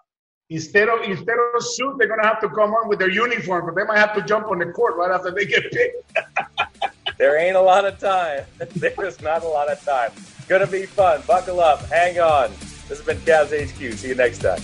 Instead 0.48 0.88
of 0.88 1.02
instead 1.02 1.36
of 1.54 1.62
suit, 1.62 1.96
they're 1.98 2.08
going 2.08 2.20
to 2.20 2.26
have 2.26 2.40
to 2.40 2.48
come 2.48 2.72
on 2.74 2.88
with 2.88 2.98
their 2.98 3.10
uniform, 3.10 3.66
but 3.66 3.76
they 3.76 3.86
might 3.86 3.98
have 3.98 4.14
to 4.14 4.22
jump 4.22 4.48
on 4.48 4.58
the 4.58 4.66
court 4.66 4.96
right 4.96 5.12
after 5.12 5.30
they 5.30 5.44
get 5.44 5.70
picked. 5.70 6.18
there 7.18 7.38
ain't 7.38 7.56
a 7.56 7.60
lot 7.60 7.84
of 7.84 7.98
time. 7.98 8.44
There's 8.74 9.20
not 9.20 9.44
a 9.44 9.48
lot 9.48 9.70
of 9.70 9.80
time. 9.84 10.10
To 10.50 10.66
be 10.66 10.84
fun. 10.84 11.22
Buckle 11.28 11.60
up. 11.60 11.80
Hang 11.90 12.18
on. 12.18 12.50
This 12.88 12.98
has 12.98 13.02
been 13.02 13.18
Cavs 13.18 13.52
HQ. 13.52 13.96
See 13.96 14.08
you 14.08 14.16
next 14.16 14.40
time. 14.40 14.60